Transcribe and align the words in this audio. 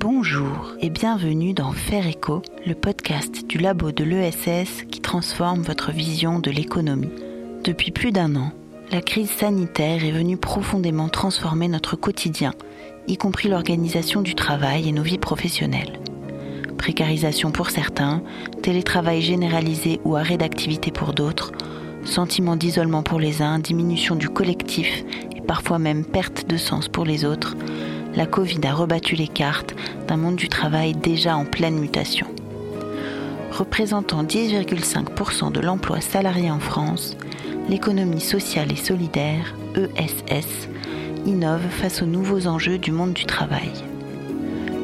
Bonjour 0.00 0.76
et 0.80 0.90
bienvenue 0.90 1.54
dans 1.54 1.72
Faire 1.72 2.06
Écho, 2.06 2.40
le 2.64 2.74
podcast 2.74 3.44
du 3.48 3.58
labo 3.58 3.90
de 3.90 4.04
l'ESS 4.04 4.84
qui 4.88 5.00
transforme 5.00 5.62
votre 5.62 5.90
vision 5.90 6.38
de 6.38 6.52
l'économie. 6.52 7.10
Depuis 7.64 7.90
plus 7.90 8.12
d'un 8.12 8.36
an, 8.36 8.52
la 8.92 9.00
crise 9.00 9.28
sanitaire 9.28 10.04
est 10.04 10.12
venue 10.12 10.36
profondément 10.36 11.08
transformer 11.08 11.66
notre 11.66 11.96
quotidien, 11.96 12.52
y 13.08 13.16
compris 13.16 13.48
l'organisation 13.48 14.22
du 14.22 14.36
travail 14.36 14.88
et 14.88 14.92
nos 14.92 15.02
vies 15.02 15.18
professionnelles. 15.18 15.98
Précarisation 16.76 17.50
pour 17.50 17.70
certains, 17.70 18.22
télétravail 18.62 19.20
généralisé 19.20 20.00
ou 20.04 20.14
arrêt 20.14 20.38
d'activité 20.38 20.92
pour 20.92 21.12
d'autres, 21.12 21.50
sentiment 22.04 22.54
d'isolement 22.54 23.02
pour 23.02 23.18
les 23.18 23.42
uns, 23.42 23.58
diminution 23.58 24.14
du 24.14 24.28
collectif 24.28 25.04
et 25.36 25.40
parfois 25.40 25.80
même 25.80 26.04
perte 26.04 26.48
de 26.48 26.56
sens 26.56 26.86
pour 26.86 27.04
les 27.04 27.24
autres, 27.24 27.56
la 28.14 28.26
Covid 28.26 28.60
a 28.64 28.74
rebattu 28.74 29.14
les 29.14 29.28
cartes 29.28 29.74
d'un 30.06 30.16
monde 30.16 30.36
du 30.36 30.48
travail 30.48 30.94
déjà 30.94 31.36
en 31.36 31.44
pleine 31.44 31.78
mutation. 31.78 32.26
Représentant 33.52 34.22
10,5% 34.22 35.52
de 35.52 35.60
l'emploi 35.60 36.00
salarié 36.00 36.50
en 36.50 36.60
France, 36.60 37.16
l'économie 37.68 38.20
sociale 38.20 38.72
et 38.72 38.76
solidaire, 38.76 39.54
ESS, 39.74 40.68
innove 41.26 41.68
face 41.70 42.02
aux 42.02 42.06
nouveaux 42.06 42.46
enjeux 42.46 42.78
du 42.78 42.92
monde 42.92 43.12
du 43.12 43.24
travail. 43.24 43.72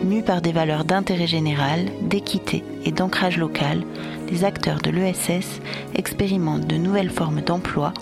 Mus 0.05 0.23
par 0.23 0.43
des 0.43 0.53
valeurs 0.53 0.85
d'intérêt 0.85 1.27
général, 1.27 1.87
d'équité 2.03 2.63
et 2.85 2.93
d'ancrage 2.93 3.39
local, 3.39 3.83
les 4.31 4.45
acteurs 4.45 4.81
de 4.81 4.91
l'ESS 4.91 5.61
expérimentent 5.95 6.67
de 6.67 6.77
nouvelles 6.77 7.11
formes 7.11 7.41
d'emploi 7.41 7.95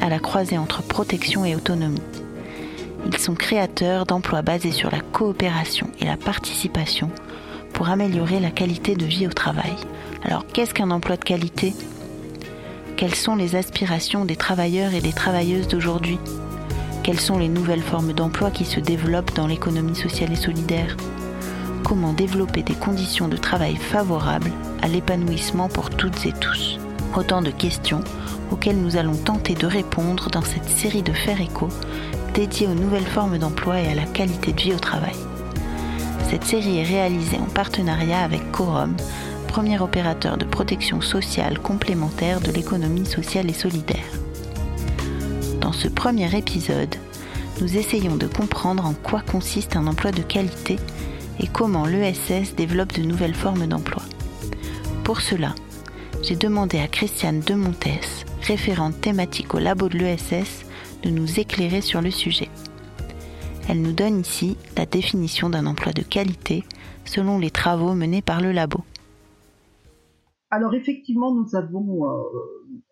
à 0.00 0.08
la 0.08 0.18
croisée 0.18 0.58
entre 0.58 0.82
protection 0.82 1.44
et 1.44 1.56
autonomie. 1.56 2.02
Ils 3.06 3.18
sont 3.18 3.34
créateurs 3.34 4.06
d'emplois 4.06 4.42
basés 4.42 4.72
sur 4.72 4.90
la 4.90 5.00
coopération 5.00 5.88
et 6.00 6.04
la 6.04 6.16
participation 6.16 7.10
pour 7.72 7.88
améliorer 7.88 8.40
la 8.40 8.50
qualité 8.50 8.96
de 8.96 9.06
vie 9.06 9.26
au 9.26 9.32
travail. 9.32 9.74
Alors 10.24 10.46
qu'est-ce 10.46 10.74
qu'un 10.74 10.90
emploi 10.90 11.16
de 11.16 11.24
qualité? 11.24 11.74
Quelles 12.96 13.14
sont 13.14 13.36
les 13.36 13.54
aspirations 13.54 14.24
des 14.24 14.36
travailleurs 14.36 14.94
et 14.94 15.00
des 15.00 15.12
travailleuses 15.12 15.68
d'aujourd'hui? 15.68 16.18
Quelles 17.04 17.20
sont 17.20 17.38
les 17.38 17.48
nouvelles 17.48 17.82
formes 17.82 18.12
d'emploi 18.12 18.50
qui 18.50 18.64
se 18.64 18.80
développent 18.80 19.34
dans 19.34 19.46
l'économie 19.46 19.94
sociale 19.94 20.32
et 20.32 20.36
solidaire? 20.36 20.96
Comment 21.84 22.12
développer 22.12 22.62
des 22.62 22.74
conditions 22.74 23.28
de 23.28 23.36
travail 23.36 23.76
favorables 23.76 24.50
à 24.82 24.88
l'épanouissement 24.88 25.68
pour 25.68 25.90
toutes 25.90 26.26
et 26.26 26.32
tous? 26.32 26.78
Autant 27.16 27.40
de 27.40 27.50
questions 27.50 28.02
auxquelles 28.50 28.80
nous 28.80 28.96
allons 28.96 29.16
tenter 29.16 29.54
de 29.54 29.66
répondre 29.66 30.28
dans 30.30 30.42
cette 30.42 30.68
série 30.68 31.02
de 31.02 31.12
Faire 31.12 31.40
écho 31.40 31.68
dédiée 32.38 32.68
aux 32.68 32.74
nouvelles 32.74 33.04
formes 33.04 33.36
d'emploi 33.36 33.80
et 33.80 33.88
à 33.88 33.96
la 33.96 34.04
qualité 34.04 34.52
de 34.52 34.60
vie 34.60 34.72
au 34.72 34.78
travail. 34.78 35.16
Cette 36.30 36.44
série 36.44 36.78
est 36.78 36.84
réalisée 36.84 37.36
en 37.36 37.52
partenariat 37.52 38.22
avec 38.22 38.52
Corum, 38.52 38.94
premier 39.48 39.80
opérateur 39.80 40.38
de 40.38 40.44
protection 40.44 41.00
sociale 41.00 41.58
complémentaire 41.58 42.40
de 42.40 42.52
l'économie 42.52 43.06
sociale 43.06 43.50
et 43.50 43.54
solidaire. 43.54 44.06
Dans 45.60 45.72
ce 45.72 45.88
premier 45.88 46.32
épisode, 46.38 46.94
nous 47.60 47.76
essayons 47.76 48.14
de 48.14 48.28
comprendre 48.28 48.86
en 48.86 48.94
quoi 48.94 49.20
consiste 49.20 49.74
un 49.74 49.88
emploi 49.88 50.12
de 50.12 50.22
qualité 50.22 50.76
et 51.40 51.48
comment 51.48 51.86
l'ESS 51.86 52.54
développe 52.56 52.92
de 52.92 53.02
nouvelles 53.02 53.34
formes 53.34 53.66
d'emploi. 53.66 54.02
Pour 55.02 55.22
cela, 55.22 55.56
j'ai 56.22 56.36
demandé 56.36 56.78
à 56.78 56.86
Christiane 56.86 57.40
Demontes, 57.40 58.28
référente 58.42 59.00
thématique 59.00 59.54
au 59.54 59.58
labo 59.58 59.88
de 59.88 59.98
l'ESS, 59.98 60.67
de 61.02 61.10
nous 61.10 61.40
éclairer 61.40 61.80
sur 61.80 62.00
le 62.00 62.10
sujet. 62.10 62.48
Elle 63.68 63.82
nous 63.82 63.92
donne 63.92 64.20
ici 64.20 64.56
la 64.76 64.86
définition 64.86 65.50
d'un 65.50 65.66
emploi 65.66 65.92
de 65.92 66.02
qualité 66.02 66.64
selon 67.04 67.38
les 67.38 67.50
travaux 67.50 67.94
menés 67.94 68.22
par 68.22 68.40
le 68.40 68.52
labo. 68.52 68.84
Alors 70.50 70.74
effectivement, 70.74 71.34
nous 71.34 71.54
avons 71.54 72.06
euh, 72.06 72.22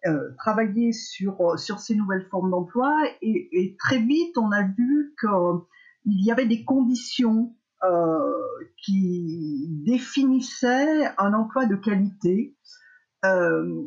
euh, 0.07 0.35
travaillé 0.37 0.93
sur, 0.93 1.41
euh, 1.41 1.57
sur 1.57 1.79
ces 1.79 1.95
nouvelles 1.95 2.27
formes 2.31 2.51
d'emploi 2.51 2.95
et, 3.23 3.77
très 3.79 3.99
vite 3.99 4.37
on 4.37 4.53
a 4.53 4.63
vu 4.63 5.15
qu'il 5.19 6.25
y 6.25 6.31
avait 6.31 6.47
des 6.47 6.65
conditions 6.65 7.55
qui 8.83 9.69
définissaient 9.87 11.07
un 11.19 11.35
emploi 11.35 11.67
de 11.67 11.77
qualité. 11.77 12.57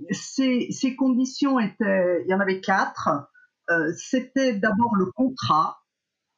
Ces, 0.10 0.68
ces, 0.72 0.96
conditions 0.96 1.60
étaient, 1.60 2.24
il 2.24 2.30
y 2.30 2.34
en 2.34 2.40
avait 2.40 2.62
quatre. 2.62 3.10
C'était 3.96 4.54
d'abord 4.54 4.96
le 4.96 5.06
contrat, 5.06 5.80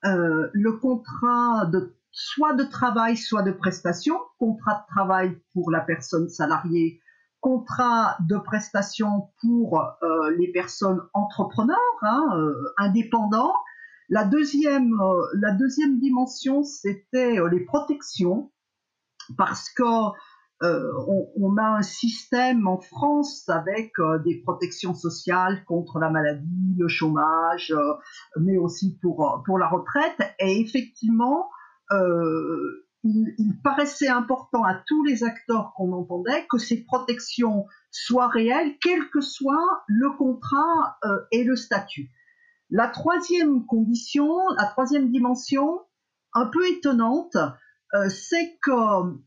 le 0.04 0.72
contrat 0.72 1.66
de 1.66 1.96
soit 2.12 2.54
de 2.54 2.64
travail, 2.64 3.18
soit 3.18 3.42
de 3.42 3.52
prestation, 3.52 4.20
contrat 4.38 4.86
de 4.86 4.94
travail 4.94 5.38
pour 5.54 5.72
la 5.72 5.80
personne 5.80 6.30
salariée 6.30 7.02
contrat 7.42 8.16
de 8.30 8.38
prestation 8.38 9.30
pour 9.42 9.82
euh, 9.82 10.36
les 10.38 10.52
personnes 10.52 11.02
entrepreneurs, 11.14 11.78
hein, 12.04 12.30
euh, 12.36 12.54
indépendants. 12.78 13.54
La 14.10 14.24
deuxième, 14.24 14.94
euh, 15.02 15.22
la 15.34 15.52
deuxième 15.52 16.00
dimension, 16.00 16.64
c'était 16.64 17.38
les 17.52 17.62
protections, 17.62 18.52
parce 19.38 19.70
que 19.72 19.84
on, 20.62 21.58
a 21.58 21.78
un 21.78 21.82
système 21.82 22.68
en 22.68 22.80
France 22.80 23.50
avec 23.50 23.94
des 24.26 24.42
protections 24.42 24.94
sociales 24.94 25.64
contre 25.66 26.00
la 26.00 26.10
maladie, 26.10 26.76
le 26.78 26.88
chômage, 26.88 27.74
mais 28.40 28.58
aussi 28.58 28.98
pour, 29.02 29.42
pour 29.46 29.58
la 29.58 29.68
retraite. 29.68 30.22
Et 30.40 30.62
effectivement, 30.62 31.50
il, 33.04 33.60
paraissait 33.64 34.08
important 34.08 34.64
à 34.64 34.76
tous 34.88 35.04
les 35.04 35.24
acteurs 35.24 35.74
qu'on 35.76 35.92
entendait 35.94 36.46
que 36.50 36.58
ces 36.58 36.84
protections 36.84 37.66
soient 37.90 38.28
réelles, 38.28 38.78
quel 38.82 39.10
que 39.10 39.22
soit 39.22 39.84
le 39.88 40.16
contrat 40.18 40.98
euh, 41.04 41.20
et 41.32 41.44
le 41.44 41.56
statut. 41.56 42.10
La 42.70 42.88
troisième 42.88 43.66
condition, 43.66 44.30
la 44.58 44.66
troisième 44.66 45.12
dimension, 45.12 45.82
un 46.34 46.46
peu 46.46 46.66
étonnante, 46.68 47.36
euh, 47.94 48.10
c'est 48.10 48.58
que 48.62 49.18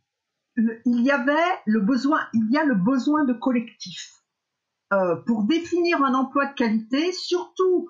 il 0.56 1.02
y 1.02 1.10
avait 1.10 1.32
le 1.66 1.80
besoin, 1.80 2.20
il 2.32 2.50
y 2.50 2.58
a 2.58 2.64
le 2.64 2.74
besoin 2.74 3.24
de 3.24 3.32
collectif. 3.32 4.24
Euh, 4.92 5.16
pour 5.26 5.44
définir 5.44 6.02
un 6.04 6.14
emploi 6.14 6.46
de 6.46 6.54
qualité, 6.54 7.12
surtout 7.12 7.88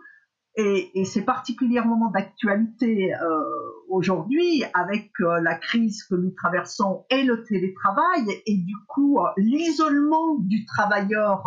et, 0.56 1.04
c'est 1.04 1.24
particulièrement 1.24 2.10
d'actualité 2.10 3.12
euh, 3.12 3.41
aujourd'hui 3.88 4.62
avec 4.72 5.10
euh, 5.20 5.41
la 5.41 5.56
crise 5.56 6.04
que 6.04 6.14
nous 6.14 6.30
traversons 6.30 7.04
et 7.10 7.24
le 7.24 7.42
télétravail 7.42 8.24
et 8.47 8.56
du 8.58 8.76
coup 8.86 9.19
l'isolement 9.36 10.36
du 10.38 10.64
travailleur 10.64 11.44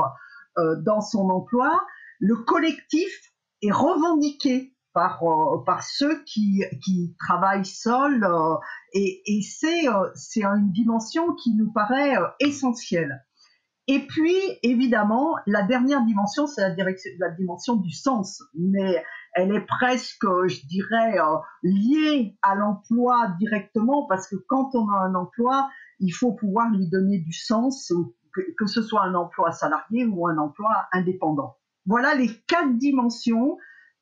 dans 0.84 1.02
son 1.02 1.30
emploi. 1.30 1.86
Le 2.20 2.36
collectif 2.36 3.10
est 3.62 3.72
revendiqué 3.72 4.76
par, 4.92 5.22
par 5.66 5.84
ceux 5.84 6.24
qui, 6.24 6.64
qui 6.84 7.16
travaillent 7.20 7.66
seuls 7.66 8.28
et, 8.98 9.42
c'est 9.42 9.88
une 10.44 10.72
dimension 10.72 11.34
qui 11.36 11.54
nous 11.56 11.72
paraît 11.72 12.16
essentielle. 12.40 13.24
Et 13.88 14.06
puis, 14.06 14.36
évidemment, 14.64 15.36
la 15.46 15.64
dernière 15.64 16.04
dimension, 16.04 16.46
c'est 16.46 16.62
la, 16.62 17.30
dimension 17.30 17.76
du 17.78 17.92
sens, 17.92 18.44
mais 18.54 19.02
elle 19.34 19.56
est 19.56 19.66
presque, 19.66 20.26
je 20.48 20.68
dirais, 20.68 21.20
euh, 21.20 21.38
liée 21.64 22.38
à 22.42 22.56
l'emploi 22.56 23.34
directement, 23.40 24.06
parce 24.08 24.28
que 24.28 24.36
quand 24.48 24.76
on 24.76 24.90
a 24.90 24.98
un 24.98 25.16
emploi, 25.16 25.70
il 26.00 26.12
faut 26.12 26.34
pouvoir 26.34 26.70
lui 26.72 26.90
donner 26.90 27.20
du 27.20 27.32
sens, 27.32 27.94
que 28.58 28.66
ce 28.66 28.82
soit 28.82 29.04
un 29.04 29.16
emploi 29.16 29.52
salarié 29.52 30.06
ou 30.06 30.28
un 30.28 30.38
emploi 30.38 30.70
indépendant. 30.92 31.56
Voilà 31.86 32.14
les 32.14 32.30
quatre 32.48 32.78
dimensions 32.78 33.58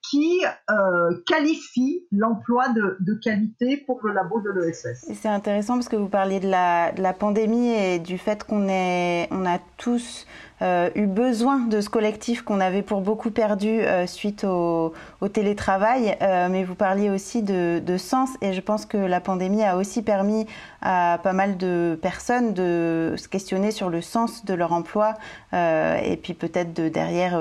qui 0.10 0.42
euh, 0.70 1.22
qualifie 1.26 2.06
l'emploi 2.12 2.70
de, 2.70 3.14
qualité 3.24 3.78
pour 3.78 4.00
le 4.04 4.14
labo 4.14 4.42
de 4.42 4.52
l'ESS. 4.52 5.06
C'est 5.14 5.30
intéressant 5.30 5.76
parce 5.76 5.90
que 5.90 5.96
vous 5.96 6.10
parliez 6.10 6.40
de 6.40 6.50
la, 6.50 6.92
de 6.92 7.02
la 7.02 7.14
pandémie 7.14 7.70
et 7.70 8.00
du 8.00 8.18
fait 8.18 8.44
qu'on 8.44 8.66
on 8.66 9.46
a 9.46 9.60
tous 9.78 10.26
eu 10.62 11.06
besoin 11.06 11.60
de 11.60 11.82
ce 11.82 11.90
collectif 11.90 12.42
qu'on 12.42 12.60
avait 12.60 12.82
pour 12.82 13.02
beaucoup 13.02 13.32
perdu 13.32 13.82
euh, 13.82 14.08
suite 14.08 14.44
au, 14.44 14.94
télétravail, 15.34 16.16
euh, 16.22 16.48
mais 16.50 16.64
vous 16.64 16.76
parliez 16.76 17.10
aussi 17.10 17.42
de, 17.42 17.98
sens 17.98 18.30
et 18.42 18.54
je 18.54 18.62
pense 18.62 18.86
que 18.86 18.98
la 18.98 19.20
pandémie 19.20 19.64
a 19.64 19.78
aussi 19.78 20.02
permis 20.02 20.46
à 20.82 21.20
pas 21.24 21.34
mal 21.34 21.58
de 21.58 21.98
personnes 22.02 22.54
de 22.54 23.16
se 23.18 23.28
questionner 23.28 23.72
sur 23.72 23.90
le 23.90 24.02
sens 24.02 24.46
de 24.46 24.54
leur 24.54 24.72
emploi 24.72 25.16
et 25.54 26.20
puis 26.22 26.34
peut-être 26.34 26.74
de 26.74 26.90
derrière 26.90 27.40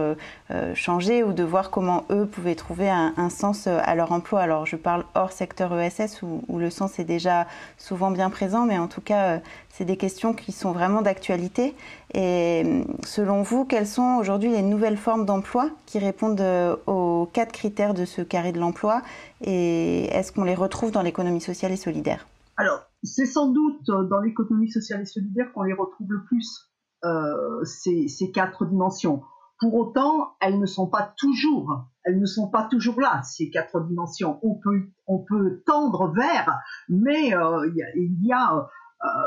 changer 0.74 1.22
ou 1.24 1.32
de 1.32 1.42
voir 1.42 1.70
comment 1.70 2.04
eux 2.10 2.26
pouvaient 2.26 2.54
trouver 2.54 2.88
un, 2.88 3.28
sens 3.28 3.66
à 3.66 3.94
leur 3.94 4.12
emploi. 4.12 4.40
Alors 4.40 4.64
je 4.64 4.76
parle 4.76 5.04
hors 5.14 5.32
secteur 5.32 5.78
ESS 5.78 6.22
où, 6.22 6.58
le 6.58 6.70
sens 6.70 6.98
est 6.98 7.04
déjà 7.04 7.46
souvent 7.76 8.10
bien 8.10 8.30
présent, 8.30 8.64
mais 8.64 8.78
en 8.78 8.88
tout 8.88 9.02
cas 9.02 9.40
c'est 9.76 9.84
des 9.84 9.96
questions 9.96 10.34
qui 10.34 10.52
sont 10.52 10.70
vraiment 10.70 11.02
d'actualité 11.02 11.74
et 12.14 12.84
selon 13.04 13.42
vous, 13.42 13.64
quelles 13.64 13.88
sont 13.88 14.18
aujourd'hui 14.20 14.50
les 14.50 14.62
nouvelles 14.62 14.96
formes 14.96 15.26
d'emploi 15.26 15.68
qui 15.84 15.98
répondent 15.98 16.40
euh, 16.40 16.76
aux 16.86 17.28
quatre 17.32 17.50
critères 17.50 17.92
de 17.92 18.04
ce 18.04 18.22
carré 18.22 18.52
de 18.52 18.60
l'emploi 18.60 19.02
et 19.40 20.04
est-ce 20.12 20.30
qu'on 20.30 20.44
les 20.44 20.54
retrouve 20.54 20.92
dans 20.92 21.02
l'économie 21.02 21.40
sociale 21.40 21.72
et 21.72 21.76
solidaire? 21.76 22.24
Alors, 22.56 22.82
c'est 23.02 23.26
sans 23.26 23.48
doute 23.48 23.84
dans 23.86 24.20
l'économie 24.20 24.70
sociale 24.70 25.02
et 25.02 25.06
solidaire 25.06 25.52
qu'on 25.52 25.64
les 25.64 25.72
retrouve 25.72 26.06
le 26.08 26.24
plus, 26.24 26.70
euh, 27.04 27.64
ces, 27.64 28.30
quatre 28.32 28.66
dimensions. 28.66 29.24
Pour 29.58 29.74
autant, 29.74 30.36
elles 30.40 30.60
ne 30.60 30.66
sont 30.66 30.86
pas 30.86 31.12
toujours, 31.16 31.88
elles 32.04 32.20
ne 32.20 32.26
sont 32.26 32.48
pas 32.48 32.68
toujours 32.70 33.00
là, 33.00 33.22
ces 33.24 33.50
quatre 33.50 33.80
dimensions. 33.80 34.38
On 34.42 34.54
peut, 34.54 34.88
on 35.08 35.18
peut 35.18 35.64
tendre 35.66 36.12
vers, 36.14 36.60
mais 36.88 37.34
euh, 37.34 37.68
il 37.96 38.24
y 38.24 38.32
a, 38.32 38.56
euh, 38.56 38.62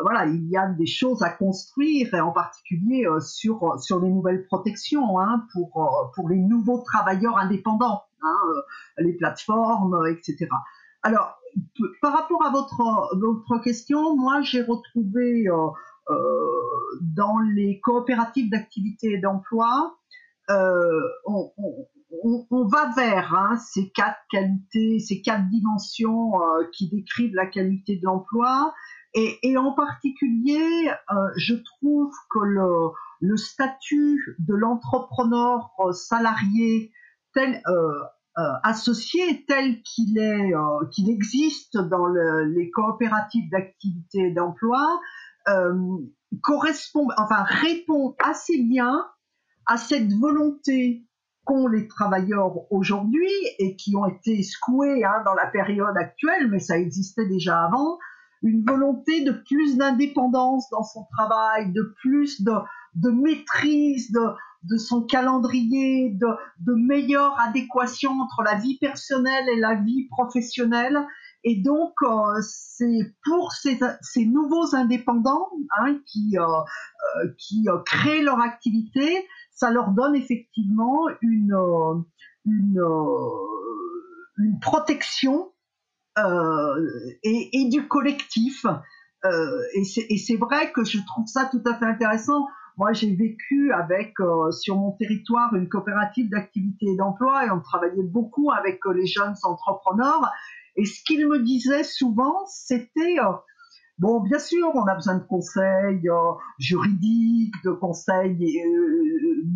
voilà, 0.01 0.25
il 0.25 0.49
y 0.49 0.57
a 0.57 0.67
des 0.67 0.87
choses 0.87 1.21
à 1.21 1.29
construire, 1.29 2.13
en 2.13 2.31
particulier 2.31 3.05
euh, 3.05 3.19
sur, 3.19 3.79
sur 3.79 3.99
les 3.99 4.09
nouvelles 4.09 4.45
protections 4.45 5.19
hein, 5.19 5.45
pour, 5.53 5.83
euh, 5.83 6.07
pour 6.15 6.29
les 6.29 6.39
nouveaux 6.39 6.81
travailleurs 6.81 7.37
indépendants, 7.37 8.03
hein, 8.21 8.37
les 8.97 9.13
plateformes, 9.13 10.07
etc. 10.07 10.49
Alors, 11.03 11.37
par 12.01 12.13
rapport 12.13 12.43
à 12.45 12.49
votre, 12.49 13.15
votre 13.17 13.61
question, 13.63 14.15
moi 14.15 14.41
j'ai 14.41 14.61
retrouvé 14.61 15.45
dans 17.01 17.39
les 17.55 17.79
coopératives 17.81 18.49
d'activité 18.49 19.13
et 19.13 19.17
d'emploi, 19.19 19.97
on, 20.49 21.51
on, 22.51 22.67
va 22.67 22.91
vers 22.95 23.33
hein, 23.33 23.57
ces 23.57 23.89
quatre 23.89 24.19
qualités, 24.29 24.99
ces 24.99 25.21
quatre 25.21 25.47
dimensions 25.49 26.33
qui 26.73 26.89
décrivent 26.89 27.35
la 27.35 27.45
qualité 27.45 27.97
de 27.97 28.05
l'emploi. 28.05 28.73
Et, 29.13 29.57
en 29.57 29.71
particulier, 29.73 30.89
euh, 30.89 31.15
je 31.37 31.55
trouve 31.55 32.13
que 32.29 32.39
le, 32.39 33.37
statut 33.37 34.35
de 34.39 34.53
l'entrepreneur 34.53 35.71
euh, 35.79 35.91
salarié 35.91 36.91
euh, 37.35 38.03
associé 38.63 39.45
tel 39.47 39.81
qu'il 39.83 40.17
est 40.17 40.51
qu'il 40.91 41.09
existe 41.09 41.77
dans 41.77 42.07
les 42.07 42.69
coopératives 42.71 43.49
d'activité 43.51 44.27
et 44.27 44.31
d'emploi 44.31 44.99
correspond 46.41 47.07
enfin 47.17 47.43
répond 47.43 48.15
assez 48.19 48.61
bien 48.63 49.05
à 49.67 49.77
cette 49.77 50.11
volonté 50.13 51.07
qu'ont 51.47 51.67
les 51.67 51.87
travailleurs 51.87 52.71
aujourd'hui 52.71 53.31
et 53.57 53.75
qui 53.75 53.95
ont 53.95 54.05
été 54.05 54.43
secoués 54.43 55.03
hein, 55.03 55.23
dans 55.25 55.33
la 55.33 55.47
période 55.47 55.95
actuelle, 55.97 56.49
mais 56.49 56.59
ça 56.59 56.77
existait 56.77 57.25
déjà 57.25 57.63
avant, 57.63 57.97
une 58.41 58.63
volonté 58.65 59.23
de 59.23 59.31
plus 59.31 59.77
d'indépendance 59.77 60.69
dans 60.69 60.83
son 60.83 61.05
travail, 61.17 61.71
de 61.71 61.93
plus 62.01 62.41
de, 62.43 63.09
maîtrise 63.09 64.11
de, 64.11 64.77
son 64.77 65.03
calendrier, 65.03 66.11
de, 66.11 66.73
meilleure 66.73 67.39
adéquation 67.39 68.11
entre 68.11 68.43
la 68.43 68.55
vie 68.55 68.77
personnelle 68.79 69.49
et 69.49 69.59
la 69.59 69.75
vie 69.75 70.07
professionnelle. 70.09 70.97
Et 71.43 71.61
donc, 71.61 71.93
euh, 72.03 72.41
c'est 72.41 73.15
pour 73.23 73.53
ces, 73.53 73.79
nouveaux 74.25 74.75
indépendants 74.75 75.49
hein, 75.79 75.97
qui, 76.05 76.37
euh, 76.37 77.23
euh 77.23 77.77
créent 77.85 78.21
leur 78.21 78.39
activité, 78.41 79.25
ça 79.51 79.71
leur 79.71 79.91
donne 79.91 80.15
effectivement 80.15 81.07
une 81.21 81.55
protection 84.61 85.51
euh, 86.17 87.11
et, 87.23 87.69
du 87.69 87.87
collectif. 87.87 88.65
Euh, 89.25 89.61
et 89.73 89.83
c'est 90.17 90.37
vrai 90.37 90.71
que 90.71 90.83
je 90.83 90.99
trouve 91.05 91.27
ça 91.27 91.45
tout 91.45 91.61
à 91.65 91.75
fait 91.75 91.85
intéressant. 91.85 92.47
Moi, 92.77 92.93
j'ai 92.93 93.15
vécu 93.15 93.71
avec 93.71 94.19
euh, 94.19 94.51
sur 94.51 94.77
mon 94.77 94.91
territoire 94.91 95.53
une 95.55 95.67
coopérative 95.67 96.29
d'activité 96.29 96.85
et 96.87 96.95
d'emploi 96.95 97.45
et 97.45 97.51
on 97.51 97.59
travaillait 97.59 98.03
beaucoup 98.03 98.51
avec 98.51 98.79
les 98.93 99.05
jeunes 99.05 99.35
entrepreneurs. 99.43 100.31
Et 100.75 100.85
ce 100.85 101.03
qu'ils 101.03 101.27
me 101.27 101.39
disaient 101.39 101.83
souvent, 101.83 102.45
c'était 102.47 103.17
bon, 103.97 104.21
bien 104.21 104.37
sûr, 104.37 104.69
on 104.75 104.85
a 104.85 104.93
besoin 104.93 105.15
de 105.15 105.23
conseils 105.23 106.07
juridiques, 106.59 107.55
de 107.63 107.71
conseils 107.71 108.37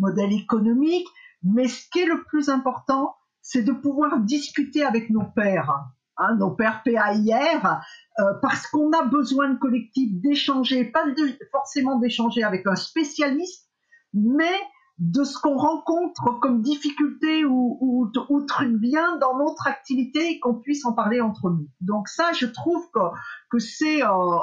modèles 0.00 0.32
économiques, 0.32 1.06
mais 1.44 1.68
ce 1.68 1.88
qui 1.90 2.00
est 2.00 2.06
le 2.06 2.24
plus 2.24 2.48
important, 2.48 3.14
c'est 3.40 3.62
de 3.62 3.72
pouvoir 3.72 4.18
discuter 4.20 4.84
avec 4.84 5.10
nos 5.10 5.24
pairs. 5.24 5.92
Hein, 6.18 6.36
nos 6.36 6.50
pères 6.50 6.82
PAIR, 6.84 7.80
euh, 8.18 8.22
parce 8.42 8.66
qu'on 8.66 8.92
a 8.92 9.02
besoin 9.04 9.48
de 9.48 9.58
collectif, 9.58 10.10
d'échanger, 10.20 10.84
pas 10.84 11.04
forcément 11.50 11.98
d'échanger 11.98 12.42
avec 12.42 12.66
un 12.66 12.76
spécialiste, 12.76 13.70
mais 14.12 14.60
de 14.98 15.24
ce 15.24 15.38
qu'on 15.38 15.56
rencontre 15.56 16.38
comme 16.40 16.60
difficulté 16.60 17.46
ou, 17.46 17.78
ou, 17.80 18.40
truc 18.46 18.76
bien 18.78 19.16
dans 19.16 19.38
notre 19.38 19.66
activité 19.66 20.32
et 20.32 20.38
qu'on 20.38 20.56
puisse 20.56 20.84
en 20.84 20.92
parler 20.92 21.22
entre 21.22 21.48
nous. 21.48 21.66
Donc 21.80 22.08
ça, 22.08 22.32
je 22.32 22.44
trouve 22.44 22.86
que, 22.92 23.56
euh, 23.56 24.38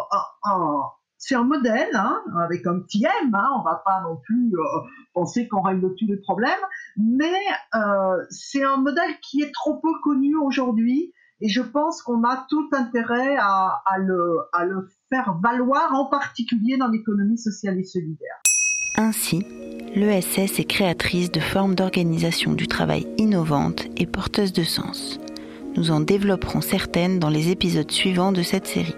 un, 0.45 0.81
c'est 1.19 1.36
un 1.36 1.44
modèle 1.44 1.95
hein, 1.95 2.19
avec 2.44 2.65
un 2.65 2.80
petit 2.80 3.06
M. 3.06 3.36
Hein, 3.36 3.50
on 3.60 3.62
va 3.62 3.83
pas 3.86 4.01
non 4.01 4.18
plus 4.25 4.54
euh, 4.56 4.80
penser 5.13 5.48
qu'on 5.48 5.62
règle 5.62 5.94
tous 6.00 6.07
les 6.07 6.18
problèmes, 6.18 6.50
mais 6.98 7.39
c'est 8.31 8.63
un 8.63 8.77
modèle 8.77 9.19
qui 9.22 9.44
est 9.44 9.54
trop 9.54 9.77
peu 9.77 9.92
connu 10.01 10.36
aujourd'hui 10.36 11.13
et 11.41 11.50
je 11.50 11.62
pense 11.62 12.01
qu'on 12.01 12.24
a 12.24 12.45
tout 12.50 12.69
intérêt 12.74 13.38
à, 13.39 13.81
le, 14.00 14.39
le 14.65 14.89
faire 15.09 15.38
valoir, 15.41 15.94
en 15.94 16.06
particulier 16.06 16.77
dans 16.77 16.88
l'économie 16.88 17.38
sociale 17.38 17.80
et 17.80 17.83
solidaire. 17.83 18.41
Ainsi, 18.95 19.45
l'ESS 19.95 20.59
est 20.59 20.68
créatrice 20.68 21.31
de 21.31 21.39
formes 21.39 21.75
d'organisation 21.75 22.53
du 22.53 22.68
travail 22.68 23.07
innovantes 23.18 23.88
et 23.97 24.06
porteuses 24.06 24.53
de 24.53 24.63
sens. 24.63 25.19
Nous 25.77 25.91
en 25.91 26.01
développerons 26.01 26.62
certaines 26.62 27.19
dans 27.19 27.30
les 27.30 27.50
épisodes 27.50 27.91
suivants 27.91 28.31
de 28.31 28.41
cette 28.41 28.68
série. 28.68 28.95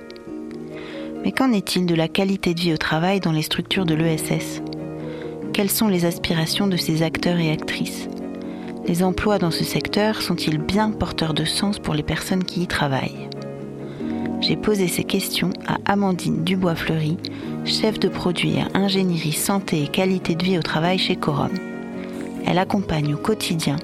Mais 1.24 1.32
qu'en 1.32 1.52
est-il 1.52 1.86
de 1.86 1.94
la 1.94 2.08
qualité 2.08 2.56
de 2.56 2.60
vie 2.60 2.74
au 2.74 2.78
travail 2.78 3.20
dans 3.20 3.32
les 3.32 3.44
structures 3.44 3.86
de 3.86 3.94
l'ESS? 3.94 4.64
Quelles 5.54 5.70
sont 5.70 5.88
les 5.88 6.06
aspirations 6.06 6.68
de 6.68 6.78
ces 6.78 7.04
acteurs 7.04 7.38
et 7.38 7.52
actrices? 7.52 8.08
Les 8.88 9.04
emplois 9.04 9.38
dans 9.38 9.52
ce 9.52 9.64
secteur 9.64 10.22
sont-ils 10.22 10.58
bien 10.58 10.92
porteurs 10.92 11.34
de 11.34 11.46
sens 11.46 11.80
pour 11.80 11.94
les 11.94 12.04
personnes 12.04 12.44
qui 12.44 12.64
y 12.64 12.68
travaillent 12.68 13.30
J'ai 14.40 14.56
posé 14.56 14.88
ces 14.88 15.04
questions 15.04 15.52
à 15.68 15.78
Amandine 15.92 16.44
Dubois-Fleury, 16.44 17.18
chef 17.66 18.00
de 18.00 18.10
produit 18.10 18.56
ingénierie 18.74 19.34
santé 19.34 19.84
et 19.84 19.88
qualité 19.88 20.36
de 20.36 20.44
vie 20.44 20.58
au 20.58 20.64
travail 20.64 20.98
chez 20.98 21.16
Corum. 21.16 21.52
Elle 22.46 22.58
accompagne 22.58 23.14
au 23.14 23.18
quotidien 23.18 23.78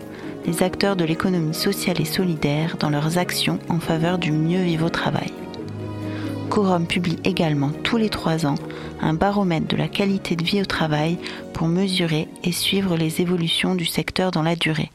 les 0.45 0.63
acteurs 0.63 0.95
de 0.95 1.05
l'économie 1.05 1.53
sociale 1.53 2.01
et 2.01 2.05
solidaire 2.05 2.77
dans 2.79 2.89
leurs 2.89 3.17
actions 3.17 3.59
en 3.69 3.79
faveur 3.79 4.17
du 4.17 4.31
mieux 4.31 4.61
vivre 4.61 4.87
au 4.87 4.89
travail. 4.89 5.31
Corum 6.49 6.87
publie 6.87 7.17
également 7.23 7.71
tous 7.83 7.97
les 7.97 8.09
trois 8.09 8.45
ans 8.45 8.55
un 9.01 9.13
baromètre 9.13 9.67
de 9.67 9.75
la 9.75 9.87
qualité 9.87 10.35
de 10.35 10.43
vie 10.43 10.61
au 10.61 10.65
travail 10.65 11.17
pour 11.53 11.67
mesurer 11.67 12.27
et 12.43 12.51
suivre 12.51 12.95
les 12.95 13.21
évolutions 13.21 13.75
du 13.75 13.85
secteur 13.85 14.31
dans 14.31 14.43
la 14.43 14.55
durée. 14.55 14.91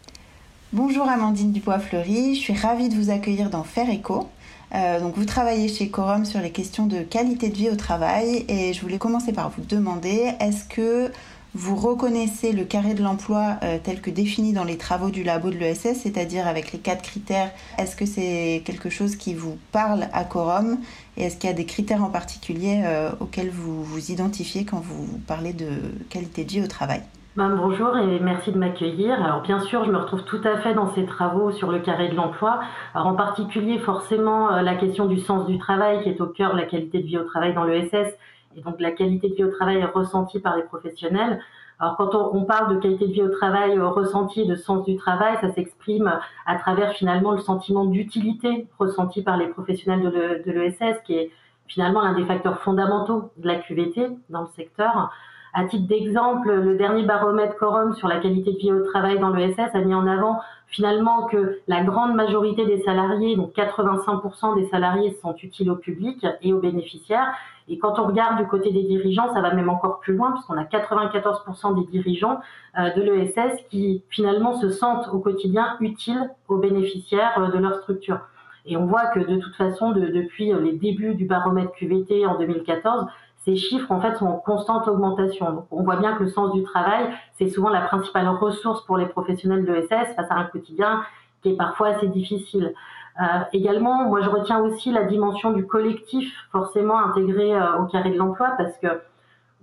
Bonjour 0.73 1.09
Amandine 1.09 1.52
Dubois-Fleury, 1.52 2.35
je 2.35 2.40
suis 2.40 2.56
ravie 2.56 2.88
de 2.88 2.94
vous 2.94 3.11
accueillir 3.11 3.50
dans 3.50 3.62
Faire 3.62 3.90
Écho. 3.90 4.28
Euh, 4.75 5.00
donc 5.00 5.16
vous 5.16 5.26
travaillez 5.26 5.68
chez 5.68 5.88
Corum 5.88 6.25
sur 6.25 6.40
les 6.40 6.50
questions 6.50 6.87
de 6.87 7.02
qualité 7.02 7.50
de 7.50 7.54
vie 7.54 7.68
au 7.68 7.76
travail 7.76 8.47
et 8.49 8.73
je 8.73 8.80
voulais 8.80 8.97
commencer 8.97 9.32
par 9.32 9.50
vous 9.50 9.62
demander 9.68 10.32
est-ce 10.40 10.64
que 10.64 11.12
vous 11.54 11.76
reconnaissez 11.76 12.52
le 12.52 12.64
carré 12.64 12.94
de 12.94 13.02
l'emploi 13.02 13.56
euh, 13.62 13.78
tel 13.82 14.00
que 14.00 14.11
défini 14.11 14.52
dans 14.52 14.64
les 14.64 14.78
travaux 14.78 15.11
du 15.11 15.23
labo 15.23 15.50
de 15.50 15.56
l'ESS, 15.56 16.00
c'est-à-dire 16.02 16.47
avec 16.47 16.73
les 16.73 16.78
quatre 16.78 17.02
critères. 17.02 17.50
Est-ce 17.78 17.94
que 17.94 18.06
c'est 18.06 18.62
quelque 18.64 18.88
chose 18.88 19.16
qui 19.16 19.35
vous 19.35 19.59
parle 19.71 20.06
à 20.12 20.25
Corum 20.25 20.78
et 21.16 21.25
est-ce 21.25 21.37
qu'il 21.37 21.50
y 21.50 21.52
a 21.52 21.56
des 21.56 21.66
critères 21.66 22.02
en 22.02 22.09
particulier 22.09 22.82
euh, 22.87 23.11
auxquels 23.21 23.50
vous 23.50 23.85
vous 23.85 24.11
identifiez 24.11 24.64
quand 24.64 24.80
vous 24.80 25.18
parlez 25.26 25.52
de 25.52 25.68
qualité 26.09 26.44
de 26.44 26.50
vie 26.50 26.62
au 26.62 26.68
travail? 26.68 27.02
Ben, 27.35 27.54
bonjour 27.56 27.97
et 27.97 28.21
merci 28.21 28.52
de 28.52 28.59
m'accueillir. 28.59 29.23
Alors 29.23 29.40
bien 29.40 29.59
sûr, 29.61 29.85
je 29.85 29.90
me 29.90 29.97
retrouve 29.97 30.23
tout 30.25 30.40
à 30.44 30.59
fait 30.59 30.75
dans 30.75 30.94
ces 30.94 31.06
travaux 31.06 31.50
sur 31.50 31.71
le 31.71 31.78
carré 31.78 32.09
de 32.09 32.14
l'emploi. 32.14 32.61
Alors 32.94 33.06
en 33.06 33.14
particulier, 33.14 33.78
forcément, 33.78 34.52
euh, 34.52 34.62
la 34.62 34.75
question 34.75 35.06
du 35.06 35.18
sens 35.18 35.47
du 35.47 35.59
travail 35.59 36.02
qui 36.02 36.11
est 36.11 36.21
au 36.21 36.26
cœur 36.26 36.52
de 36.52 36.59
la 36.59 36.66
qualité 36.66 36.99
de 36.99 37.06
vie 37.06 37.18
au 37.18 37.25
travail 37.25 37.54
dans 37.54 37.64
l'ESS 37.64 38.14
et 38.56 38.61
donc 38.61 38.80
la 38.80 38.92
qualité 38.92 39.28
de 39.28 39.35
vie 39.35 39.44
au 39.44 39.50
travail 39.50 39.78
est 39.78 39.85
ressentie 39.85 40.40
par 40.40 40.56
les 40.56 40.62
professionnels. 40.62 41.40
Alors 41.78 41.97
quand 41.97 42.14
on, 42.14 42.44
parle 42.44 42.76
de 42.76 42.80
qualité 42.80 43.09
de 43.09 43.12
vie 43.12 43.23
au 43.23 43.30
travail 43.30 43.76
euh, 43.76 43.88
ressentie, 43.88 44.47
de 44.47 44.54
sens 44.54 44.85
du 44.85 44.97
travail, 44.97 45.37
ça 45.40 45.52
s'exprime 45.52 46.12
à 46.47 46.56
travers 46.56 46.92
finalement 46.92 47.32
le 47.32 47.40
sentiment 47.40 47.85
d'utilité 47.85 48.68
ressenti 48.78 49.23
par 49.23 49.37
les 49.37 49.49
professionnels 49.49 50.02
de 50.44 50.52
l'ESS, 50.52 50.99
qui 51.04 51.14
est 51.14 51.30
finalement 51.66 52.02
l'un 52.02 52.14
des 52.14 52.25
facteurs 52.25 52.61
fondamentaux 52.61 53.30
de 53.37 53.47
la 53.49 53.56
QVT 53.56 54.11
dans 54.30 54.42
le 54.42 54.49
secteur. 54.54 55.11
À 55.54 55.64
titre 55.64 55.87
d'exemple, 55.87 56.50
le 56.50 56.76
dernier 56.76 57.02
baromètre 57.02 57.56
Quorum 57.56 57.94
sur 57.94 58.09
la 58.09 58.21
qualité 58.21 58.52
de 58.52 58.59
vie 58.59 58.73
au 58.73 58.85
travail 58.85 59.18
dans 59.18 59.30
l'ESS 59.30 59.75
a 59.75 59.80
mis 59.80 59.94
en 59.94 60.06
avant 60.06 60.40
finalement 60.68 61.26
que 61.26 61.61
la 61.68 61.85
grande 61.85 62.14
majorité 62.14 62.64
des 62.64 62.80
salariés, 62.80 63.37
donc 63.37 63.54
85% 63.54 64.54
des 64.54 64.66
salariés, 64.68 65.16
sont 65.21 65.35
utiles 65.37 65.71
au 65.71 65.76
public 65.76 66.26
et 66.40 66.54
aux 66.54 66.61
bénéficiaires. 66.61 67.35
Et 67.69 67.78
quand 67.78 67.99
on 67.99 68.07
regarde 68.07 68.38
du 68.38 68.47
côté 68.47 68.73
des 68.73 68.83
dirigeants, 68.83 69.33
ça 69.33 69.40
va 69.40 69.54
même 69.54 69.69
encore 69.69 70.00
plus 70.00 70.14
loin, 70.14 70.33
puisqu'on 70.33 70.57
a 70.57 70.64
94% 70.64 71.75
des 71.75 71.87
dirigeants 71.90 72.40
euh, 72.78 72.90
de 72.95 73.02
l'ESS 73.02 73.62
qui 73.71 74.02
finalement 74.09 74.61
se 74.61 74.71
sentent 74.71 75.09
au 75.12 75.19
quotidien 75.19 75.76
utiles 75.81 76.31
aux 76.49 76.59
bénéficiaires 76.59 77.35
euh, 77.38 77.50
de 77.50 77.59
leur 77.59 77.76
structure. 77.76 78.21
Et 78.64 78.76
on 78.76 78.87
voit 78.87 79.07
que 79.07 79.21
de 79.21 79.37
toute 79.38 79.57
façon, 79.57 79.90
depuis 79.90 80.52
les 80.52 80.73
débuts 80.73 81.14
du 81.14 81.25
baromètre 81.25 81.73
QVT 81.73 82.26
en 82.26 82.38
2014, 82.38 83.07
ces 83.45 83.57
chiffres 83.57 83.90
en 83.90 84.00
fait 84.00 84.16
sont 84.16 84.26
en 84.26 84.37
constante 84.37 84.87
augmentation. 84.87 85.52
Donc, 85.52 85.66
on 85.71 85.83
voit 85.83 85.97
bien 85.97 86.14
que 86.14 86.23
le 86.23 86.28
sens 86.28 86.52
du 86.52 86.62
travail, 86.62 87.09
c'est 87.38 87.49
souvent 87.49 87.71
la 87.71 87.81
principale 87.81 88.28
ressource 88.28 88.85
pour 88.87 88.97
les 88.97 89.07
professionnels 89.07 89.64
de 89.64 89.75
SS 89.81 90.14
face 90.14 90.31
à 90.31 90.35
un 90.35 90.45
quotidien 90.45 91.02
qui 91.42 91.50
est 91.50 91.57
parfois 91.57 91.88
assez 91.88 92.07
difficile. 92.07 92.73
Euh, 93.21 93.25
également, 93.52 94.04
moi 94.04 94.23
je 94.23 94.28
retiens 94.28 94.61
aussi 94.61 94.90
la 94.90 95.04
dimension 95.04 95.52
du 95.52 95.66
collectif 95.66 96.33
forcément 96.50 96.99
intégré 96.99 97.54
euh, 97.54 97.78
au 97.78 97.85
carré 97.85 98.11
de 98.11 98.16
l'emploi 98.16 98.54
parce 98.57 98.76
que 98.78 99.02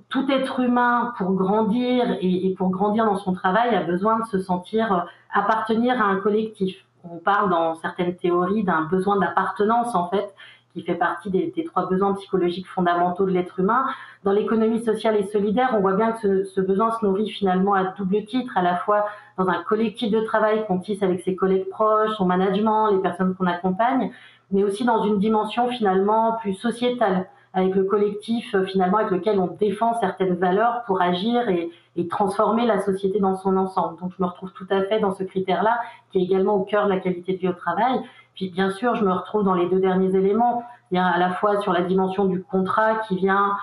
tout 0.10 0.30
être 0.32 0.60
humain 0.60 1.14
pour 1.18 1.34
grandir 1.34 2.18
et, 2.22 2.48
et, 2.48 2.54
pour 2.54 2.70
grandir 2.70 3.06
dans 3.06 3.18
son 3.18 3.34
travail 3.34 3.76
a 3.76 3.84
besoin 3.84 4.20
de 4.20 4.26
se 4.26 4.40
sentir 4.40 4.94
euh, 4.94 5.00
appartenir 5.34 6.00
à 6.00 6.06
un 6.06 6.18
collectif. 6.18 6.86
On 7.04 7.18
parle 7.18 7.50
dans 7.50 7.76
certaines 7.76 8.16
théories 8.16 8.64
d'un 8.64 8.84
besoin 8.84 9.18
d'appartenance 9.18 9.96
en 9.96 10.10
fait 10.10 10.34
qui 10.80 10.86
fait 10.86 10.96
partie 10.96 11.30
des, 11.30 11.64
trois 11.66 11.88
besoins 11.88 12.14
psychologiques 12.14 12.68
fondamentaux 12.68 13.26
de 13.26 13.32
l'être 13.32 13.60
humain. 13.60 13.86
Dans 14.24 14.32
l'économie 14.32 14.84
sociale 14.84 15.18
et 15.18 15.24
solidaire, 15.24 15.72
on 15.74 15.82
voit 15.82 15.94
bien 15.94 16.14
que 16.14 16.44
ce, 16.44 16.62
besoin 16.62 16.92
se 16.92 17.06
nourrit 17.06 17.30
finalement 17.30 17.74
à 17.74 17.84
double 17.98 18.26
titre, 18.26 18.58
à 18.58 18.62
la 18.62 18.78
fois 18.78 19.06
dans 19.38 19.48
un 19.48 19.62
collectif 19.64 20.12
de 20.12 20.22
travail 20.22 20.66
qu'on 20.66 20.80
tisse 20.80 21.04
avec 21.04 21.22
ses 21.22 21.36
collègues 21.36 21.70
proches, 21.70 22.12
son 22.18 22.26
management, 22.26 22.92
les 22.92 23.00
personnes 23.00 23.36
qu'on 23.36 23.48
accompagne, 23.48 24.12
mais 24.52 24.64
aussi 24.64 24.86
dans 24.86 25.04
une 25.04 25.20
dimension 25.20 25.70
finalement 25.70 26.38
plus 26.42 26.54
sociétale, 26.54 27.28
avec 27.54 27.76
le 27.76 27.84
collectif 27.84 28.54
euh, 28.54 28.66
finalement 28.66 28.98
avec 28.98 29.12
lequel 29.12 29.40
on 29.40 29.48
défend 29.48 30.00
certaines 30.00 30.36
valeurs 30.36 30.84
pour 30.86 31.02
agir 31.02 31.50
et, 31.50 31.72
et 31.96 32.08
transformer 32.08 32.66
la 32.66 32.80
société 32.80 33.20
dans 33.20 33.36
son 33.36 33.58
ensemble. 33.58 34.00
Donc 34.00 34.12
je 34.18 34.24
me 34.24 34.28
retrouve 34.28 34.52
tout 34.54 34.68
à 34.70 34.84
fait 34.84 35.00
dans 35.00 35.16
ce 35.16 35.24
critère-là, 35.24 35.80
qui 36.12 36.20
est 36.20 36.24
également 36.24 36.56
au 36.56 36.64
cœur 36.64 36.86
de 36.86 36.90
la 36.90 37.00
qualité 37.00 37.34
de 37.34 37.38
vie 37.40 37.48
au 37.48 37.54
travail. 37.54 38.00
Bien 38.42 38.72
sûr, 38.72 38.96
je 38.96 39.04
me 39.04 39.12
retrouve 39.12 39.44
dans 39.44 39.54
les 39.54 39.68
deux 39.68 39.80
derniers 39.80 40.16
éléments. 40.16 40.64
Il 40.92 40.96
y 40.96 40.98
a 40.98 41.06
à 41.06 41.20
la 41.20 41.32
fois 41.32 41.60
sur 41.62 41.74
la 41.74 41.82
dimension 41.82 42.26
du 42.26 42.42
contrat 42.42 42.96
qui 43.08 43.18
vient 43.18 43.58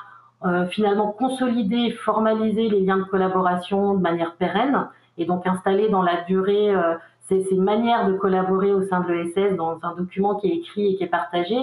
euh, 0.44 0.66
finalement 0.66 1.12
consolider, 1.12 1.90
formaliser 1.92 2.68
les 2.68 2.80
liens 2.80 2.98
de 2.98 3.04
collaboration 3.04 3.94
de 3.94 4.00
manière 4.00 4.34
pérenne 4.34 4.88
et 5.16 5.24
donc 5.24 5.46
installer 5.46 5.88
dans 5.88 6.02
la 6.02 6.22
durée 6.22 6.74
euh, 6.74 6.94
ces, 7.22 7.42
ces, 7.44 7.56
manières 7.56 8.06
de 8.06 8.12
collaborer 8.12 8.72
au 8.72 8.82
sein 8.82 9.00
de 9.00 9.12
l'ESS 9.12 9.56
dans 9.56 9.78
un 9.82 9.94
document 9.94 10.34
qui 10.34 10.48
est 10.48 10.56
écrit 10.56 10.92
et 10.92 10.96
qui 10.96 11.04
est 11.04 11.08
partagé, 11.08 11.56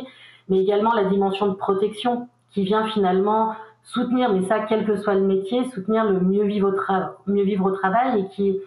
mais 0.49 0.57
également 0.57 0.93
la 0.93 1.03
dimension 1.03 1.47
de 1.47 1.53
protection 1.53 2.27
qui 2.49 2.63
vient 2.63 2.85
finalement 2.87 3.53
soutenir, 3.83 4.33
mais 4.33 4.41
ça 4.43 4.59
quel 4.61 4.85
que 4.85 4.97
soit 4.97 5.13
le 5.13 5.21
métier, 5.21 5.69
soutenir 5.69 6.05
le 6.05 6.19
mieux 6.19 6.45
vivre 6.45 6.73
au, 6.73 7.31
mieux 7.31 7.43
vivre 7.43 7.65
au 7.65 7.71
travail 7.71 8.21
et 8.21 8.27
qui 8.29 8.57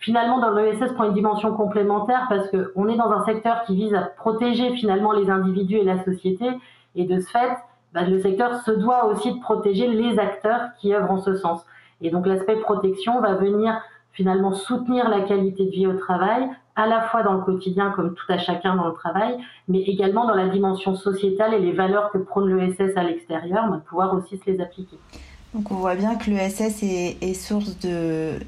finalement 0.00 0.40
dans 0.40 0.50
l'ESS 0.50 0.92
prend 0.94 1.04
une 1.04 1.14
dimension 1.14 1.54
complémentaire 1.54 2.26
parce 2.28 2.48
qu'on 2.50 2.88
est 2.88 2.96
dans 2.96 3.12
un 3.12 3.24
secteur 3.24 3.62
qui 3.66 3.76
vise 3.76 3.94
à 3.94 4.00
protéger 4.00 4.74
finalement 4.74 5.12
les 5.12 5.30
individus 5.30 5.76
et 5.76 5.84
la 5.84 6.02
société 6.02 6.46
et 6.96 7.04
de 7.04 7.20
ce 7.20 7.30
fait 7.30 7.56
bah, 7.92 8.02
le 8.02 8.20
secteur 8.20 8.62
se 8.62 8.70
doit 8.70 9.06
aussi 9.06 9.32
de 9.32 9.40
protéger 9.40 9.86
les 9.86 10.18
acteurs 10.18 10.70
qui 10.80 10.94
œuvrent 10.94 11.12
en 11.12 11.18
ce 11.18 11.36
sens 11.36 11.64
et 12.00 12.10
donc 12.10 12.26
l'aspect 12.26 12.56
protection 12.56 13.20
va 13.20 13.34
venir 13.34 13.78
finalement 14.12 14.52
soutenir 14.52 15.08
la 15.08 15.20
qualité 15.20 15.66
de 15.66 15.70
vie 15.70 15.86
au 15.86 15.94
travail 15.94 16.48
à 16.76 16.86
la 16.86 17.02
fois 17.02 17.22
dans 17.22 17.34
le 17.34 17.42
quotidien 17.42 17.90
comme 17.90 18.14
tout 18.14 18.32
à 18.32 18.38
chacun 18.38 18.76
dans 18.76 18.86
le 18.86 18.94
travail 18.94 19.36
mais 19.68 19.82
également 19.82 20.26
dans 20.26 20.34
la 20.34 20.48
dimension 20.48 20.94
sociétale 20.94 21.52
et 21.52 21.60
les 21.60 21.72
valeurs 21.72 22.10
que 22.10 22.18
prône 22.18 22.56
l'ESS 22.56 22.96
à 22.96 23.02
l'extérieur 23.02 23.68
bah, 23.68 23.82
pouvoir 23.86 24.14
aussi 24.14 24.38
se 24.38 24.50
les 24.50 24.60
appliquer. 24.62 24.96
Donc 25.52 25.70
on 25.72 25.74
voit 25.74 25.96
bien 25.96 26.14
que 26.14 26.30
l'ESS 26.30 26.82
est, 26.84 27.18
est 27.20 27.34
source 27.34 27.78
de 27.80 28.38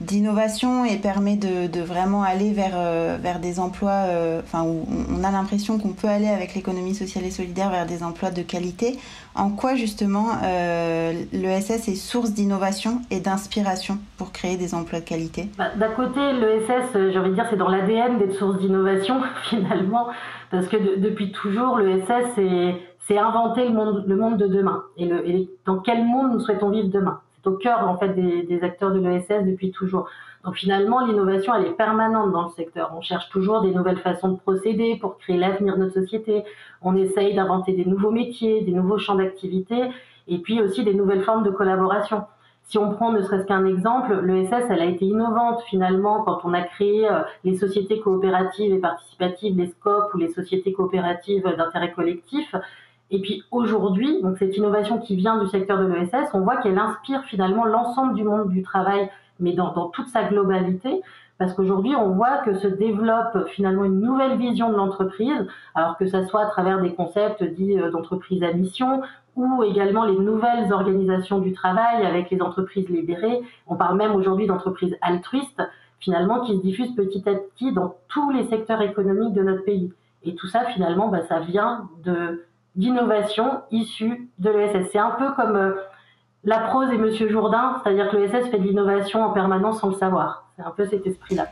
d'innovation 0.00 0.84
et 0.84 0.98
permet 0.98 1.36
de, 1.36 1.68
de, 1.68 1.80
vraiment 1.80 2.22
aller 2.22 2.52
vers, 2.52 2.74
euh, 2.74 3.16
vers 3.20 3.38
des 3.38 3.58
emplois, 3.58 4.04
euh, 4.08 4.40
enfin, 4.40 4.62
où 4.62 4.86
on 5.10 5.24
a 5.24 5.30
l'impression 5.30 5.78
qu'on 5.78 5.92
peut 5.92 6.08
aller 6.08 6.28
avec 6.28 6.54
l'économie 6.54 6.94
sociale 6.94 7.24
et 7.24 7.30
solidaire 7.30 7.70
vers 7.70 7.86
des 7.86 8.02
emplois 8.02 8.30
de 8.30 8.42
qualité. 8.42 8.98
En 9.34 9.50
quoi 9.50 9.74
justement 9.74 10.26
euh, 10.44 11.12
l'ESS 11.32 11.88
est 11.88 11.94
source 11.94 12.32
d'innovation 12.32 13.00
et 13.10 13.20
d'inspiration 13.20 13.98
pour 14.18 14.32
créer 14.32 14.56
des 14.56 14.74
emplois 14.74 15.00
de 15.00 15.04
qualité? 15.04 15.48
Bah, 15.56 15.70
D'un 15.76 15.90
côté, 15.90 16.20
l'ESS, 16.32 17.12
j'ai 17.12 17.18
envie 17.18 17.30
de 17.30 17.34
dire, 17.34 17.46
c'est 17.48 17.56
dans 17.56 17.68
l'ADN 17.68 18.18
d'être 18.18 18.34
source 18.34 18.58
d'innovation 18.58 19.22
finalement, 19.44 20.08
parce 20.50 20.68
que 20.68 20.98
depuis 21.00 21.32
toujours, 21.32 21.78
l'ESS, 21.78 22.38
c'est 23.06 23.18
inventer 23.18 23.66
le 23.66 23.72
monde, 23.72 24.04
le 24.06 24.16
monde 24.16 24.36
de 24.36 24.46
demain. 24.46 24.82
Et, 24.98 25.06
le, 25.06 25.26
et 25.28 25.48
dans 25.64 25.78
quel 25.78 26.04
monde 26.04 26.32
nous 26.32 26.40
souhaitons 26.40 26.70
vivre 26.70 26.88
demain? 26.88 27.20
Au 27.46 27.52
cœur 27.52 27.88
en 27.88 27.96
fait 27.96 28.08
des, 28.10 28.62
acteurs 28.62 28.92
de 28.92 29.00
l'ESS 29.00 29.44
depuis 29.44 29.70
toujours. 29.70 30.08
Donc 30.44 30.54
finalement, 30.54 31.04
l'innovation, 31.04 31.54
elle 31.54 31.66
est 31.66 31.76
permanente 31.76 32.32
dans 32.32 32.44
le 32.44 32.50
secteur. 32.50 32.92
On 32.96 33.00
cherche 33.00 33.28
toujours 33.30 33.62
des 33.62 33.74
nouvelles 33.74 33.98
façons 33.98 34.28
de 34.28 34.36
procéder 34.38 34.96
pour 35.00 35.18
créer 35.18 35.36
l'avenir 35.36 35.76
de 35.76 35.82
notre 35.82 35.94
société. 35.94 36.44
On 36.82 36.94
essaye 36.96 37.34
d'inventer 37.34 37.72
des 37.72 37.84
nouveaux 37.84 38.12
métiers, 38.12 38.62
des 38.62 38.72
nouveaux 38.72 38.98
champs 38.98 39.16
d'activité, 39.16 39.90
et 40.28 40.38
puis 40.38 40.60
aussi 40.60 40.84
des 40.84 40.94
nouvelles 40.94 41.22
formes 41.22 41.42
de 41.42 41.50
collaboration. 41.50 42.24
Si 42.68 42.78
on 42.78 42.90
prend 42.90 43.12
ne 43.12 43.22
serait-ce 43.22 43.46
qu'un 43.46 43.64
exemple, 43.64 44.20
l'ESS, 44.24 44.66
elle 44.70 44.80
a 44.80 44.86
été 44.86 45.04
innovante 45.04 45.62
finalement 45.68 46.24
quand 46.24 46.40
on 46.44 46.52
a 46.52 46.62
créé 46.62 47.08
euh, 47.08 47.20
les 47.44 47.56
sociétés 47.56 48.00
coopératives 48.00 48.72
et 48.72 48.78
participatives, 48.78 49.56
les 49.56 49.68
SCOP 49.68 50.12
ou 50.14 50.18
les 50.18 50.32
sociétés 50.32 50.72
coopératives 50.72 51.44
d'intérêt 51.56 51.92
collectif. 51.92 52.54
Et 53.10 53.20
puis 53.20 53.44
aujourd'hui, 53.50 54.20
donc 54.22 54.38
cette 54.38 54.56
innovation 54.56 54.98
qui 54.98 55.16
vient 55.16 55.38
du 55.42 55.48
secteur 55.48 55.78
de 55.78 55.86
l'ESS, 55.86 56.30
on 56.34 56.40
voit 56.40 56.56
qu'elle 56.56 56.78
inspire 56.78 57.22
finalement 57.24 57.64
l'ensemble 57.64 58.14
du 58.14 58.24
monde 58.24 58.48
du 58.48 58.62
travail, 58.62 59.08
mais 59.38 59.52
dans, 59.52 59.88
toute 59.90 60.08
sa 60.08 60.24
globalité, 60.24 61.02
parce 61.38 61.52
qu'aujourd'hui, 61.52 61.94
on 61.94 62.10
voit 62.10 62.38
que 62.38 62.54
se 62.54 62.66
développe 62.66 63.46
finalement 63.48 63.84
une 63.84 64.00
nouvelle 64.00 64.38
vision 64.38 64.70
de 64.70 64.76
l'entreprise, 64.76 65.46
alors 65.74 65.96
que 65.98 66.06
ça 66.06 66.26
soit 66.26 66.42
à 66.42 66.46
travers 66.46 66.80
des 66.80 66.94
concepts 66.94 67.44
dits 67.44 67.78
euh, 67.78 67.90
d'entreprise 67.90 68.42
à 68.42 68.52
mission, 68.52 69.02
ou 69.36 69.62
également 69.62 70.04
les 70.04 70.18
nouvelles 70.18 70.72
organisations 70.72 71.38
du 71.38 71.52
travail 71.52 72.06
avec 72.06 72.30
les 72.30 72.40
entreprises 72.40 72.88
libérées. 72.88 73.42
On 73.66 73.76
parle 73.76 73.98
même 73.98 74.14
aujourd'hui 74.14 74.46
d'entreprises 74.46 74.96
altruistes, 75.02 75.62
finalement, 76.00 76.40
qui 76.40 76.56
se 76.56 76.62
diffusent 76.62 76.94
petit 76.94 77.28
à 77.28 77.34
petit 77.34 77.72
dans 77.72 77.96
tous 78.08 78.30
les 78.30 78.44
secteurs 78.44 78.80
économiques 78.80 79.34
de 79.34 79.42
notre 79.42 79.62
pays. 79.62 79.92
Et 80.24 80.34
tout 80.34 80.46
ça, 80.46 80.64
finalement, 80.64 81.08
bah, 81.08 81.22
ça 81.28 81.40
vient 81.40 81.88
de 82.02 82.42
d'innovation 82.76 83.62
issue 83.70 84.30
de 84.38 84.50
l'ESS. 84.50 84.88
C'est 84.92 84.98
un 84.98 85.12
peu 85.12 85.32
comme 85.32 85.56
euh, 85.56 85.72
la 86.44 86.60
prose 86.60 86.92
et 86.92 86.98
Monsieur 86.98 87.28
Jourdain, 87.28 87.80
c'est-à-dire 87.82 88.10
que 88.10 88.16
l'ESS 88.16 88.50
fait 88.50 88.58
de 88.58 88.62
l'innovation 88.62 89.22
en 89.24 89.30
permanence 89.30 89.80
sans 89.80 89.88
le 89.88 89.96
savoir. 89.96 90.48
C'est 90.56 90.64
un 90.64 90.70
peu 90.70 90.86
cet 90.86 91.06
esprit-là. 91.06 91.46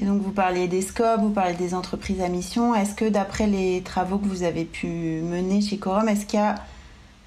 Et 0.00 0.04
donc 0.04 0.20
vous 0.20 0.32
parliez 0.32 0.68
des 0.68 0.82
scopes, 0.82 1.20
vous 1.20 1.30
parlez 1.30 1.54
des 1.54 1.74
entreprises 1.74 2.20
à 2.20 2.28
mission. 2.28 2.74
Est-ce 2.74 2.94
que 2.94 3.08
d'après 3.08 3.46
les 3.46 3.82
travaux 3.82 4.18
que 4.18 4.26
vous 4.26 4.44
avez 4.44 4.64
pu 4.64 4.86
mener 4.86 5.60
chez 5.60 5.78
Corum, 5.78 6.08
est-ce 6.08 6.24
qu'il 6.24 6.38
y 6.38 6.42
a 6.42 6.54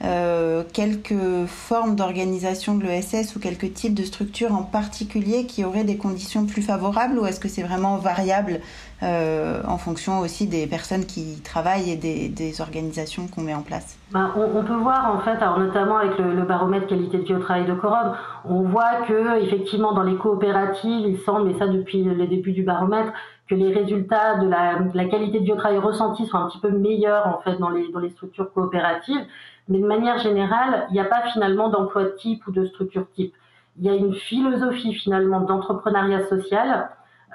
euh, 0.04 0.64
quelques 0.74 1.46
formes 1.46 1.96
d'organisation 1.96 2.76
de 2.76 2.84
l'ESS 2.84 3.36
ou 3.36 3.40
quelques 3.40 3.72
types 3.74 3.94
de 3.94 4.02
structures 4.02 4.52
en 4.52 4.64
particulier 4.64 5.46
qui 5.46 5.64
auraient 5.64 5.84
des 5.84 5.98
conditions 5.98 6.48
plus 6.48 6.64
favorables 6.64 7.20
ou 7.20 7.26
est-ce 7.28 7.40
que 7.40 7.48
c'est 7.48 7.62
vraiment 7.62 7.98
variable 7.98 8.62
euh, 9.04 9.62
en 9.68 9.78
fonction 9.78 10.20
aussi 10.20 10.48
des 10.48 10.66
personnes 10.66 11.06
qui 11.06 11.42
travaillent 11.44 11.92
et 11.92 11.96
des, 11.96 12.62
organisations 12.62 13.28
qu'on 13.28 13.42
met 13.42 13.54
en 13.54 13.62
place? 13.62 13.98
Ben, 14.12 14.32
on, 14.36 14.64
peut 14.64 14.76
voir 14.76 15.16
en 15.16 15.20
fait, 15.20 15.38
alors 15.42 15.60
notamment 15.60 15.98
avec 15.98 16.18
le, 16.18 16.46
baromètre 16.46 16.88
qualité 16.88 17.20
de 17.20 17.24
vie 17.24 17.36
au 17.36 17.40
travail 17.40 17.66
de 17.66 17.74
Corum, 17.74 18.14
on 18.46 18.64
voit 18.64 19.04
que 19.08 19.44
effectivement 19.44 19.94
dans 19.94 20.04
les 20.04 20.16
coopératives, 20.16 21.06
il 21.08 21.20
semble, 21.20 21.52
et 21.52 21.58
ça 21.60 21.68
depuis 21.68 22.04
les 22.04 22.28
débuts 22.28 22.54
du 22.54 22.64
baromètre, 22.64 23.14
que 23.48 23.56
les 23.56 23.74
résultats 23.74 24.38
de 24.38 24.48
la, 24.48 24.80
la 24.94 25.06
qualité 25.06 25.40
de 25.40 25.46
vie 25.46 25.52
au 25.52 25.58
travail 25.58 25.78
ressentis 25.78 26.26
sont 26.26 26.38
un 26.38 26.48
petit 26.48 26.60
peu 26.60 26.72
meilleurs 26.72 27.28
en 27.28 27.42
fait 27.44 27.58
dans 27.58 27.70
les, 27.70 27.92
dans 27.92 28.00
les 28.00 28.10
structures 28.10 28.52
coopératives. 28.52 29.26
Mais 29.72 29.80
de 29.80 29.88
manière 29.88 30.18
générale, 30.18 30.86
il 30.90 30.94
n'y 30.94 31.00
a 31.00 31.06
pas 31.06 31.22
finalement 31.32 31.70
d'emploi 31.70 32.12
type 32.18 32.46
ou 32.46 32.52
de 32.52 32.66
structure 32.66 33.10
type. 33.16 33.34
Il 33.80 33.86
y 33.86 33.90
a 33.90 33.96
une 33.96 34.14
philosophie 34.14 34.94
finalement 34.94 35.40
d'entrepreneuriat 35.40 36.28
social 36.28 36.90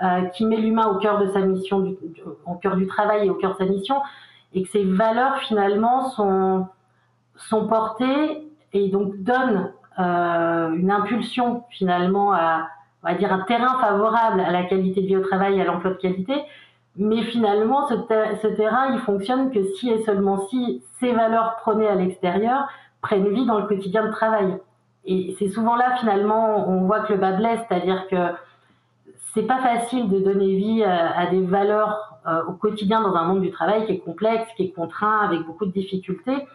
euh, 0.05 0.27
qui 0.35 0.45
met 0.45 0.59
l'humain 0.59 0.87
au 0.89 0.99
cœur 0.99 1.19
de 1.19 1.29
sa 1.29 1.41
mission, 1.41 1.81
du, 1.81 1.97
au 2.45 2.55
cœur 2.57 2.77
du 2.77 2.87
travail 2.87 3.27
et 3.27 3.31
au 3.31 3.35
cœur 3.37 3.53
de 3.53 3.57
sa 3.57 3.65
mission, 3.65 3.97
et 4.53 4.65
que 4.65 4.69
ces 4.69 4.85
valeurs 4.85 5.39
finalement 5.39 6.11
sont, 6.11 6.69
portées 7.71 8.47
et 8.75 8.91
donc 8.91 9.17
donnent 9.23 9.73
euh, 9.99 10.75
une 10.75 10.91
impulsion 10.91 11.65
finalement 11.71 12.35
à, 12.35 12.69
on 13.03 13.09
va 13.09 13.15
dire, 13.15 13.33
un 13.33 13.45
terrain 13.45 13.79
favorable 13.79 14.41
à 14.41 14.51
la 14.51 14.65
qualité 14.65 15.01
de 15.01 15.07
vie 15.07 15.17
au 15.17 15.23
travail 15.23 15.57
et 15.57 15.63
à 15.63 15.65
l'emploi 15.65 15.93
de 15.93 15.97
qualité, 15.97 16.35
mais 16.99 17.23
finalement, 17.25 17.87
ce, 17.89 18.47
terrain, 18.49 18.93
il 18.93 18.99
fonctionne 19.01 19.51
que 19.51 19.63
si 19.75 19.91
et 19.91 20.03
seulement 20.05 20.47
si 20.49 20.83
ces 20.99 21.13
valeurs 21.13 21.57
prônées 21.57 21.89
à 21.89 21.95
l'extérieur 21.95 22.69
prennent 23.03 23.29
vie 23.29 23.45
dans 23.45 23.59
le 23.59 23.67
quotidien 23.67 24.07
de 24.07 24.11
travail. 24.11 24.59
Et 25.05 25.37
c'est 25.39 25.49
souvent 25.49 25.77
là, 25.77 25.97
finalement, 26.01 26.69
on 26.69 26.87
voit 26.87 27.01
que 27.01 27.13
le 27.13 27.19
bas 27.19 27.33
blesse, 27.33 27.61
c'est-à-dire 27.69 28.07
que 28.09 28.17
c'est 29.35 29.43
pas 29.43 29.59
facile 29.59 30.09
de 30.09 30.19
donner 30.19 30.57
vie 30.57 30.83
à, 30.83 31.27
des 31.27 31.43
valeurs 31.43 32.19
euh, 32.27 32.43
au 32.49 32.53
quotidien 32.53 33.03
dans 33.03 33.15
un 33.15 33.25
monde 33.25 33.43
du 33.43 33.51
travail 33.51 33.85
qui 33.87 33.93
est 33.93 33.99
complexe, 33.99 34.49
qui 34.57 34.65
est 34.65 34.71
contraint, 34.71 35.21
avec 35.21 35.45
beaucoup 35.45 35.67
de 35.67 35.73
difficultés. 35.73 36.47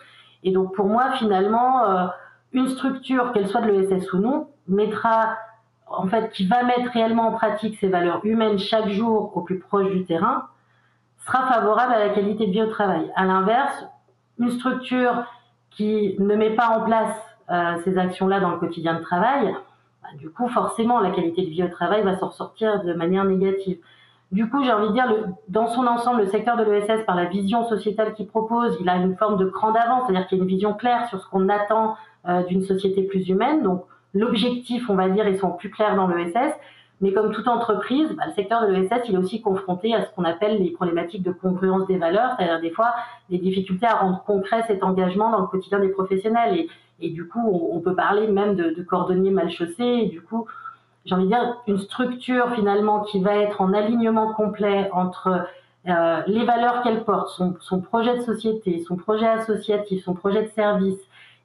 Et 0.43 0.51
donc, 0.51 0.74
pour 0.75 0.88
moi, 0.88 1.12
finalement, 1.12 1.86
euh, 1.86 2.07
une 2.51 2.67
structure, 2.67 3.31
qu'elle 3.31 3.48
soit 3.48 3.62
de 3.62 3.71
l'ESS 3.71 4.12
ou 4.13 4.17
non, 4.17 4.48
mettra 4.67 5.38
en 5.98 6.07
fait, 6.07 6.31
qui 6.31 6.45
va 6.45 6.63
mettre 6.63 6.91
réellement 6.91 7.27
en 7.27 7.31
pratique 7.31 7.77
ces 7.79 7.88
valeurs 7.88 8.21
humaines 8.25 8.60
chaque 8.60 8.89
jour 8.89 9.36
au 9.36 9.41
plus 9.41 9.60
proche 9.60 9.91
du 9.91 10.05
terrain, 10.05 10.48
sera 11.25 11.48
favorable 11.48 11.93
à 11.93 12.00
la 12.00 12.10
qualité 12.10 12.48
de 12.48 12.51
vie 12.51 12.63
au 12.63 12.69
travail. 12.69 13.12
À 13.15 13.25
l'inverse, 13.25 13.86
une 14.39 14.51
structure 14.51 15.24
qui 15.69 16.15
ne 16.19 16.36
met 16.36 16.51
pas 16.51 16.69
en 16.69 16.83
place 16.83 17.15
euh, 17.50 17.77
ces 17.83 17.98
actions-là 17.98 18.39
dans 18.39 18.51
le 18.51 18.57
quotidien 18.57 18.95
de 18.95 19.01
travail, 19.01 19.53
bah, 20.01 20.10
du 20.17 20.29
coup, 20.29 20.48
forcément, 20.48 21.00
la 21.00 21.12
qualité 21.12 21.43
de 21.43 21.50
vie 21.50 21.63
au 21.63 21.69
travail 21.69 22.03
va 22.03 22.17
s'en 22.17 22.27
ressortir 22.27 22.83
de 22.83 22.93
manière 22.93 23.25
négative. 23.25 23.77
Du 24.31 24.50
coup, 24.50 24.63
j'ai 24.63 24.71
envie 24.71 24.88
de 24.88 24.93
dire, 24.93 25.13
dans 25.50 25.67
son 25.67 25.86
ensemble, 25.86 26.21
le 26.21 26.27
secteur 26.27 26.55
de 26.55 26.63
l'ESS, 26.63 27.03
par 27.05 27.15
la 27.15 27.25
vision 27.25 27.67
sociétale 27.67 28.13
qu'il 28.13 28.27
propose, 28.27 28.77
il 28.79 28.88
a 28.88 28.95
une 28.95 29.15
forme 29.17 29.38
de 29.38 29.45
cran 29.45 29.71
d'avance, 29.71 30.03
c'est-à-dire 30.07 30.27
qu'il 30.27 30.38
y 30.38 30.41
a 30.41 30.43
une 30.43 30.50
vision 30.50 30.74
claire 30.74 31.07
sur 31.10 31.21
ce 31.21 31.29
qu'on 31.29 31.50
attend 31.50 31.98
euh, 32.27 32.43
d'une 32.43 32.62
société 32.62 33.03
plus 33.03 33.27
humaine. 33.27 33.62
Donc, 33.62 33.83
l'objectif, 34.13 34.89
on 34.89 34.96
va 34.96 35.10
dire, 35.10 35.27
ils 35.27 35.39
sont 35.39 35.51
plus 35.51 35.70
clairs 35.70 35.96
dans 35.96 36.08
l'ESS. 36.08 36.53
Mais 37.01 37.13
comme 37.13 37.32
toute 37.32 37.48
entreprise, 37.48 38.13
bah, 38.15 38.25
le 38.27 38.34
secteur 38.34 38.68
de 38.68 38.72
l'ESS, 38.72 39.10
il 39.10 39.15
est 39.15 39.18
aussi 39.18 39.41
confronté 39.41 39.94
à 39.96 40.06
ce 40.06 40.10
qu'on 40.12 40.24
appelle 40.24 40.62
les 40.62 40.70
problématiques 40.70 41.24
de 41.24 41.32
congruence 41.32 41.88
des 41.88 41.98
valeurs, 41.98 42.36
c'est-à-dire 42.38 42.62
des 42.62 42.70
fois 42.70 42.94
des 43.30 43.39
difficultés 43.39 43.88
à 43.88 43.96
rendre 43.96 44.24
concret 44.24 44.63
cet 44.68 44.84
engagement 44.84 45.32
dans 45.32 45.39
le 45.39 45.48
quotidien 45.48 45.80
des 45.80 45.89
professionnels. 45.89 46.60
Et, 46.60 46.70
et 47.00 47.10
du 47.10 47.27
coup, 47.27 47.41
on, 47.74 47.80
peut 47.80 47.96
parler 47.96 48.27
même 48.27 48.56
de, 48.56 48.70
de 48.70 48.84
cordonniers 48.84 49.32
mal 49.32 49.50
chaussés. 49.50 50.01
Et 50.03 50.10
du 50.10 50.22
coup, 50.22 50.46
j'ai 51.06 51.15
envie 51.15 51.24
de 51.24 51.30
dire 51.30 51.58
une 51.65 51.80
structure 51.80 52.53
finalement 52.53 53.01
qui 53.01 53.20
va 53.20 53.36
être 53.36 53.62
en 53.62 53.74
alignement 53.74 54.34
complet 54.34 54.88
entre 54.94 55.48
euh, 55.88 56.22
les 56.27 56.46
valeurs 56.46 56.84
qu'elle 56.84 57.03
porte, 57.03 57.41
son 57.62 57.82
projet 57.82 58.18
de 58.18 58.22
société, 58.22 58.84
son 58.88 58.96
projet 58.96 59.25
associatif, 59.25 60.03
son 60.03 60.13
projet 60.13 60.44
de 60.44 60.50
service, 60.50 61.00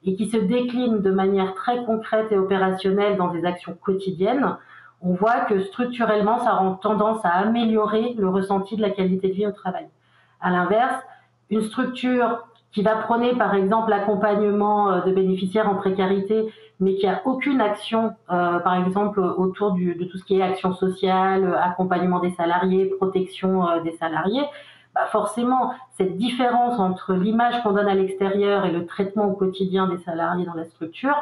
et 0.07 0.15
qui 0.15 0.29
se 0.29 0.37
décline 0.37 1.01
de 1.01 1.11
manière 1.11 1.53
très 1.53 1.83
concrète 1.83 2.31
et 2.31 2.37
opérationnelle 2.37 3.17
dans 3.17 3.27
des 3.27 3.45
actions 3.45 3.77
quotidiennes, 3.79 4.55
on 5.01 5.13
voit 5.13 5.41
que 5.41 5.59
structurellement, 5.59 6.39
ça 6.39 6.53
rend 6.53 6.75
tendance 6.75 7.23
à 7.25 7.29
améliorer 7.29 8.15
le 8.17 8.29
ressenti 8.29 8.77
de 8.77 8.81
la 8.81 8.89
qualité 8.89 9.27
de 9.27 9.33
vie 9.33 9.45
au 9.45 9.51
travail. 9.51 9.87
À 10.39 10.49
l'inverse, 10.49 10.95
une 11.49 11.61
structure 11.61 12.47
qui 12.71 12.83
va 12.83 12.95
prôner 12.95 13.35
par 13.35 13.53
exemple 13.53 13.89
l'accompagnement 13.89 14.91
euh, 14.91 15.01
de 15.01 15.11
bénéficiaires 15.11 15.69
en 15.69 15.75
précarité, 15.75 16.53
mais 16.79 16.95
qui 16.95 17.05
a 17.05 17.21
aucune 17.25 17.59
action, 17.59 18.13
euh, 18.31 18.59
par 18.59 18.75
exemple 18.75 19.19
autour 19.19 19.73
de 19.73 20.03
tout 20.05 20.17
ce 20.17 20.23
qui 20.23 20.37
est 20.37 20.41
action 20.41 20.73
sociale, 20.73 21.53
accompagnement 21.61 22.19
des 22.19 22.31
salariés, 22.31 22.85
protection 22.85 23.67
euh, 23.67 23.81
des 23.81 23.97
salariés, 23.97 24.43
bah 24.97 25.07
forcément 25.11 25.73
cette 25.97 26.17
différence 26.17 26.79
entre 26.79 27.13
l'image 27.13 27.61
qu'on 27.61 27.71
donne 27.71 27.87
à 27.87 27.93
l'extérieur 27.93 28.65
et 28.65 28.71
le 28.71 28.85
traitement 28.85 29.25
au 29.25 29.33
quotidien 29.33 29.87
des 29.87 29.97
salariés 30.03 30.45
dans 30.45 30.53
la 30.53 30.65
structure, 30.65 31.15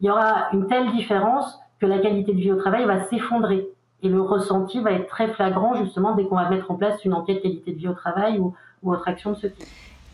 il 0.00 0.06
y 0.06 0.10
aura 0.10 0.48
une 0.52 0.66
telle 0.66 0.90
différence 0.92 1.58
que 1.80 1.86
la 1.86 1.98
qualité 1.98 2.32
de 2.32 2.40
vie 2.40 2.52
au 2.52 2.56
travail 2.56 2.84
va 2.84 3.04
s'effondrer. 3.04 3.68
Et 4.02 4.08
le 4.08 4.22
ressenti 4.22 4.80
va 4.80 4.92
être 4.92 5.08
très 5.08 5.28
flagrant 5.28 5.74
justement 5.74 6.14
dès 6.14 6.24
qu'on 6.24 6.36
va 6.36 6.48
mettre 6.48 6.70
en 6.70 6.74
place 6.74 7.04
une 7.04 7.14
enquête 7.14 7.42
qualité 7.42 7.72
de 7.72 7.78
vie 7.78 7.88
au 7.88 7.94
travail 7.94 8.38
ou, 8.38 8.54
autre 8.84 9.08
action 9.08 9.32
de 9.32 9.36
ce 9.36 9.46
type. 9.48 9.66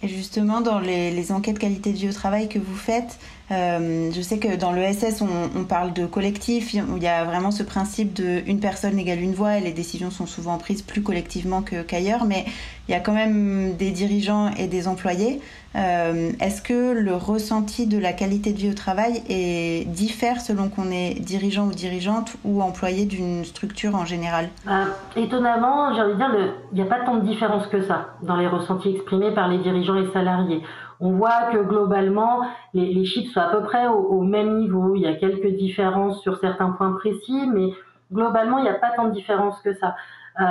Et 0.03 0.09
justement, 0.09 0.61
dans 0.61 0.79
les, 0.79 1.11
les, 1.11 1.33
enquêtes 1.33 1.59
qualité 1.59 1.93
de 1.93 1.99
vie 1.99 2.09
au 2.09 2.13
travail 2.13 2.49
que 2.49 2.59
vous 2.59 2.75
faites, 2.75 3.19
euh, 3.51 4.11
je 4.13 4.21
sais 4.21 4.39
que 4.39 4.57
dans 4.57 4.73
l'ESS, 4.73 5.23
on, 5.23 5.61
on 5.61 5.65
parle 5.65 5.93
de 5.93 6.07
collectif, 6.07 6.75
où 6.75 6.97
il 6.97 7.03
y 7.03 7.09
a 7.09 7.25
vraiment 7.25 7.51
ce 7.51 7.63
principe 7.63 8.15
de 8.15 8.43
une 8.47 8.61
personne 8.61 8.99
égale 8.99 9.21
une 9.21 9.35
voix, 9.35 9.59
et 9.59 9.61
les 9.61 9.73
décisions 9.73 10.11
sont 10.11 10.27
souvent 10.27 10.57
prises 10.59 10.83
plus 10.83 11.03
collectivement 11.03 11.63
qu'ailleurs, 11.63 12.25
mais 12.25 12.45
il 12.89 12.93
y 12.93 12.95
a 12.95 13.01
quand 13.01 13.15
même 13.15 13.75
des 13.77 13.91
dirigeants 13.91 14.51
et 14.59 14.67
des 14.67 14.89
employés. 14.89 15.41
Euh, 15.77 16.31
Est-ce 16.41 16.63
que 16.63 16.93
le 16.93 17.15
ressenti 17.15 17.87
de 17.87 17.99
la 17.99 18.13
qualité 18.13 18.53
de 18.53 18.59
vie 18.59 18.71
au 18.71 18.75
travail 18.75 19.23
est, 19.29 19.89
diffère 19.89 20.41
selon 20.41 20.69
qu'on 20.69 20.91
est 20.91 21.21
dirigeant 21.21 21.67
ou 21.67 21.73
dirigeante 21.73 22.37
ou 22.45 22.63
employé 22.63 23.07
d'une 23.07 23.45
structure 23.45 23.95
en 23.97 24.05
général? 24.05 24.49
Euh, 24.69 24.85
Étonnamment, 25.17 25.95
j'ai 25.95 26.03
envie 26.03 26.13
de 26.13 26.19
dire, 26.19 26.55
il 26.73 26.77
n'y 26.77 26.83
a 26.83 26.87
pas 26.87 27.05
tant 27.05 27.17
de 27.17 27.27
différence 27.27 27.67
que 27.67 27.83
ça 27.83 28.11
dans 28.23 28.37
les 28.37 28.47
ressentis 28.47 28.91
exprimés 28.91 29.33
par 29.33 29.49
les 29.49 29.59
dirigeants 29.59 29.97
et 29.97 30.13
salariés 30.13 30.63
on 31.05 31.13
voit 31.13 31.53
que 31.53 31.59
globalement, 31.59 32.47
les, 32.73 32.93
les, 32.93 33.05
chiffres 33.05 33.31
sont 33.33 33.41
à 33.41 33.51
peu 33.51 33.63
près 33.63 33.87
au, 33.87 34.23
même 34.23 34.57
niveau. 34.59 34.95
Il 34.97 35.03
y 35.03 35.07
a 35.07 35.15
quelques 35.15 35.55
différences 35.55 36.23
sur 36.23 36.39
certains 36.39 36.71
points 36.71 36.93
précis, 36.93 37.47
mais 37.53 37.69
globalement, 38.11 38.57
il 38.57 38.63
n'y 38.63 38.71
a 38.71 38.75
pas 38.75 38.91
tant 38.91 39.05
de 39.05 39.11
différence 39.11 39.61
que 39.61 39.75
ça. 39.75 39.97
Euh, 40.41 40.45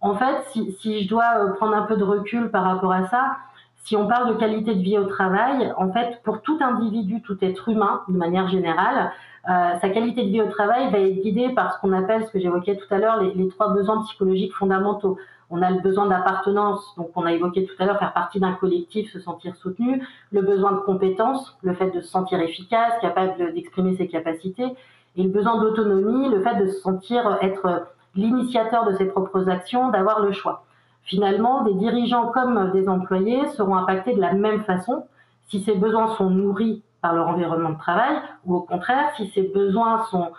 en 0.00 0.14
fait, 0.14 0.44
si, 0.52 1.02
je 1.02 1.08
dois 1.08 1.24
euh, 1.38 1.52
prendre 1.54 1.74
un 1.74 1.82
peu 1.82 1.96
de 1.96 2.04
recul 2.04 2.48
par 2.50 2.62
rapport 2.62 2.92
à 2.92 3.08
ça, 3.08 3.38
si 3.82 3.96
on 3.96 4.06
parle 4.06 4.34
de 4.34 4.38
qualité 4.38 4.76
de 4.76 4.80
vie 4.80 4.98
au 4.98 5.06
travail, 5.06 5.72
en 5.76 5.90
fait, 5.92 6.20
pour 6.22 6.42
tout 6.42 6.58
individu, 6.60 7.20
tout 7.22 7.36
être 7.42 7.68
humain, 7.68 8.02
de 8.06 8.16
manière 8.16 8.48
générale, 8.48 9.10
euh, 9.48 9.74
sa 9.80 9.88
qualité 9.88 10.22
de 10.24 10.28
vie 10.28 10.42
au 10.42 10.48
travail 10.48 10.92
va 10.92 10.98
être 10.98 11.22
guidée 11.22 11.48
par 11.48 11.74
ce 11.74 11.80
qu'on 11.80 11.92
appelle, 11.92 12.24
ce 12.24 12.30
que 12.30 12.38
j'évoquais 12.38 12.76
tout 12.76 12.94
à 12.94 12.98
l'heure, 12.98 13.20
les, 13.20 13.48
trois 13.48 13.72
besoins 13.72 14.02
psychologiques 14.02 14.54
fondamentaux. 14.54 15.18
On 15.50 15.62
a 15.62 15.70
le 15.70 15.80
besoin 15.80 16.06
d'appartenance, 16.06 16.94
donc 16.96 17.10
on 17.16 17.24
a 17.24 17.32
évoqué 17.32 17.64
tout 17.64 17.74
à 17.78 17.86
l'heure, 17.86 17.98
faire 17.98 18.12
partie 18.12 18.38
d'un 18.38 18.52
collectif, 18.52 19.10
se 19.12 19.18
sentir 19.18 19.56
soutenu, 19.56 20.06
le 20.30 20.42
besoin 20.42 20.72
de 20.72 20.80
compétence, 20.80 21.56
le 21.62 21.74
fait 21.74 21.90
de 21.90 22.00
se 22.00 22.08
sentir 22.08 22.40
efficace, 22.40 22.92
capable 23.00 23.54
d'exprimer 23.54 23.96
ses 23.96 24.08
capacités, 24.08 24.76
et 25.16 25.22
le 25.22 25.30
besoin 25.30 25.58
d'autonomie, 25.60 26.28
le 26.28 26.42
fait 26.42 26.56
de 26.56 26.66
se 26.66 26.80
sentir 26.80 27.38
être 27.40 27.86
l'initiateur 28.14 28.84
de 28.84 28.96
ses 28.96 29.06
propres 29.06 29.48
actions, 29.48 29.88
d'avoir 29.88 30.20
le 30.20 30.32
choix. 30.32 30.64
Finalement, 31.02 31.62
des 31.62 31.74
dirigeants 31.74 32.30
comme 32.32 32.70
des 32.72 32.86
employés 32.88 33.46
seront 33.48 33.76
impactés 33.76 34.14
de 34.14 34.20
la 34.20 34.34
même 34.34 34.60
façon 34.64 35.06
si 35.48 35.62
ces 35.62 35.74
besoins 35.74 36.08
sont 36.16 36.28
nourris 36.28 36.82
par 37.00 37.14
leur 37.14 37.28
environnement 37.28 37.70
de 37.70 37.78
travail, 37.78 38.16
ou 38.44 38.56
au 38.56 38.60
contraire, 38.60 39.10
si 39.16 39.28
ces 39.28 39.42
besoins 39.42 40.04
sont 40.10 40.32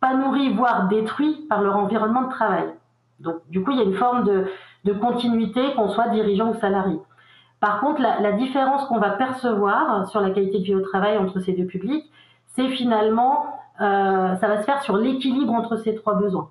pas 0.00 0.14
nourris, 0.14 0.54
voire 0.54 0.88
détruits 0.88 1.46
par 1.48 1.60
leur 1.60 1.76
environnement 1.76 2.22
de 2.22 2.30
travail. 2.30 2.72
Donc, 3.20 3.36
du 3.50 3.62
coup, 3.62 3.72
il 3.72 3.78
y 3.78 3.80
a 3.80 3.84
une 3.84 3.96
forme 3.96 4.24
de, 4.24 4.92
continuité, 4.92 5.74
qu'on 5.74 5.88
soit 5.88 6.08
dirigeant 6.08 6.50
ou 6.50 6.54
salarié. 6.54 6.98
Par 7.60 7.80
contre, 7.80 8.00
la, 8.00 8.20
la 8.20 8.32
différence 8.32 8.86
qu'on 8.86 8.98
va 8.98 9.10
percevoir 9.10 10.08
sur 10.08 10.20
la 10.20 10.30
qualité 10.30 10.60
de 10.60 10.64
vie 10.64 10.74
au 10.74 10.80
travail 10.80 11.18
entre 11.18 11.40
ces 11.40 11.52
deux 11.52 11.66
publics, 11.66 12.10
c'est 12.58 12.68
finalement, 12.70 13.46
euh, 13.80 14.34
ça 14.36 14.48
va 14.48 14.58
se 14.58 14.64
faire 14.64 14.82
sur 14.82 14.96
l'équilibre 14.96 15.52
entre 15.52 15.76
ces 15.76 15.94
trois 15.94 16.14
besoins. 16.14 16.50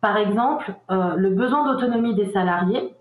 Par 0.00 0.16
exemple, 0.16 0.74
euh, 0.90 1.14
le 1.16 1.30
besoin 1.30 1.64
d'autonomie 1.64 2.14
des 2.14 2.26
salariés, 2.26 2.94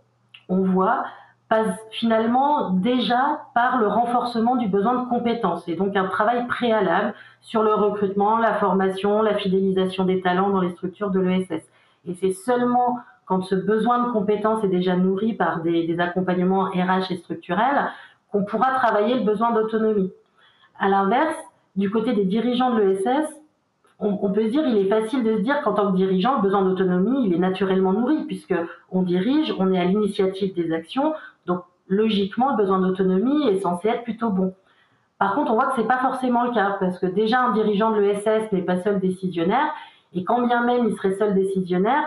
on 0.49 0.61
voit, 0.61 1.03
passe 1.49 1.77
finalement 1.91 2.69
déjà 2.69 3.41
par 3.53 3.77
le 3.77 3.87
renforcement 3.87 4.55
du 4.55 4.67
besoin 4.67 5.03
de 5.03 5.09
compétences 5.09 5.67
et 5.67 5.75
donc 5.75 5.97
un 5.97 6.07
travail 6.07 6.47
préalable 6.47 7.13
sur 7.41 7.61
le 7.61 7.73
recrutement, 7.73 8.37
la 8.37 8.53
formation, 8.53 9.21
la 9.21 9.35
fidélisation 9.35 10.05
des 10.05 10.21
talents 10.21 10.49
dans 10.49 10.61
les 10.61 10.69
structures 10.69 11.11
de 11.11 11.19
l'ESS. 11.19 11.69
Et 12.05 12.13
c'est 12.15 12.31
seulement 12.31 12.99
quand 13.25 13.43
ce 13.43 13.55
besoin 13.55 14.07
de 14.07 14.11
compétences 14.11 14.63
est 14.63 14.69
déjà 14.69 14.95
nourri 14.95 15.33
par 15.33 15.61
des, 15.61 15.99
accompagnements 15.99 16.65
RH 16.65 17.11
et 17.11 17.17
structurels 17.17 17.91
qu'on 18.31 18.43
pourra 18.43 18.71
travailler 18.71 19.15
le 19.15 19.23
besoin 19.23 19.51
d'autonomie. 19.51 20.11
À 20.79 20.89
l'inverse, 20.89 21.37
du 21.75 21.89
côté 21.89 22.13
des 22.13 22.25
dirigeants 22.25 22.73
de 22.73 22.81
l'ESS, 22.81 23.27
on, 23.99 24.31
peut 24.31 24.45
se 24.45 24.49
dire, 24.49 24.65
il 24.65 24.77
est 24.77 24.89
facile 24.89 25.23
de 25.23 25.37
se 25.37 25.41
dire 25.41 25.61
qu'en 25.61 25.73
tant 25.73 25.91
que 25.91 25.95
dirigeant, 25.95 26.37
le 26.37 26.41
besoin 26.41 26.63
d'autonomie, 26.63 27.27
il 27.27 27.33
est 27.35 27.39
naturellement 27.39 27.93
nourri 27.93 28.23
puisque 28.25 28.55
on 28.89 29.03
dirige, 29.03 29.53
on 29.59 29.71
est 29.71 29.79
à 29.79 29.85
l'initiative 29.85 30.55
des 30.55 30.73
actions, 30.73 31.13
donc 31.45 31.61
logiquement, 31.87 32.51
le 32.51 32.57
besoin 32.57 32.79
d'autonomie 32.79 33.47
est 33.47 33.59
censé 33.59 33.89
être 33.89 34.03
plutôt 34.03 34.31
bon. 34.31 34.55
Par 35.19 35.35
contre, 35.35 35.51
on 35.51 35.53
voit 35.53 35.67
que 35.67 35.75
c'est 35.75 35.87
pas 35.87 35.99
forcément 35.99 36.45
le 36.45 36.51
cas 36.51 36.77
parce 36.79 36.97
que 36.97 37.05
déjà 37.05 37.41
un 37.41 37.51
dirigeant 37.51 37.91
de 37.91 37.99
l'ESS 37.99 38.51
n'est 38.51 38.63
pas 38.63 38.81
seul 38.81 38.99
décisionnaire 38.99 39.71
et 40.13 40.23
quand 40.23 40.45
bien 40.45 40.63
même 40.63 40.87
il 40.87 40.95
serait 40.95 41.15
seul 41.15 41.33
décisionnaire, 41.33 42.03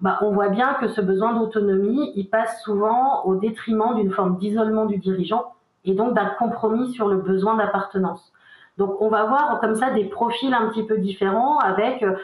bah, 0.00 0.18
on 0.20 0.32
voit 0.32 0.48
bien 0.48 0.74
que 0.74 0.88
ce 0.88 1.00
besoin 1.00 1.34
d'autonomie, 1.34 2.12
il 2.16 2.28
passe 2.28 2.62
souvent 2.62 3.24
au 3.24 3.36
détriment 3.36 3.94
d'une 3.94 4.12
forme 4.12 4.36
d'isolement 4.36 4.84
du 4.84 4.98
dirigeant 4.98 5.54
et 5.84 5.94
donc 5.94 6.14
d'un 6.14 6.26
compromis 6.38 6.92
sur 6.92 7.08
le 7.08 7.16
besoin 7.16 7.54
d'appartenance. 7.56 8.32
Donc 8.76 9.00
on 9.00 9.08
va 9.08 9.24
voir 9.24 9.58
comme 9.60 9.74
ça 9.74 9.90
des 9.90 10.04
profils 10.04 10.52
un 10.52 10.68
petit 10.68 10.82
peu 10.82 10.98
différents 10.98 11.58
avec 11.58 12.02
euh, 12.02 12.14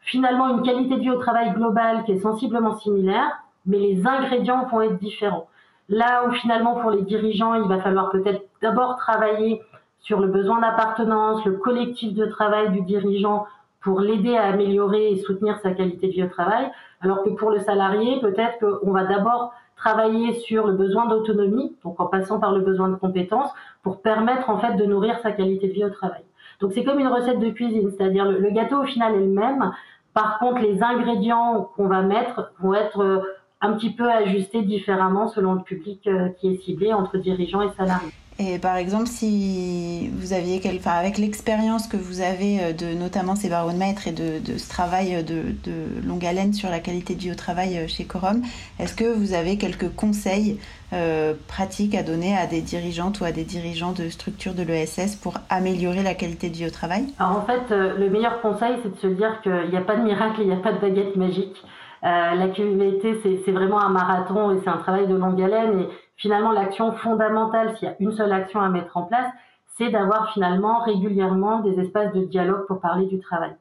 finalement 0.00 0.48
une 0.48 0.62
qualité 0.62 0.96
de 0.96 1.00
vie 1.00 1.10
au 1.10 1.20
travail 1.20 1.52
globale 1.52 2.02
qui 2.04 2.12
est 2.12 2.18
sensiblement 2.18 2.76
similaire, 2.78 3.30
mais 3.66 3.78
les 3.78 4.06
ingrédients 4.06 4.66
vont 4.66 4.80
être 4.80 4.98
différents. 4.98 5.46
Là 5.88 6.24
où 6.26 6.32
finalement 6.32 6.76
pour 6.76 6.90
les 6.90 7.02
dirigeants, 7.02 7.54
il 7.54 7.68
va 7.68 7.80
falloir 7.80 8.10
peut-être 8.10 8.42
d'abord 8.60 8.96
travailler 8.96 9.62
sur 10.00 10.18
le 10.18 10.28
besoin 10.28 10.60
d'appartenance, 10.60 11.44
le 11.44 11.52
collectif 11.52 12.14
de 12.14 12.26
travail 12.26 12.70
du 12.72 12.80
dirigeant 12.82 13.46
pour 13.80 14.00
l'aider 14.00 14.36
à 14.36 14.44
améliorer 14.44 15.12
et 15.12 15.16
soutenir 15.16 15.58
sa 15.62 15.72
qualité 15.72 16.08
de 16.08 16.12
vie 16.12 16.24
au 16.24 16.28
travail, 16.28 16.70
alors 17.00 17.22
que 17.22 17.30
pour 17.30 17.50
le 17.50 17.60
salarié, 17.60 18.20
peut-être 18.20 18.58
qu'on 18.58 18.92
va 18.92 19.04
d'abord 19.04 19.52
travailler 19.76 20.34
sur 20.34 20.66
le 20.66 20.74
besoin 20.74 21.06
d'autonomie, 21.06 21.74
donc 21.82 21.98
en 21.98 22.06
passant 22.06 22.38
par 22.38 22.52
le 22.52 22.60
besoin 22.60 22.88
de 22.88 22.96
compétences, 22.96 23.50
pour 23.82 24.02
permettre 24.02 24.50
en 24.50 24.58
fait 24.58 24.74
de 24.74 24.84
nourrir 24.84 25.18
sa 25.22 25.32
qualité 25.32 25.68
de 25.68 25.72
vie 25.72 25.84
au 25.84 25.90
travail. 25.90 26.22
Donc 26.60 26.72
c'est 26.72 26.84
comme 26.84 27.00
une 27.00 27.08
recette 27.08 27.40
de 27.40 27.48
cuisine, 27.48 27.90
c'est-à-dire 27.90 28.26
le, 28.26 28.50
gâteau 28.50 28.82
au 28.82 28.84
final 28.84 29.14
est 29.14 29.20
le 29.20 29.26
même, 29.26 29.72
par 30.12 30.38
contre 30.38 30.60
les 30.60 30.82
ingrédients 30.82 31.70
qu'on 31.74 31.86
va 31.86 32.02
mettre 32.02 32.52
vont 32.60 32.74
être 32.74 33.00
euh, 33.00 33.20
un 33.62 33.72
petit 33.72 33.90
peu 33.90 34.10
ajustés 34.10 34.62
différemment 34.62 35.28
selon 35.28 35.54
le 35.54 35.62
public 35.62 36.06
euh, 36.06 36.28
qui 36.38 36.52
est 36.52 36.56
ciblé 36.58 36.92
entre 36.92 37.16
dirigeants 37.16 37.62
et 37.62 37.70
salariés. 37.70 38.12
Et 38.42 38.58
par 38.58 38.76
exemple, 38.76 39.06
si 39.06 40.08
vous 40.14 40.32
aviez, 40.32 40.60
quel, 40.60 40.80
avec 40.86 41.18
l'expérience 41.18 41.86
que 41.86 41.98
vous 41.98 42.22
avez 42.22 42.60
euh, 42.60 42.72
de 42.72 42.98
notamment 42.98 43.36
ces 43.36 43.50
maître 43.76 44.08
et 44.08 44.12
de, 44.12 44.56
ce 44.56 44.68
travail 44.68 45.22
de, 45.22 45.52
de, 45.62 46.06
longue 46.08 46.24
haleine 46.24 46.54
sur 46.54 46.70
la 46.70 46.80
qualité 46.80 47.14
de 47.14 47.20
vie 47.20 47.32
au 47.32 47.34
travail 47.34 47.76
euh, 47.76 47.86
chez 47.86 48.04
Corum, 48.04 48.40
est-ce 48.78 48.94
que 48.96 49.04
vous 49.04 49.34
avez 49.34 49.58
quelques 49.58 49.94
conseils 49.94 50.58
euh, 50.92 51.34
pratiques 51.46 51.94
à 51.94 52.02
donner 52.02 52.36
à 52.36 52.46
des 52.46 52.62
dirigeantes 52.62 53.20
ou 53.20 53.24
à 53.24 53.30
des 53.30 53.44
dirigeants 53.44 53.92
de 53.92 54.08
structures 54.08 54.54
de 54.54 54.62
l'ESS 54.62 55.14
pour 55.14 55.34
améliorer 55.48 56.02
la 56.02 56.14
qualité 56.14 56.48
de 56.48 56.56
vie 56.56 56.66
au 56.66 56.70
travail? 56.70 57.06
Alors 57.20 57.36
en 57.36 57.42
fait, 57.42 57.70
euh, 57.70 57.96
le 57.96 58.10
meilleur 58.10 58.40
conseil, 58.40 58.72
c'est 58.82 58.90
de 58.90 58.98
se 58.98 59.06
dire 59.06 59.40
qu'il 59.42 59.70
n'y 59.70 59.76
a 59.76 59.82
pas 59.82 59.96
de 59.96 60.02
miracle, 60.02 60.40
il 60.40 60.48
n'y 60.48 60.52
a 60.52 60.56
pas 60.56 60.72
de 60.72 60.78
baguette 60.78 61.14
magique. 61.14 61.62
Euh, 62.02 62.34
la 62.34 62.48
QVT, 62.48 63.20
c'est 63.44 63.52
vraiment 63.52 63.78
un 63.78 63.90
marathon 63.90 64.50
et 64.50 64.60
c'est 64.64 64.70
un 64.70 64.78
travail 64.78 65.06
de 65.06 65.14
longue 65.14 65.40
haleine. 65.40 65.84
Finalement, 66.20 66.52
l'action 66.52 66.92
fondamentale, 66.92 67.76
s'il 67.76 67.88
y 67.88 67.90
a 67.90 67.96
une 67.98 68.12
seule 68.12 68.32
action 68.32 68.60
à 68.60 68.68
mettre 68.68 68.96
en 68.96 69.02
place, 69.02 69.32
c'est 69.76 69.90
d'avoir 69.90 70.32
finalement 70.32 70.80
régulièrement 70.80 71.60
des 71.60 71.80
espaces 71.80 72.12
de 72.12 72.24
dialogue 72.24 72.66
pour 72.66 72.80
parler 72.80 73.06
du 73.06 73.18
travail. 73.18 73.56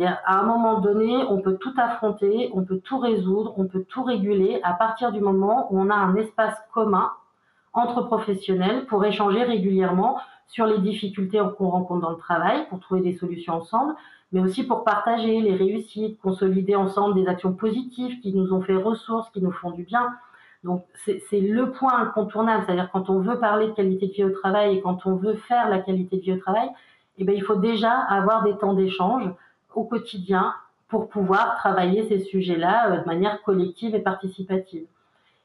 À 0.00 0.38
un 0.38 0.44
moment 0.44 0.80
donné, 0.80 1.24
on 1.28 1.40
peut 1.40 1.56
tout 1.56 1.74
affronter, 1.76 2.50
on 2.54 2.62
peut 2.62 2.78
tout 2.78 2.98
résoudre, 2.98 3.52
on 3.56 3.66
peut 3.66 3.84
tout 3.88 4.04
réguler 4.04 4.60
à 4.62 4.72
partir 4.72 5.12
du 5.12 5.20
moment 5.20 5.66
où 5.70 5.80
on 5.80 5.90
a 5.90 5.94
un 5.94 6.14
espace 6.14 6.56
commun 6.72 7.12
entre 7.72 8.02
professionnels 8.02 8.86
pour 8.86 9.04
échanger 9.04 9.42
régulièrement 9.42 10.18
sur 10.46 10.66
les 10.66 10.78
difficultés 10.78 11.42
qu'on 11.58 11.68
rencontre 11.68 12.00
dans 12.00 12.10
le 12.10 12.16
travail, 12.16 12.66
pour 12.68 12.80
trouver 12.80 13.00
des 13.02 13.12
solutions 13.12 13.54
ensemble, 13.54 13.94
mais 14.32 14.40
aussi 14.40 14.64
pour 14.64 14.84
partager 14.84 15.40
les 15.40 15.54
réussites, 15.54 16.18
consolider 16.20 16.76
ensemble 16.76 17.14
des 17.14 17.26
actions 17.26 17.52
positives 17.52 18.20
qui 18.20 18.32
nous 18.32 18.52
ont 18.54 18.62
fait 18.62 18.76
ressources, 18.76 19.28
qui 19.30 19.42
nous 19.42 19.52
font 19.52 19.72
du 19.72 19.82
bien. 19.82 20.14
Donc 20.64 20.84
c'est 21.04 21.40
le 21.40 21.70
point 21.70 22.00
incontournable, 22.00 22.64
c'est-à-dire 22.66 22.90
quand 22.92 23.10
on 23.10 23.20
veut 23.20 23.38
parler 23.38 23.68
de 23.68 23.72
qualité 23.72 24.08
de 24.08 24.12
vie 24.12 24.24
au 24.24 24.30
travail 24.30 24.76
et 24.76 24.80
quand 24.80 25.06
on 25.06 25.14
veut 25.14 25.34
faire 25.34 25.68
la 25.68 25.78
qualité 25.78 26.16
de 26.16 26.22
vie 26.22 26.32
au 26.32 26.38
travail, 26.38 26.68
eh 27.18 27.24
bien, 27.24 27.34
il 27.34 27.42
faut 27.42 27.56
déjà 27.56 27.92
avoir 27.92 28.42
des 28.42 28.56
temps 28.56 28.74
d'échange 28.74 29.24
au 29.74 29.84
quotidien 29.84 30.54
pour 30.88 31.08
pouvoir 31.08 31.56
travailler 31.56 32.08
ces 32.08 32.20
sujets-là 32.20 32.90
euh, 32.90 32.96
de 32.98 33.06
manière 33.06 33.42
collective 33.42 33.94
et 33.94 34.00
participative. 34.00 34.86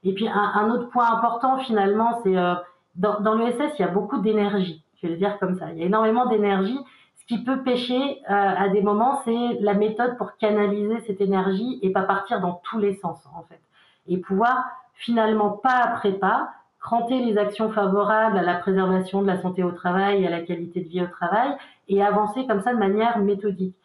Et 0.03 0.13
puis 0.13 0.27
un, 0.27 0.33
un 0.33 0.69
autre 0.71 0.89
point 0.89 1.11
important 1.11 1.57
finalement, 1.59 2.21
c'est 2.23 2.37
euh, 2.37 2.55
dans, 2.95 3.19
dans 3.19 3.35
l'ESS, 3.35 3.73
il 3.77 3.81
y 3.81 3.85
a 3.85 3.91
beaucoup 3.91 4.19
d'énergie, 4.19 4.83
je 4.97 5.07
vais 5.07 5.13
le 5.13 5.19
dire 5.19 5.37
comme 5.39 5.57
ça. 5.57 5.71
Il 5.71 5.79
y 5.79 5.83
a 5.83 5.85
énormément 5.85 6.25
d'énergie 6.27 6.79
ce 7.23 7.35
qui 7.35 7.43
peut 7.43 7.63
pêcher 7.63 8.21
euh, 8.29 8.33
à 8.33 8.67
des 8.69 8.81
moments, 8.81 9.21
c'est 9.23 9.57
la 9.61 9.73
méthode 9.73 10.17
pour 10.17 10.35
canaliser 10.37 10.99
cette 11.07 11.21
énergie 11.21 11.79
et 11.81 11.89
pas 11.91 12.03
partir 12.03 12.41
dans 12.41 12.61
tous 12.63 12.79
les 12.79 12.95
sens 12.95 13.25
en 13.33 13.43
fait. 13.43 13.61
Et 14.07 14.17
pouvoir 14.17 14.65
finalement 14.93 15.51
pas 15.51 15.79
après 15.83 16.13
pas 16.13 16.49
cranter 16.79 17.23
les 17.23 17.37
actions 17.37 17.71
favorables 17.71 18.37
à 18.37 18.41
la 18.41 18.55
préservation 18.55 19.21
de 19.21 19.27
la 19.27 19.41
santé 19.41 19.63
au 19.63 19.71
travail 19.71 20.23
et 20.23 20.27
à 20.27 20.29
la 20.29 20.41
qualité 20.41 20.81
de 20.81 20.89
vie 20.89 21.01
au 21.01 21.07
travail 21.07 21.55
et 21.87 22.03
avancer 22.03 22.45
comme 22.45 22.61
ça 22.61 22.73
de 22.73 22.79
manière 22.79 23.19
méthodique. 23.19 23.75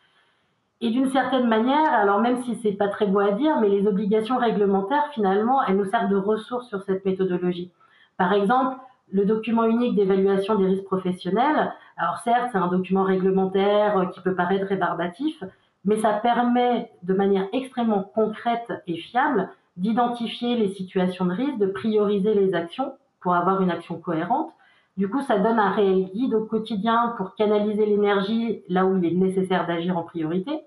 Et 0.81 0.91
d'une 0.91 1.11
certaine 1.11 1.49
manière, 1.49 1.93
alors 1.93 2.21
même 2.21 2.43
si 2.43 2.57
c'est 2.57 2.73
pas 2.73 2.89
très 2.89 3.07
beau 3.07 3.21
à 3.21 3.33
dire, 3.33 3.61
mais 3.61 3.69
les 3.69 3.87
obligations 3.87 4.37
réglementaires 4.37 5.09
finalement, 5.13 5.65
elles 5.65 5.77
nous 5.77 5.85
servent 5.85 6.11
de 6.11 6.17
ressources 6.17 6.69
sur 6.69 6.83
cette 6.83 7.05
méthodologie. 7.05 7.71
Par 8.17 8.33
exemple, 8.33 8.77
le 9.11 9.25
document 9.25 9.65
unique 9.65 9.97
d'évaluation 9.97 10.57
des 10.57 10.67
risques 10.67 10.85
professionnels, 10.85 11.73
alors 11.97 12.19
certes, 12.19 12.51
c'est 12.53 12.59
un 12.59 12.69
document 12.69 13.05
réglementaire 13.05 13.99
euh, 13.99 14.07
qui 14.07 14.21
peut 14.21 14.35
paraître 14.35 14.67
rébarbatif, 14.67 15.43
mais 15.85 15.99
ça 16.01 16.13
permet 16.13 16.91
de 17.03 17.15
manière 17.15 17.47
extrêmement 17.53 18.03
concrète 18.03 18.73
et 18.87 18.97
fiable 18.97 19.51
d'identifier 19.79 20.57
les 20.57 20.69
situations 20.69 21.25
de 21.27 21.33
risque, 21.33 21.59
de 21.59 21.67
prioriser 21.67 22.35
les 22.35 22.55
actions 22.55 22.93
pour 23.21 23.35
avoir 23.35 23.63
une 23.63 23.71
action 23.71 23.97
cohérente. 23.99 24.51
Du 24.97 25.09
coup, 25.09 25.23
ça 25.23 25.39
donne 25.39 25.59
un 25.59 25.71
réel 25.71 26.11
guide 26.13 26.35
au 26.35 26.45
quotidien 26.45 27.15
pour 27.17 27.35
canaliser 27.37 27.87
l'énergie 27.87 28.63
là 28.69 28.85
où 28.85 28.97
il 28.97 29.05
est 29.05 29.15
nécessaire 29.15 29.67
d'agir 29.67 29.97
en 29.97 30.03
priorité. 30.03 30.61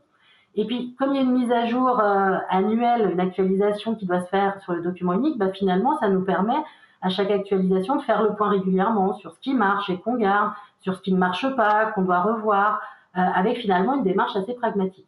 Et 0.55 0.65
puis, 0.65 0.95
comme 0.97 1.13
il 1.13 1.15
y 1.15 1.19
a 1.19 1.23
une 1.23 1.31
mise 1.31 1.51
à 1.51 1.65
jour 1.65 1.99
euh, 1.99 2.37
annuelle, 2.49 3.11
une 3.11 3.19
actualisation 3.19 3.95
qui 3.95 4.05
doit 4.05 4.21
se 4.21 4.29
faire 4.29 4.61
sur 4.61 4.73
le 4.73 4.81
document 4.81 5.13
unique, 5.13 5.37
bah, 5.37 5.51
finalement, 5.51 5.97
ça 5.99 6.09
nous 6.09 6.21
permet 6.21 6.57
à 7.01 7.09
chaque 7.09 7.31
actualisation 7.31 7.95
de 7.95 8.01
faire 8.01 8.21
le 8.21 8.35
point 8.35 8.49
régulièrement 8.49 9.13
sur 9.13 9.33
ce 9.33 9.39
qui 9.39 9.53
marche 9.53 9.89
et 9.89 9.97
qu'on 9.99 10.15
garde, 10.15 10.51
sur 10.81 10.95
ce 10.95 11.01
qui 11.01 11.13
ne 11.13 11.17
marche 11.17 11.47
pas, 11.55 11.87
qu'on 11.87 12.03
doit 12.03 12.21
revoir, 12.21 12.81
euh, 13.17 13.21
avec 13.21 13.57
finalement 13.57 13.95
une 13.95 14.03
démarche 14.03 14.35
assez 14.35 14.53
pragmatique. 14.53 15.07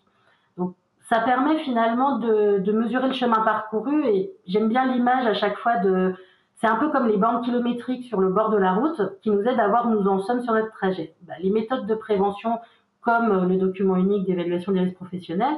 Donc 0.58 0.76
ça 1.14 1.20
permet 1.20 1.60
finalement 1.60 2.18
de, 2.18 2.72
mesurer 2.72 3.08
le 3.08 3.14
chemin 3.14 3.42
parcouru 3.42 4.04
et 4.08 4.32
j'aime 4.48 4.68
bien 4.68 4.92
l'image 4.92 5.28
à 5.28 5.36
chaque 5.36 5.58
fois 5.60 5.78
de... 5.78 6.16
C'est 6.56 6.66
un 6.66 6.78
peu 6.78 6.90
comme 6.90 7.08
les 7.08 7.18
bornes 7.18 7.44
kilométriques 7.44 8.06
sur 8.06 8.20
le 8.20 8.30
bord 8.30 8.50
de 8.50 8.58
la 8.58 8.74
route 8.74 9.00
qui 9.22 9.30
nous 9.30 9.42
aident 9.42 9.60
à 9.60 9.68
voir 9.68 9.88
où 9.88 9.92
nous 9.92 10.08
en 10.08 10.22
sommes 10.22 10.42
sur 10.42 10.54
notre 10.54 10.72
trajet. 10.72 11.14
Bah, 11.22 11.34
les 11.40 11.52
méthodes 11.52 11.86
de 11.86 11.94
prévention 11.94 12.60
comme 13.02 13.48
le 13.48 13.58
document 13.58 13.96
unique 13.98 14.26
d'évaluation 14.26 14.72
des 14.72 14.80
risques 14.80 14.96
professionnels, 14.96 15.56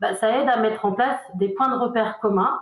bah, 0.00 0.14
ça 0.14 0.30
aide 0.40 0.48
à 0.48 0.56
mettre 0.56 0.86
en 0.86 0.92
place 0.92 1.18
des 1.34 1.48
points 1.48 1.68
de 1.68 1.76
repère 1.76 2.18
communs 2.20 2.60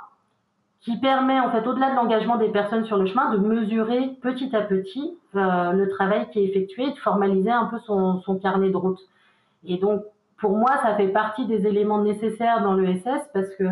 qui 0.80 0.98
permet 0.98 1.38
en 1.38 1.52
fait 1.52 1.64
au-delà 1.64 1.90
de 1.90 1.96
l'engagement 1.96 2.38
des 2.38 2.48
personnes 2.48 2.86
sur 2.86 2.96
le 2.96 3.06
chemin 3.06 3.30
de 3.30 3.38
mesurer 3.38 4.16
petit 4.20 4.56
à 4.56 4.62
petit 4.62 5.16
euh, 5.36 5.70
le 5.70 5.88
travail 5.90 6.28
qui 6.32 6.40
est 6.40 6.44
effectué, 6.46 6.90
de 6.90 6.96
formaliser 6.96 7.52
un 7.52 7.66
peu 7.66 7.78
son, 7.86 8.20
son, 8.22 8.36
carnet 8.36 8.70
de 8.70 8.76
route. 8.76 8.98
Et 9.64 9.76
donc 9.76 10.02
pour 10.42 10.58
moi 10.58 10.76
ça 10.82 10.96
fait 10.96 11.08
partie 11.08 11.46
des 11.46 11.66
éléments 11.66 12.02
nécessaires 12.02 12.62
dans 12.62 12.74
l'ESS 12.74 13.30
parce 13.32 13.48
que 13.56 13.64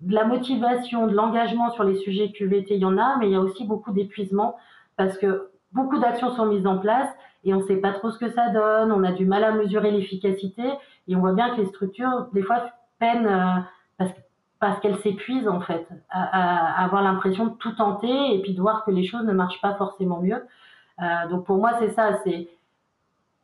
de 0.00 0.14
la 0.14 0.24
motivation, 0.24 1.06
de 1.06 1.14
l'engagement 1.14 1.70
sur 1.70 1.82
les 1.82 1.96
sujets 1.96 2.30
QVT, 2.30 2.74
il 2.74 2.80
y 2.80 2.84
en 2.84 2.98
a, 2.98 3.16
mais 3.18 3.28
il 3.28 3.32
y 3.32 3.36
a 3.36 3.40
aussi 3.40 3.66
beaucoup 3.66 3.90
d'épuisement 3.90 4.56
parce 4.96 5.16
que 5.16 5.50
beaucoup 5.72 5.98
d'actions 5.98 6.30
sont 6.36 6.46
mises 6.46 6.66
en 6.66 6.78
place 6.78 7.08
et 7.44 7.54
on 7.54 7.60
ne 7.60 7.62
sait 7.62 7.78
pas 7.78 7.92
trop 7.92 8.10
ce 8.10 8.18
que 8.18 8.28
ça 8.28 8.50
donne, 8.50 8.92
on 8.92 9.02
a 9.02 9.12
du 9.12 9.24
mal 9.24 9.44
à 9.44 9.52
mesurer 9.52 9.90
l'efficacité 9.90 10.64
et 11.08 11.16
on 11.16 11.20
voit 11.20 11.32
bien 11.32 11.54
que 11.54 11.62
les 11.62 11.66
structures 11.66 12.28
des 12.34 12.42
fois 12.42 12.70
peinent 12.98 13.26
euh, 13.26 13.60
parce 13.96 14.12
que 14.12 14.20
parce 14.58 14.78
qu'elle 14.80 14.96
s'épuise 14.98 15.48
en 15.48 15.62
fait 15.62 15.88
à, 16.10 16.84
avoir 16.84 17.02
l'impression 17.02 17.46
de 17.46 17.54
tout 17.54 17.72
tenter 17.72 18.34
et 18.34 18.42
puis 18.42 18.52
de 18.52 18.60
voir 18.60 18.84
que 18.84 18.90
les 18.90 19.06
choses 19.06 19.24
ne 19.24 19.32
marchent 19.32 19.62
pas 19.62 19.72
forcément 19.76 20.20
mieux. 20.20 20.44
Euh, 21.00 21.28
donc 21.30 21.46
pour 21.46 21.56
moi 21.56 21.72
c'est 21.78 21.88
ça, 21.92 22.18
c'est 22.24 22.50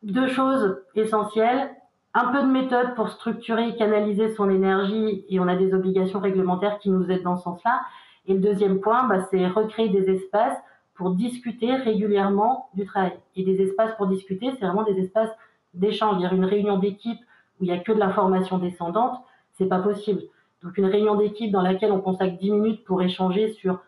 deux 0.03 0.27
choses 0.27 0.79
essentielles, 0.93 1.71
un 2.17 2.31
peu 2.31 2.41
de 2.41 2.51
méthode 2.51 2.95
pour 2.95 3.09
structurer 3.09 3.69
et 3.69 3.75
canaliser 3.75 4.33
son 4.33 4.49
énergie 4.49 5.23
et 5.29 5.39
on 5.39 5.47
a 5.47 5.55
des 5.55 5.75
obligations 5.75 6.19
réglementaires 6.19 6.79
qui 6.79 6.89
nous 6.89 7.11
aident 7.11 7.21
dans 7.21 7.37
ce 7.37 7.43
sens-là. 7.43 7.81
Et 8.25 8.33
le 8.33 8.39
deuxième 8.39 8.79
point, 8.79 9.07
bah, 9.07 9.27
c'est 9.29 9.45
recréer 9.45 9.89
des 9.89 10.09
espaces 10.09 10.57
pour 10.95 11.11
discuter 11.11 11.75
régulièrement 11.75 12.69
du 12.73 12.85
travail. 12.85 13.13
Et 13.35 13.43
des 13.43 13.61
espaces 13.61 13.95
pour 13.97 14.07
discuter, 14.07 14.49
c'est 14.53 14.65
vraiment 14.65 14.83
des 14.83 14.99
espaces 14.99 15.29
d'échange. 15.75 16.17
Dire 16.17 16.33
une 16.33 16.45
réunion 16.45 16.79
d'équipe 16.79 17.19
où 17.59 17.65
il 17.65 17.67
n'y 17.67 17.77
a 17.77 17.77
que 17.77 17.91
de 17.91 17.99
l'information 17.99 18.57
descendante, 18.57 19.21
c'est 19.53 19.67
pas 19.67 19.79
possible. 19.79 20.23
Donc 20.63 20.75
une 20.79 20.87
réunion 20.87 21.13
d'équipe 21.13 21.51
dans 21.51 21.61
laquelle 21.61 21.91
on 21.91 22.01
consacre 22.01 22.35
10 22.39 22.49
minutes 22.49 22.83
pour 22.83 23.03
échanger 23.03 23.53
sur 23.53 23.79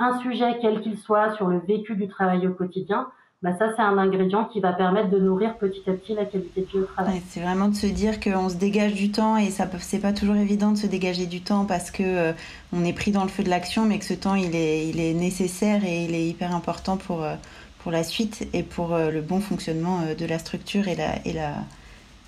un 0.00 0.18
sujet 0.18 0.58
quel 0.60 0.80
qu'il 0.80 0.98
soit, 0.98 1.36
sur 1.36 1.46
le 1.46 1.60
vécu 1.60 1.94
du 1.94 2.08
travail 2.08 2.48
au 2.48 2.52
quotidien, 2.52 3.06
bah 3.42 3.50
ça 3.58 3.66
c'est 3.76 3.82
un 3.82 3.98
ingrédient 3.98 4.46
qui 4.46 4.60
va 4.60 4.72
permettre 4.72 5.10
de 5.10 5.18
nourrir 5.18 5.58
petit 5.58 5.82
à 5.86 5.92
petit 5.92 6.14
la 6.14 6.24
qualité 6.24 6.62
de 6.62 6.66
vie 6.66 6.78
au 6.78 6.84
travail. 6.84 7.20
c'est 7.28 7.40
vraiment 7.40 7.68
de 7.68 7.74
se 7.74 7.86
dire 7.86 8.18
qu'on 8.18 8.48
se 8.48 8.54
dégage 8.54 8.94
du 8.94 9.10
temps 9.10 9.36
et 9.36 9.50
ça 9.50 9.68
c'est 9.78 9.98
pas 9.98 10.14
toujours 10.14 10.36
évident 10.36 10.72
de 10.72 10.78
se 10.78 10.86
dégager 10.86 11.26
du 11.26 11.42
temps 11.42 11.66
parce 11.66 11.90
que 11.90 12.02
euh, 12.02 12.32
on 12.72 12.82
est 12.82 12.94
pris 12.94 13.10
dans 13.10 13.24
le 13.24 13.28
feu 13.28 13.42
de 13.42 13.50
l'action, 13.50 13.84
mais 13.84 13.98
que 13.98 14.06
ce 14.06 14.14
temps 14.14 14.36
il 14.36 14.56
est, 14.56 14.88
il 14.88 15.00
est 15.00 15.12
nécessaire 15.12 15.84
et 15.84 16.04
il 16.04 16.14
est 16.14 16.26
hyper 16.26 16.54
important 16.54 16.96
pour, 16.96 17.24
euh, 17.24 17.34
pour 17.80 17.92
la 17.92 18.04
suite 18.04 18.48
et 18.54 18.62
pour 18.62 18.94
euh, 18.94 19.10
le 19.10 19.20
bon 19.20 19.40
fonctionnement 19.40 20.00
de 20.18 20.24
la 20.24 20.38
structure 20.38 20.88
et 20.88 20.96
la, 20.96 21.16
et 21.26 21.34
la, 21.34 21.56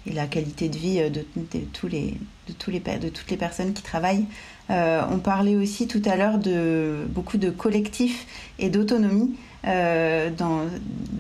et 0.07 0.13
la 0.13 0.27
qualité 0.27 0.69
de 0.69 0.77
vie 0.77 1.11
de, 1.11 1.25
tous 1.73 1.89
les, 1.89 2.19
de, 2.49 2.53
tous 2.53 2.71
les, 2.71 2.81
de 2.81 3.09
toutes 3.09 3.31
les 3.31 3.39
personnes 3.39 3.73
qui 3.73 3.83
travaillent. 3.83 4.27
On 4.69 5.19
parlait 5.19 5.57
aussi 5.57 5.89
tout 5.89 6.03
à 6.05 6.17
l'heure 6.17 6.37
de 6.37 7.07
beaucoup 7.09 7.39
de 7.39 7.49
collectifs 7.49 8.27
et 8.59 8.69
d'autonomie. 8.69 9.35
Euh, 9.67 10.31
dans 10.31 10.61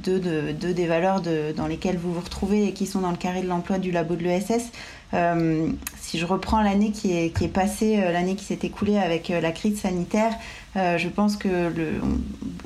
deux, 0.04 0.20
de, 0.20 0.52
des 0.52 0.86
valeurs 0.86 1.20
dans 1.56 1.66
lesquelles 1.66 1.96
vous 1.96 2.14
vous 2.14 2.20
retrouvez 2.20 2.68
et 2.68 2.72
qui 2.72 2.86
sont 2.86 3.00
dans 3.00 3.10
le 3.10 3.16
carré 3.16 3.42
de 3.42 3.48
l'emploi 3.48 3.78
du 3.78 3.90
labo 3.90 4.14
de 4.14 4.22
l'ESS. 4.22 4.70
Euh, 5.12 5.68
si 6.00 6.18
je 6.18 6.24
reprends 6.24 6.62
l'année 6.62 6.92
qui 6.92 7.16
est, 7.16 7.36
qui 7.36 7.44
est 7.44 7.48
passée, 7.48 7.98
euh, 7.98 8.12
l'année 8.12 8.36
qui 8.36 8.44
s'est 8.44 8.60
écoulée 8.62 8.96
avec 8.96 9.28
la 9.28 9.50
crise 9.50 9.80
sanitaire, 9.80 10.32
je 10.76 11.08
pense 11.08 11.36
que 11.36 11.72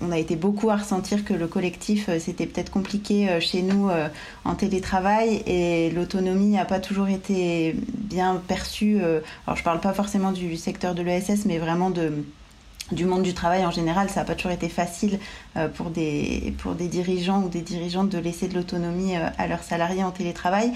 on, 0.02 0.12
a 0.12 0.18
été 0.18 0.36
beaucoup 0.36 0.68
à 0.68 0.76
ressentir 0.76 1.24
que 1.24 1.32
le 1.32 1.46
collectif, 1.46 2.10
c'était 2.18 2.44
peut-être 2.44 2.70
compliqué 2.70 3.40
chez 3.40 3.62
nous 3.62 3.88
en 4.44 4.54
télétravail 4.54 5.42
et 5.46 5.90
l'autonomie 5.90 6.50
n'a 6.50 6.66
pas 6.66 6.78
toujours 6.78 7.08
été 7.08 7.74
bien 7.88 8.42
perçue. 8.46 8.98
alors 9.46 9.56
je 9.56 9.62
parle 9.62 9.80
pas 9.80 9.94
forcément 9.94 10.32
du 10.32 10.58
secteur 10.58 10.94
de 10.94 11.00
l'ESS, 11.00 11.46
mais 11.46 11.56
vraiment 11.56 11.88
de 11.88 12.22
du 12.92 13.04
monde 13.04 13.22
du 13.22 13.34
travail 13.34 13.64
en 13.66 13.70
général, 13.70 14.08
ça 14.08 14.20
n'a 14.20 14.26
pas 14.26 14.34
toujours 14.34 14.52
été 14.52 14.68
facile 14.68 15.18
pour, 15.74 15.90
des, 15.90 16.54
pour 16.58 16.74
des 16.74 16.88
dirigeants 16.88 17.42
ou 17.42 17.48
des 17.48 17.60
dirigeantes 17.60 18.08
de 18.08 18.18
laisser 18.18 18.48
de 18.48 18.54
l'autonomie 18.54 19.16
à 19.16 19.46
leurs 19.46 19.62
salariés 19.62 20.04
en 20.04 20.10
télétravail. 20.10 20.72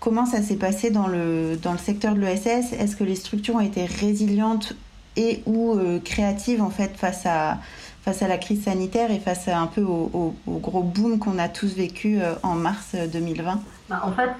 Comment 0.00 0.26
ça 0.26 0.42
s'est 0.42 0.56
passé 0.56 0.90
dans 0.90 1.06
le, 1.06 1.56
dans 1.56 1.72
le 1.72 1.78
secteur 1.78 2.14
de 2.14 2.20
l'ESS 2.20 2.72
Est-ce 2.72 2.96
que 2.96 3.04
les 3.04 3.16
structures 3.16 3.56
ont 3.56 3.60
été 3.60 3.84
résilientes 3.86 4.74
et 5.16 5.42
ou 5.46 5.72
euh, 5.72 5.98
créatives 5.98 6.62
en 6.62 6.68
fait 6.68 6.96
face 6.96 7.24
à, 7.24 7.56
face 8.02 8.22
à 8.22 8.28
la 8.28 8.36
crise 8.36 8.64
sanitaire 8.64 9.10
et 9.10 9.18
face 9.18 9.48
un 9.48 9.66
peu 9.66 9.82
au, 9.82 10.34
gros 10.46 10.82
boom 10.82 11.18
qu'on 11.18 11.38
a 11.38 11.48
tous 11.48 11.74
vécu 11.74 12.18
en 12.42 12.54
mars 12.54 12.94
2020 13.12 13.60
bah, 13.88 14.02
En 14.04 14.12
fait, 14.12 14.30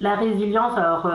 la 0.00 0.16
résilience, 0.16 0.76
alors 0.76 1.06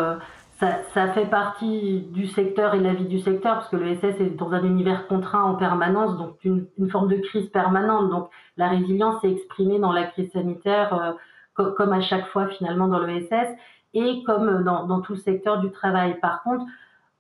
ça, 0.93 1.08
fait 1.13 1.26
partie 1.26 2.02
du 2.12 2.28
secteur 2.28 2.76
et 2.76 2.80
de 2.80 2.84
la 2.84 2.93
vie 2.93 3.06
du 3.06 3.19
secteur, 3.19 3.56
parce 3.56 3.69
que 3.69 3.78
le 3.78 3.95
SS 3.95 4.19
est 4.19 4.38
dans 4.38 4.52
un 4.52 4.63
univers 4.63 5.08
contraint 5.08 5.43
en 5.43 5.56
permanence, 5.56 6.17
donc 6.17 6.38
une, 6.43 6.67
forme 6.91 7.10
de 7.10 7.17
crise 7.17 7.50
permanente. 7.50 8.10
Donc 8.10 8.30
la 8.58 8.67
résilience 8.67 9.21
s'est 9.21 9.32
exprimée 9.32 9.80
dans 9.80 9.91
la 9.91 10.04
crise 10.04 10.32
sanitaire, 10.32 11.17
euh, 11.58 11.71
comme 11.71 11.93
à 11.93 12.02
chaque 12.02 12.28
fois 12.28 12.47
finalement 12.47 12.88
dans 12.88 13.00
le 13.00 13.21
SS, 13.21 13.50
et 13.93 14.24
comme 14.24 14.63
dans, 14.63 15.02
tout 15.02 15.13
le 15.13 15.19
secteur 15.19 15.60
du 15.62 15.71
travail. 15.71 16.19
Par 16.19 16.43
contre, 16.43 16.65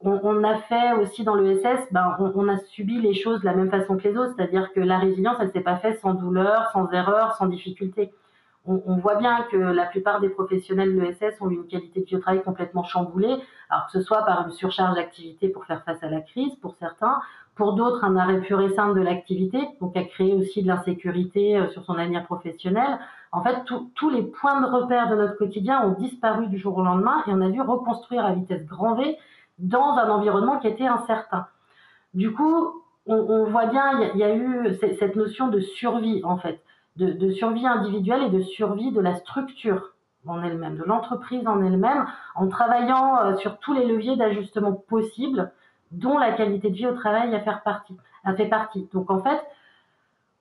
on, 0.01 0.43
a 0.43 0.57
fait 0.57 0.93
aussi 0.93 1.23
dans 1.23 1.35
le 1.35 1.55
SS, 1.55 1.91
ben, 1.91 2.15
on, 2.19 2.31
on, 2.35 2.47
a 2.47 2.57
subi 2.57 2.99
les 2.99 3.13
choses 3.13 3.41
de 3.41 3.45
la 3.45 3.53
même 3.53 3.69
façon 3.69 3.97
que 3.97 4.07
les 4.07 4.17
autres, 4.17 4.33
c'est-à-dire 4.35 4.71
que 4.73 4.79
la 4.79 4.97
résilience, 4.97 5.37
elle 5.39 5.51
s'est 5.51 5.61
pas 5.61 5.77
faite 5.77 5.99
sans 5.99 6.13
douleur, 6.13 6.69
sans 6.73 6.89
erreur, 6.91 7.35
sans 7.35 7.47
difficulté 7.47 8.11
on, 8.65 8.97
voit 8.97 9.15
bien 9.15 9.43
que 9.51 9.57
la 9.57 9.85
plupart 9.85 10.21
des 10.21 10.29
professionnels 10.29 10.95
de 10.95 11.01
l'ESS 11.01 11.41
ont 11.41 11.49
une 11.49 11.65
qualité 11.65 12.01
de 12.01 12.05
vie 12.05 12.15
au 12.15 12.19
travail 12.19 12.43
complètement 12.43 12.83
chamboulée, 12.83 13.35
alors 13.69 13.87
que 13.87 13.91
ce 13.93 14.01
soit 14.01 14.23
par 14.23 14.45
une 14.45 14.51
surcharge 14.51 14.95
d'activité 14.95 15.49
pour 15.49 15.65
faire 15.65 15.83
face 15.83 16.03
à 16.03 16.09
la 16.09 16.21
crise 16.21 16.53
pour 16.61 16.75
certains, 16.75 17.21
pour 17.55 17.73
d'autres 17.73 18.03
un 18.03 18.15
arrêt 18.15 18.39
pur 18.39 18.61
et 18.61 18.69
simple 18.73 18.99
de 18.99 19.03
l'activité, 19.03 19.59
donc 19.79 19.97
à 19.97 20.03
créer 20.03 20.33
aussi 20.33 20.61
de 20.61 20.67
l'insécurité 20.67 21.57
euh, 21.57 21.69
sur 21.69 21.83
son 21.85 21.95
avenir 21.95 22.23
professionnel. 22.25 22.99
En 23.31 23.41
fait, 23.43 23.57
tous 23.95 24.09
les 24.09 24.23
points 24.23 24.61
de 24.61 24.67
repère 24.67 25.09
de 25.09 25.15
notre 25.15 25.37
quotidien 25.37 25.83
ont 25.83 25.93
disparu 25.93 26.47
du 26.47 26.57
jour 26.57 26.77
au 26.77 26.83
lendemain 26.83 27.23
et 27.27 27.31
on 27.31 27.41
a 27.41 27.49
dû 27.49 27.61
reconstruire 27.61 28.25
à 28.25 28.33
vitesse 28.33 28.65
grand 28.65 28.95
V 28.95 29.17
dans 29.57 29.95
un 29.97 30.09
environnement 30.09 30.59
qui 30.59 30.67
était 30.67 30.87
incertain. 30.87 31.47
Du 32.13 32.33
coup, 32.33 32.83
on, 33.07 33.45
voit 33.45 33.65
bien, 33.65 34.11
il 34.13 34.19
y, 34.19 34.23
a 34.23 34.35
eu 34.35 34.75
cette 34.99 35.15
notion 35.15 35.47
de 35.47 35.59
survie 35.59 36.21
en 36.23 36.37
fait 36.37 36.61
de, 36.97 37.31
survie 37.31 37.65
individuelle 37.65 38.23
et 38.23 38.29
de 38.29 38.41
survie 38.41 38.91
de 38.91 39.01
la 39.01 39.15
structure 39.15 39.93
en 40.27 40.43
elle-même, 40.43 40.77
de 40.77 40.83
l'entreprise 40.83 41.47
en 41.47 41.63
elle-même, 41.63 42.05
en 42.35 42.47
travaillant 42.47 43.17
euh, 43.23 43.35
sur 43.37 43.57
tous 43.57 43.73
les 43.73 43.85
leviers 43.85 44.15
d'ajustement 44.15 44.73
possibles, 44.73 45.51
dont 45.91 46.17
la 46.17 46.31
qualité 46.31 46.69
de 46.69 46.75
vie 46.75 46.87
au 46.87 46.93
travail 46.93 47.33
a, 47.33 47.39
faire 47.39 47.63
partie, 47.63 47.97
a 48.23 48.33
fait 48.35 48.45
partie. 48.45 48.87
Donc 48.93 49.09
en 49.09 49.19
fait, 49.19 49.41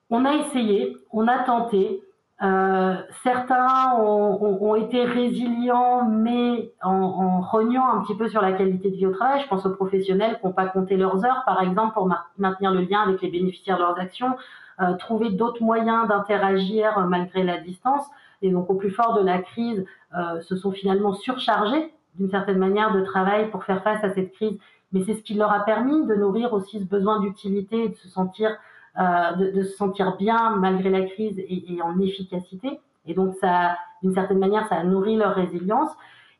on 0.09 0.25
a 0.25 0.33
essayé, 0.33 0.97
on 1.11 1.27
a 1.27 1.39
tenté. 1.39 2.03
Euh, 2.43 2.95
certains 3.23 3.95
ont, 3.99 4.75
été 4.75 5.05
résilients, 5.05 6.05
mais 6.05 6.71
en, 6.81 6.91
en 6.91 7.41
rognant 7.41 7.87
un 7.87 8.01
petit 8.01 8.15
peu 8.15 8.27
sur 8.27 8.41
la 8.41 8.51
qualité 8.51 8.89
de 8.89 8.95
vie 8.95 9.05
au 9.05 9.11
travail. 9.11 9.41
Je 9.41 9.47
pense 9.47 9.65
aux 9.65 9.75
professionnels 9.75 10.39
qui 10.39 10.47
n'ont 10.47 10.53
pas 10.53 10.65
compté 10.65 10.97
leurs 10.97 11.23
heures, 11.23 11.43
par 11.45 11.61
exemple, 11.61 11.93
pour 11.93 12.09
maintenir 12.37 12.71
le 12.71 12.81
lien 12.81 13.01
avec 13.01 13.21
les 13.21 13.29
bénéficiaires 13.29 13.77
de 13.77 13.83
leurs 13.83 13.99
actions, 13.99 14.35
euh, 14.81 14.93
trouver 14.95 15.29
d'autres 15.29 15.61
moyens 15.61 16.07
d'interagir 16.07 17.05
malgré 17.07 17.43
la 17.43 17.59
distance. 17.59 18.03
Et 18.41 18.49
donc 18.49 18.69
au 18.69 18.73
plus 18.73 18.89
fort 18.89 19.13
de 19.13 19.23
la 19.23 19.37
crise, 19.39 19.85
euh, 20.17 20.41
se 20.41 20.55
sont 20.55 20.71
finalement 20.71 21.13
surchargés 21.13 21.93
d'une 22.15 22.29
certaine 22.31 22.57
manière 22.57 22.91
de 22.91 23.01
travail 23.01 23.51
pour 23.51 23.63
faire 23.63 23.83
face 23.83 24.03
à 24.03 24.09
cette 24.13 24.33
crise. 24.33 24.57
Mais 24.91 25.03
c'est 25.03 25.13
ce 25.13 25.21
qui 25.21 25.35
leur 25.35 25.51
a 25.51 25.59
permis 25.59 26.05
de 26.07 26.15
nourrir 26.15 26.53
aussi 26.53 26.79
ce 26.79 26.85
besoin 26.85 27.19
d'utilité, 27.19 27.89
de 27.89 27.95
se 27.95 28.07
sentir, 28.07 28.57
euh, 28.99 29.33
de, 29.33 29.61
se 29.61 29.75
sentir 29.75 30.17
bien 30.17 30.55
malgré 30.57 30.89
la 30.89 31.03
crise 31.03 31.37
et, 31.37 31.79
en 31.83 31.99
efficacité. 31.99 32.79
Et 33.05 33.13
donc 33.13 33.35
ça, 33.35 33.77
d'une 34.01 34.13
certaine 34.13 34.39
manière, 34.39 34.67
ça 34.67 34.75
a 34.75 34.83
nourri 34.83 35.15
leur 35.15 35.35
résilience. 35.35 35.91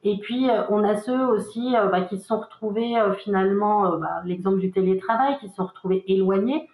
Et 0.03 0.17
puis, 0.17 0.49
on 0.69 0.83
a 0.83 0.95
ceux 0.95 1.27
aussi 1.27 1.75
bah, 1.91 2.01
qui 2.01 2.17
se 2.17 2.25
sont 2.25 2.39
retrouvés 2.39 2.95
finalement, 3.19 3.97
bah, 3.97 4.23
l'exemple 4.25 4.57
du 4.57 4.71
télétravail, 4.71 5.37
qui 5.39 5.47
se 5.47 5.55
sont 5.55 5.65
retrouvés 5.65 6.03
éloignés 6.07 6.67
euh, 6.67 6.70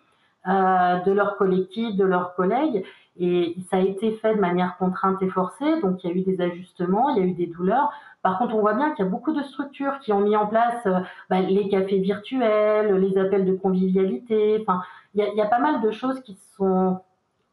de 0.47 1.11
leurs 1.11 1.37
collectifs, 1.37 1.95
de 1.95 2.05
leurs 2.05 2.35
collègues. 2.35 2.83
Et 3.19 3.55
ça 3.69 3.77
a 3.77 3.79
été 3.79 4.11
fait 4.13 4.35
de 4.35 4.39
manière 4.39 4.77
contrainte 4.77 5.21
et 5.23 5.29
forcée, 5.29 5.81
donc 5.81 6.03
il 6.03 6.09
y 6.09 6.13
a 6.13 6.15
eu 6.15 6.21
des 6.21 6.39
ajustements, 6.39 7.09
il 7.09 7.17
y 7.17 7.21
a 7.21 7.25
eu 7.25 7.33
des 7.33 7.47
douleurs. 7.47 7.91
Par 8.21 8.37
contre, 8.37 8.55
on 8.55 8.59
voit 8.59 8.73
bien 8.73 8.91
qu'il 8.91 9.05
y 9.05 9.07
a 9.07 9.11
beaucoup 9.11 9.33
de 9.33 9.41
structures 9.41 9.99
qui 9.99 10.13
ont 10.13 10.19
mis 10.19 10.35
en 10.35 10.47
place 10.47 10.85
euh, 10.85 10.99
bah, 11.29 11.39
les 11.39 11.67
cafés 11.69 11.97
virtuels, 11.99 12.93
les 12.95 13.17
appels 13.17 13.45
de 13.45 13.55
convivialité. 13.55 14.59
Enfin, 14.61 14.81
il 15.15 15.23
y, 15.23 15.41
a, 15.41 15.45
pas 15.47 15.59
mal 15.59 15.81
de 15.81 15.89
choses 15.89 16.19
qui 16.21 16.37
sont 16.55 16.99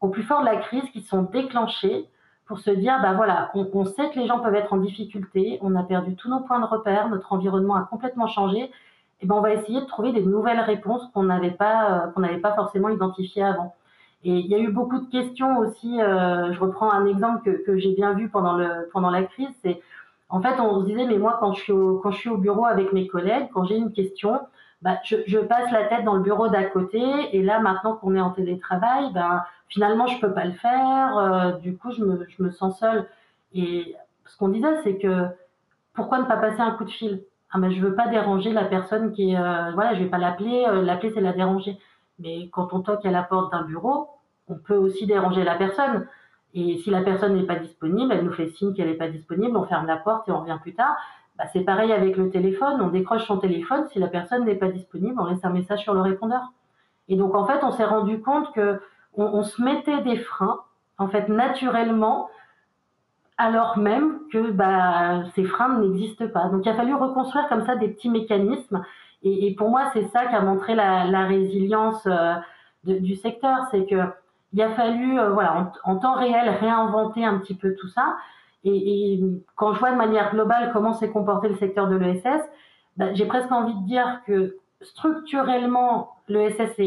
au 0.01 0.09
plus 0.09 0.21
fort 0.21 0.41
de 0.41 0.45
la 0.45 0.57
crise, 0.57 0.83
qui 0.91 1.01
sont 1.01 1.23
déclenchées 1.23 2.07
pour 2.45 2.59
se 2.59 2.69
dire, 2.69 2.99
bah 3.01 3.13
voilà, 3.13 3.49
on 3.55 3.85
sait 3.85 4.09
que 4.11 4.19
les 4.19 4.27
gens 4.27 4.39
peuvent 4.39 4.53
être 4.53 4.71
en 4.71 4.77
difficulté, 4.77 5.57
on 5.61 5.75
a 5.75 5.81
perdu 5.81 6.15
tous 6.15 6.29
nos 6.29 6.41
points 6.41 6.59
de 6.59 6.65
repère, 6.65 7.09
notre 7.09 7.33
environnement 7.33 7.75
a 7.75 7.87
complètement 7.89 8.27
changé, 8.27 8.69
eh 9.21 9.27
ben, 9.27 9.35
on 9.35 9.41
va 9.41 9.53
essayer 9.53 9.81
de 9.81 9.85
trouver 9.85 10.11
des 10.11 10.23
nouvelles 10.23 10.59
réponses 10.59 11.03
qu'on 11.13 11.23
n'avait 11.23 11.51
pas, 11.51 11.91
euh, 11.91 12.07
qu'on 12.11 12.21
n'avait 12.21 12.39
pas 12.39 12.53
forcément 12.53 12.89
identifiées 12.89 13.43
avant. 13.43 13.75
Et 14.23 14.31
il 14.39 14.47
y 14.47 14.55
a 14.55 14.59
eu 14.59 14.69
beaucoup 14.69 14.99
de 14.99 15.09
questions 15.09 15.59
aussi. 15.59 16.01
Euh, 16.01 16.51
je 16.51 16.59
reprends 16.59 16.91
un 16.91 17.05
exemple 17.05 17.43
que, 17.43 17.63
que 17.63 17.77
j'ai 17.77 17.93
bien 17.93 18.13
vu 18.13 18.29
pendant, 18.29 18.53
le, 18.53 18.89
pendant 18.91 19.11
la 19.11 19.23
crise. 19.23 19.49
C'est 19.61 19.81
en 20.29 20.41
fait, 20.41 20.59
on 20.59 20.81
se 20.81 20.85
disait, 20.85 21.05
mais 21.05 21.17
moi, 21.17 21.37
quand 21.39 21.53
je 21.53 21.61
suis 21.61 21.71
au, 21.71 21.99
quand 21.99 22.11
je 22.11 22.17
suis 22.17 22.29
au 22.29 22.37
bureau 22.37 22.65
avec 22.65 22.91
mes 22.93 23.07
collègues, 23.07 23.47
quand 23.53 23.65
j'ai 23.65 23.77
une 23.77 23.93
question, 23.93 24.39
bah, 24.81 24.99
je, 25.03 25.17
je, 25.27 25.37
passe 25.39 25.71
la 25.71 25.85
tête 25.85 26.03
dans 26.03 26.15
le 26.15 26.23
bureau 26.23 26.47
d'à 26.49 26.63
côté. 26.63 26.99
Et 27.33 27.43
là, 27.43 27.59
maintenant 27.59 27.95
qu'on 27.95 28.15
est 28.15 28.21
en 28.21 28.31
télétravail, 28.31 29.11
ben, 29.13 29.43
finalement, 29.69 30.07
je 30.07 30.19
peux 30.19 30.33
pas 30.33 30.45
le 30.45 30.53
faire. 30.53 31.17
Euh, 31.17 31.51
du 31.53 31.77
coup, 31.77 31.91
je 31.91 32.03
me, 32.03 32.25
je 32.27 32.43
me 32.43 32.51
sens 32.51 32.79
seule. 32.79 33.07
Et 33.53 33.95
ce 34.25 34.37
qu'on 34.37 34.49
disait, 34.49 34.81
c'est 34.83 34.97
que 34.97 35.27
pourquoi 35.93 36.19
ne 36.19 36.25
pas 36.25 36.37
passer 36.37 36.61
un 36.61 36.71
coup 36.71 36.85
de 36.85 36.89
fil? 36.89 37.23
Ah 37.55 37.57
ben, 37.57 37.71
je 37.71 37.79
veux 37.79 37.95
pas 37.95 38.07
déranger 38.07 38.51
la 38.51 38.65
personne 38.65 39.13
qui 39.13 39.33
euh, 39.33 39.71
voilà, 39.73 39.93
je 39.93 40.03
vais 40.03 40.09
pas 40.09 40.17
l'appeler, 40.17 40.65
euh, 40.67 40.81
l'appeler 40.81 41.13
c'est 41.13 41.21
la 41.21 41.31
déranger. 41.31 41.77
Mais 42.19 42.49
quand 42.49 42.73
on 42.73 42.81
toque 42.81 43.05
à 43.05 43.11
la 43.11 43.23
porte 43.23 43.49
d'un 43.53 43.61
bureau, 43.61 44.09
on 44.49 44.55
peut 44.55 44.75
aussi 44.75 45.05
déranger 45.05 45.45
la 45.45 45.55
personne. 45.55 46.05
Et 46.53 46.77
si 46.79 46.89
la 46.89 47.01
personne 47.01 47.33
n'est 47.33 47.45
pas 47.45 47.55
disponible, 47.55 48.11
elle 48.11 48.25
nous 48.25 48.33
fait 48.33 48.49
signe 48.49 48.73
qu'elle 48.73 48.89
n'est 48.89 48.95
pas 48.95 49.07
disponible, 49.07 49.55
on 49.55 49.63
ferme 49.63 49.87
la 49.87 49.95
porte 49.95 50.27
et 50.27 50.33
on 50.33 50.41
revient 50.41 50.57
plus 50.61 50.73
tard. 50.73 50.97
Bah, 51.37 51.45
c'est 51.53 51.61
pareil 51.61 51.93
avec 51.93 52.17
le 52.17 52.29
téléphone, 52.29 52.81
on 52.81 52.89
décroche 52.89 53.25
son 53.25 53.37
téléphone, 53.37 53.85
si 53.87 53.99
la 53.99 54.07
personne 54.07 54.43
n'est 54.43 54.55
pas 54.55 54.69
disponible, 54.69 55.15
on 55.17 55.25
laisse 55.25 55.43
un 55.45 55.49
message 55.49 55.79
sur 55.79 55.93
le 55.93 56.01
répondeur. 56.01 56.51
Et 57.07 57.15
donc 57.15 57.35
en 57.35 57.45
fait, 57.45 57.63
on 57.63 57.71
s'est 57.71 57.85
rendu 57.85 58.19
compte 58.21 58.51
que 58.51 58.81
on, 59.13 59.23
on 59.23 59.43
se 59.43 59.61
mettait 59.61 60.01
des 60.01 60.17
freins, 60.17 60.59
en 60.97 61.07
fait 61.07 61.29
naturellement, 61.29 62.29
alors 63.37 63.77
même 63.77 64.19
que 64.31 64.51
bah, 64.51 65.23
ces 65.35 65.43
freins 65.43 65.79
n'existent 65.79 66.27
pas. 66.27 66.47
Donc 66.49 66.65
il 66.65 66.69
a 66.69 66.75
fallu 66.75 66.93
reconstruire 66.93 67.47
comme 67.49 67.65
ça 67.65 67.75
des 67.75 67.89
petits 67.89 68.09
mécanismes. 68.09 68.83
Et, 69.23 69.55
pour 69.55 69.69
moi, 69.69 69.89
c'est 69.93 70.07
ça 70.09 70.27
qui 70.27 70.35
a 70.35 70.41
montré 70.41 70.75
la, 70.75 71.25
résilience 71.25 72.05
euh, 72.05 72.35
du 72.83 73.15
secteur, 73.15 73.57
c'est 73.71 73.85
que 73.87 73.95
il 74.53 74.61
a 74.61 74.69
fallu, 74.69 75.19
euh, 75.19 75.31
voilà, 75.31 75.73
en, 75.83 75.97
temps 75.97 76.13
réel, 76.13 76.47
réinventer 76.47 77.25
un 77.25 77.39
petit 77.39 77.55
peu 77.55 77.75
tout 77.75 77.87
ça. 77.87 78.15
Et, 78.63 79.19
quand 79.55 79.73
je 79.73 79.79
vois 79.79 79.91
de 79.91 79.97
manière 79.97 80.31
globale 80.31 80.71
comment 80.73 80.93
s'est 80.93 81.09
comporté 81.09 81.49
le 81.49 81.55
secteur 81.55 81.87
de 81.87 81.95
l'ESS, 81.95 82.41
bah, 82.97 83.13
j'ai 83.13 83.25
presque 83.25 83.51
envie 83.51 83.73
de 83.73 83.85
dire 83.85 84.21
que 84.27 84.57
structurellement, 84.81 86.15
l'ESS 86.27 86.79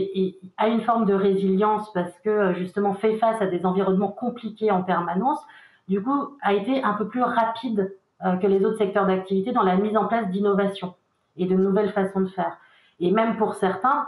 a 0.56 0.68
une 0.68 0.80
forme 0.82 1.06
de 1.06 1.14
résilience 1.14 1.92
parce 1.92 2.16
que 2.20 2.54
justement 2.54 2.94
fait 2.94 3.16
face 3.16 3.40
à 3.42 3.46
des 3.46 3.66
environnements 3.66 4.12
compliqués 4.12 4.70
en 4.70 4.82
permanence 4.82 5.40
du 5.88 6.03
coup, 6.03 6.37
a 6.42 6.53
été 6.55 6.83
un 6.83 6.92
peu 6.94 7.09
plus 7.09 7.22
rapide 7.22 7.96
euh, 8.24 8.37
que 8.37 8.46
les 8.46 8.64
autres 8.64 8.79
secteurs 8.79 9.07
d'activité 9.07 9.53
dans 9.53 9.62
la 9.62 9.77
mise 9.77 9.96
en 9.96 10.07
place 10.07 10.29
d'innovations 10.31 10.94
et 11.37 11.46
de 11.46 11.55
nouvelles 11.55 11.92
façons 11.92 12.20
de 12.20 12.29
faire. 12.29 12.59
Et 13.01 13.11
même 13.11 13.37
pour 13.37 13.55
certains, 13.55 14.07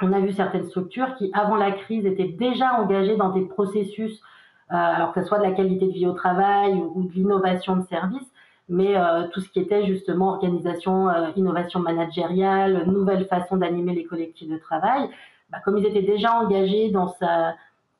on 0.00 0.12
a 0.12 0.20
vu 0.20 0.32
certaines 0.32 0.66
structures 0.66 1.14
qui, 1.16 1.30
avant 1.34 1.56
la 1.56 1.72
crise, 1.72 2.06
étaient 2.06 2.28
déjà 2.28 2.74
engagées 2.74 3.16
dans 3.16 3.30
des 3.30 3.42
processus, 3.42 4.20
euh, 4.70 4.76
alors 4.76 5.12
que 5.12 5.22
ce 5.22 5.26
soit 5.26 5.38
de 5.38 5.44
la 5.44 5.52
qualité 5.52 5.86
de 5.86 5.92
vie 5.92 6.06
au 6.06 6.12
travail 6.12 6.74
ou, 6.74 7.02
de 7.04 7.12
l'innovation 7.12 7.76
de 7.76 7.82
services, 7.86 8.30
mais 8.68 8.96
euh, 8.96 9.26
tout 9.32 9.40
ce 9.40 9.48
qui 9.48 9.60
était 9.60 9.86
justement 9.86 10.28
organisation, 10.28 11.08
innovation 11.34 11.80
managériale, 11.80 12.84
nouvelles 12.86 13.26
façons 13.26 13.56
d'animer 13.56 13.94
les 13.94 14.04
collectifs 14.04 14.48
de 14.48 14.58
travail, 14.58 15.08
bah, 15.50 15.58
comme 15.64 15.78
ils 15.78 15.86
étaient 15.86 16.02
déjà 16.02 16.34
engagés 16.34 16.90
dans 16.90 17.08
sa, 17.08 17.54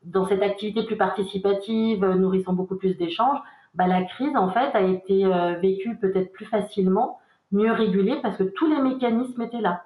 dans 0.05 0.27
cette 0.27 0.43
activité 0.43 0.85
plus 0.85 0.97
participative, 0.97 2.05
euh, 2.05 2.15
nourrissant 2.15 2.53
beaucoup 2.53 2.77
plus 2.77 2.95
d'échanges, 2.97 3.39
bah, 3.75 3.87
la 3.87 4.03
crise 4.03 4.37
en 4.37 4.51
fait 4.51 4.75
a 4.75 4.81
été 4.81 5.25
euh, 5.25 5.55
vécue 5.55 5.97
peut-être 5.97 6.33
plus 6.33 6.47
facilement, 6.47 7.19
mieux 7.53 7.73
régulée 7.73 8.19
parce 8.23 8.37
que 8.37 8.45
tous 8.45 8.67
les 8.67 8.81
mécanismes 8.81 9.43
étaient 9.43 9.61
là. 9.61 9.83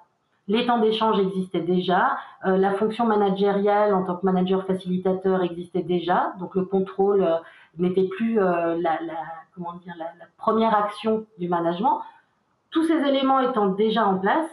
Les 0.47 0.65
temps 0.65 0.79
d'échange 0.79 1.19
existaient 1.19 1.61
déjà, 1.61 2.17
euh, 2.45 2.57
la 2.57 2.73
fonction 2.73 3.05
managériale 3.05 3.93
en 3.93 4.03
tant 4.03 4.17
que 4.17 4.25
manager 4.25 4.65
facilitateur 4.65 5.41
existait 5.41 5.83
déjà, 5.83 6.33
donc 6.39 6.55
le 6.55 6.65
contrôle 6.65 7.25
n'était 7.77 8.07
plus 8.07 8.35
la, 8.35 8.99
comment 9.55 9.73
dire, 9.75 9.93
la, 9.97 10.05
la, 10.19 10.25
première 10.37 10.75
action 10.75 11.25
du 11.39 11.47
management. 11.47 12.01
Tous 12.71 12.83
ces 12.83 12.97
éléments 13.07 13.39
étant 13.39 13.67
déjà 13.67 14.05
en 14.05 14.17
place, 14.17 14.49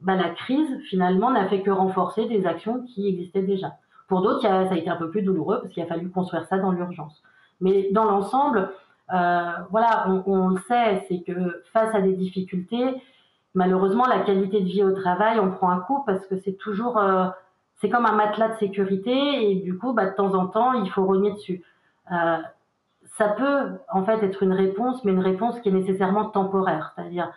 bah, 0.00 0.16
la 0.16 0.30
crise 0.30 0.80
finalement 0.88 1.30
n'a 1.30 1.46
fait 1.48 1.62
que 1.62 1.70
renforcer 1.70 2.26
des 2.26 2.46
actions 2.46 2.84
qui 2.86 3.06
existaient 3.06 3.42
déjà. 3.42 3.74
Pour 4.10 4.22
d'autres, 4.22 4.42
ça 4.42 4.58
a 4.58 4.74
été 4.74 4.90
un 4.90 4.96
peu 4.96 5.08
plus 5.08 5.22
douloureux 5.22 5.60
parce 5.60 5.72
qu'il 5.72 5.84
a 5.84 5.86
fallu 5.86 6.10
construire 6.10 6.44
ça 6.46 6.58
dans 6.58 6.72
l'urgence. 6.72 7.22
Mais 7.60 7.90
dans 7.92 8.04
l'ensemble, 8.04 8.68
euh, 9.14 9.50
voilà, 9.70 10.08
on, 10.26 10.48
le 10.48 10.58
sait, 10.66 11.06
c'est 11.08 11.20
que 11.20 11.62
face 11.72 11.94
à 11.94 12.00
des 12.00 12.14
difficultés, 12.14 13.00
malheureusement, 13.54 14.06
la 14.06 14.18
qualité 14.18 14.62
de 14.62 14.66
vie 14.66 14.82
au 14.82 14.90
travail, 14.90 15.38
on 15.38 15.52
prend 15.52 15.70
un 15.70 15.78
coup 15.78 16.02
parce 16.06 16.26
que 16.26 16.36
c'est 16.38 16.54
toujours, 16.54 16.98
euh, 16.98 17.26
c'est 17.76 17.88
comme 17.88 18.04
un 18.04 18.16
matelas 18.16 18.48
de 18.48 18.58
sécurité 18.58 19.48
et 19.48 19.54
du 19.54 19.78
coup, 19.78 19.92
bah, 19.92 20.06
de 20.06 20.16
temps 20.16 20.34
en 20.34 20.48
temps, 20.48 20.72
il 20.72 20.90
faut 20.90 21.04
rogner 21.04 21.30
dessus. 21.30 21.62
Euh, 22.10 22.38
ça 23.16 23.28
peut 23.28 23.78
en 23.92 24.02
fait 24.02 24.24
être 24.24 24.42
une 24.42 24.54
réponse, 24.54 25.04
mais 25.04 25.12
une 25.12 25.20
réponse 25.20 25.60
qui 25.60 25.68
est 25.68 25.72
nécessairement 25.72 26.24
temporaire, 26.24 26.94
c'est-à-dire 26.96 27.30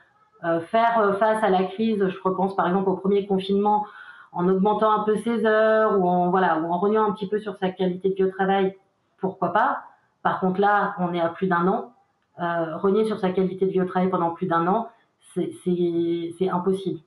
faire 0.71 1.15
face 1.19 1.41
à 1.41 1.49
la 1.49 1.63
crise. 1.63 2.05
Je 2.05 2.19
repense 2.21 2.55
par 2.55 2.67
exemple 2.67 2.89
au 2.89 2.97
premier 2.97 3.25
confinement 3.27 3.86
en 4.34 4.48
augmentant 4.48 4.91
un 4.91 5.04
peu 5.04 5.17
ses 5.17 5.46
heures 5.46 6.00
ou 6.00 6.08
en 6.08 6.30
voilà 6.30 6.60
ou 6.60 6.72
en 6.72 6.80
rognant 6.80 7.08
un 7.08 7.12
petit 7.13 7.28
peu 7.28 7.39
sur 7.39 7.58
sa 7.58 7.69
qualité 7.69 8.10
de 8.10 8.15
vie 8.15 8.24
au 8.24 8.32
travail, 8.32 8.76
pourquoi 9.19 9.54
pas. 9.54 9.84
Par 10.22 10.39
contre 10.39 10.60
là, 10.60 10.96
on 11.00 11.13
est 11.13 11.22
à 11.22 11.30
plus 11.30 11.48
d'un 11.48 11.67
an. 11.67 11.93
Euh, 12.41 12.78
rogner 12.78 13.06
sur 13.06 13.19
sa 13.19 13.30
qualité 13.30 13.65
de 13.65 13.72
vie 13.72 13.82
au 13.82 13.86
travail 13.86 14.10
pendant 14.10 14.32
plus 14.32 14.48
d'un 14.48 14.65
an, 14.67 14.89
c'est 15.36 16.50
impossible 16.50 17.00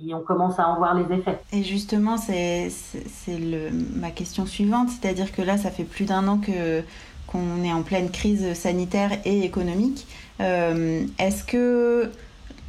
et 0.00 0.14
on 0.14 0.20
commence 0.20 0.58
à 0.58 0.68
en 0.68 0.76
voir 0.76 0.94
les 0.94 1.14
effets. 1.14 1.38
Et 1.52 1.62
justement, 1.62 2.16
c'est 2.16 2.68
ma 3.94 4.10
question 4.10 4.46
suivante, 4.46 4.88
c'est-à-dire 4.88 5.32
que 5.32 5.42
là, 5.42 5.58
ça 5.58 5.70
fait 5.70 5.84
plus 5.84 6.04
d'un 6.04 6.26
an 6.28 6.38
que 6.38 6.82
qu'on 7.26 7.62
est 7.64 7.72
en 7.72 7.82
pleine 7.82 8.10
crise 8.10 8.52
sanitaire 8.54 9.10
et 9.24 9.44
économique. 9.44 10.06
Euh, 10.40 11.04
est-ce 11.18 11.44
que 11.44 12.10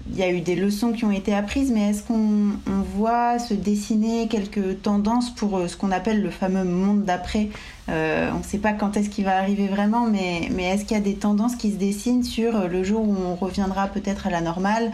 il 0.09 0.17
y 0.17 0.23
a 0.23 0.29
eu 0.29 0.41
des 0.41 0.55
leçons 0.55 0.91
qui 0.91 1.05
ont 1.05 1.11
été 1.11 1.33
apprises, 1.33 1.71
mais 1.71 1.89
est-ce 1.89 2.03
qu'on 2.03 2.51
voit 2.95 3.39
se 3.39 3.53
dessiner 3.53 4.27
quelques 4.27 4.81
tendances 4.81 5.29
pour 5.29 5.57
euh, 5.57 5.67
ce 5.67 5.77
qu'on 5.77 5.91
appelle 5.91 6.21
le 6.21 6.29
fameux 6.29 6.65
monde 6.65 7.03
d'après? 7.03 7.49
Euh, 7.89 8.29
On 8.33 8.39
ne 8.39 8.43
sait 8.43 8.57
pas 8.57 8.73
quand 8.73 8.97
est-ce 8.97 9.09
qu'il 9.09 9.25
va 9.25 9.37
arriver 9.37 9.67
vraiment, 9.67 10.05
mais, 10.05 10.49
mais 10.51 10.63
est-ce 10.65 10.85
qu'il 10.85 10.97
y 10.97 10.99
a 10.99 11.03
des 11.03 11.15
tendances 11.15 11.55
qui 11.55 11.71
se 11.71 11.77
dessinent 11.77 12.23
sur 12.23 12.67
le 12.67 12.83
jour 12.83 13.07
où 13.07 13.15
on 13.15 13.35
reviendra 13.35 13.87
peut-être 13.87 14.27
à 14.27 14.29
la 14.29 14.41
normale? 14.41 14.91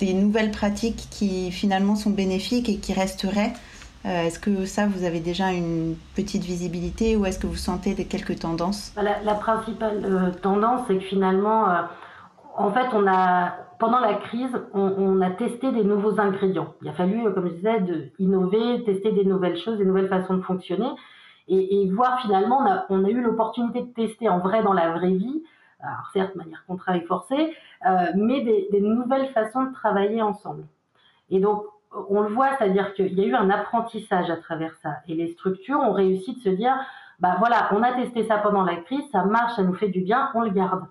Des 0.00 0.14
nouvelles 0.14 0.50
pratiques 0.50 1.06
qui 1.10 1.52
finalement 1.52 1.94
sont 1.94 2.10
bénéfiques 2.10 2.68
et 2.68 2.78
qui 2.78 2.92
resteraient? 2.92 3.52
Euh, 4.06 4.22
Est-ce 4.24 4.38
que 4.38 4.64
ça, 4.64 4.86
vous 4.86 5.04
avez 5.04 5.20
déjà 5.20 5.52
une 5.52 5.94
petite 6.14 6.42
visibilité 6.42 7.16
ou 7.16 7.26
est-ce 7.26 7.38
que 7.38 7.46
vous 7.46 7.56
sentez 7.56 7.94
quelques 8.06 8.38
tendances? 8.38 8.92
Bah, 8.96 9.02
la, 9.02 9.34
principale 9.34 10.02
euh, 10.04 10.30
tendance, 10.42 10.82
c'est 10.88 10.96
que 10.96 11.04
finalement, 11.04 11.68
euh, 11.68 11.82
en 12.60 12.70
fait, 12.72 12.88
pendant 13.78 14.00
la 14.00 14.14
crise, 14.14 14.56
on, 14.74 15.20
a 15.20 15.30
testé 15.30 15.72
des 15.72 15.84
nouveaux 15.84 16.20
ingrédients. 16.20 16.74
Il 16.82 16.88
a 16.88 16.92
fallu, 16.92 17.22
comme 17.32 17.48
je 17.48 17.54
disais, 17.54 17.80
de 17.80 18.10
innover, 18.18 18.84
tester 18.84 19.12
des 19.12 19.24
nouvelles 19.24 19.58
choses, 19.58 19.78
des 19.78 19.84
nouvelles 19.84 20.08
façons 20.08 20.34
de 20.34 20.42
fonctionner 20.42 20.88
et, 21.48 21.90
voir 21.90 22.20
finalement, 22.20 22.64
on 22.90 23.04
a, 23.04 23.08
eu 23.08 23.20
l'opportunité 23.20 23.82
de 23.82 23.92
tester 23.92 24.28
en 24.28 24.38
vrai 24.38 24.62
dans 24.62 24.72
la 24.72 24.92
vraie 24.92 25.14
vie 25.14 25.42
alors 25.82 26.10
certes 26.12 26.32
de 26.34 26.38
manière 26.38 26.64
contraire 26.66 26.96
et 26.96 27.06
forcée, 27.06 27.54
euh, 27.86 28.06
mais 28.14 28.42
des, 28.42 28.80
nouvelles 28.80 29.28
façons 29.28 29.64
de 29.64 29.72
travailler 29.72 30.22
ensemble. 30.22 30.64
Et 31.30 31.40
donc, 31.40 31.64
on 32.08 32.20
le 32.20 32.28
voit, 32.28 32.56
c'est-à-dire 32.56 32.94
qu'il 32.94 33.18
y 33.18 33.24
a 33.24 33.26
eu 33.26 33.34
un 33.34 33.50
apprentissage 33.50 34.30
à 34.30 34.36
travers 34.36 34.74
ça. 34.82 34.96
Et 35.08 35.14
les 35.14 35.28
structures 35.28 35.80
ont 35.80 35.92
réussi 35.92 36.36
de 36.36 36.40
se 36.40 36.48
dire, 36.50 36.74
bah 37.18 37.36
voilà, 37.38 37.68
on 37.72 37.82
a 37.82 37.92
testé 37.92 38.24
ça 38.24 38.38
pendant 38.38 38.62
la 38.62 38.76
crise, 38.76 39.04
ça 39.10 39.24
marche, 39.24 39.56
ça 39.56 39.62
nous 39.62 39.74
fait 39.74 39.88
du 39.88 40.00
bien, 40.00 40.30
on 40.34 40.42
le 40.42 40.50
garde. 40.50 40.84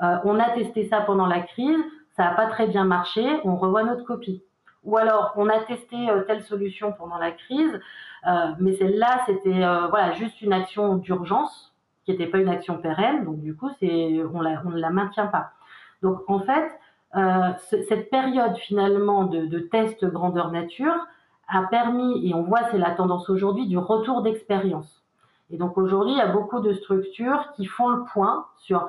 Euh, 0.00 0.16
on 0.24 0.38
a 0.38 0.50
testé 0.50 0.88
ça 0.88 1.00
pendant 1.00 1.26
la 1.26 1.40
crise, 1.40 1.78
ça 2.16 2.24
n'a 2.24 2.30
pas 2.32 2.46
très 2.46 2.66
bien 2.66 2.84
marché, 2.84 3.24
on 3.44 3.56
revoit 3.56 3.82
notre 3.82 4.04
copie. 4.04 4.42
Ou 4.84 4.96
alors, 4.96 5.32
on 5.36 5.48
a 5.48 5.60
testé 5.60 6.10
euh, 6.10 6.22
telle 6.22 6.42
solution 6.42 6.92
pendant 6.92 7.18
la 7.18 7.32
crise, 7.32 7.80
mais 8.60 8.72
celle-là, 8.74 9.22
c'était 9.26 9.64
voilà 9.90 10.12
juste 10.12 10.40
une 10.42 10.52
action 10.52 10.94
d'urgence 10.94 11.74
qui 12.04 12.12
n'était 12.12 12.26
pas 12.26 12.38
une 12.38 12.48
action 12.48 12.78
pérenne, 12.78 13.24
donc 13.24 13.40
du 13.40 13.56
coup, 13.56 13.68
on, 13.82 14.44
on 14.44 14.70
ne 14.70 14.78
la 14.78 14.90
maintient 14.90 15.26
pas. 15.26 15.50
Donc 16.02 16.18
en 16.28 16.40
fait, 16.40 16.70
euh, 17.16 17.50
cette 17.60 18.10
période 18.10 18.56
finalement 18.56 19.24
de, 19.24 19.46
de 19.46 19.58
test 19.58 20.04
grandeur 20.04 20.50
nature 20.50 20.94
a 21.48 21.62
permis, 21.64 22.28
et 22.28 22.34
on 22.34 22.42
voit 22.42 22.62
c'est 22.70 22.78
la 22.78 22.92
tendance 22.92 23.28
aujourd'hui, 23.28 23.66
du 23.66 23.78
retour 23.78 24.22
d'expérience. 24.22 25.02
Et 25.50 25.56
donc 25.56 25.76
aujourd'hui, 25.76 26.12
il 26.12 26.18
y 26.18 26.22
a 26.22 26.32
beaucoup 26.32 26.60
de 26.60 26.72
structures 26.72 27.52
qui 27.54 27.66
font 27.66 27.88
le 27.88 28.04
point 28.12 28.46
sur 28.56 28.88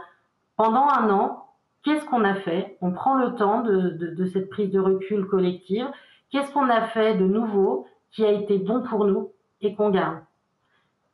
pendant 0.64 0.88
un 0.88 1.10
an, 1.10 1.46
qu'est-ce 1.84 2.06
qu'on 2.06 2.24
a 2.24 2.36
fait? 2.36 2.78
On 2.80 2.92
prend 2.92 3.16
le 3.16 3.36
temps 3.36 3.64
de, 3.64 3.90
de, 3.90 4.16
de 4.16 4.26
cette 4.28 4.50
prise 4.50 4.72
de 4.72 4.80
recul 4.80 5.26
collective. 5.26 5.86
Qu'est-ce 6.32 6.54
qu'on 6.54 6.70
a 6.70 6.84
fait 6.84 7.16
de 7.16 7.26
nouveau 7.26 7.86
qui 8.12 8.24
a 8.24 8.32
été 8.32 8.60
bon 8.60 8.82
pour 8.82 9.04
nous 9.04 9.34
et 9.60 9.76
qu'on 9.76 9.90
garde? 9.90 10.20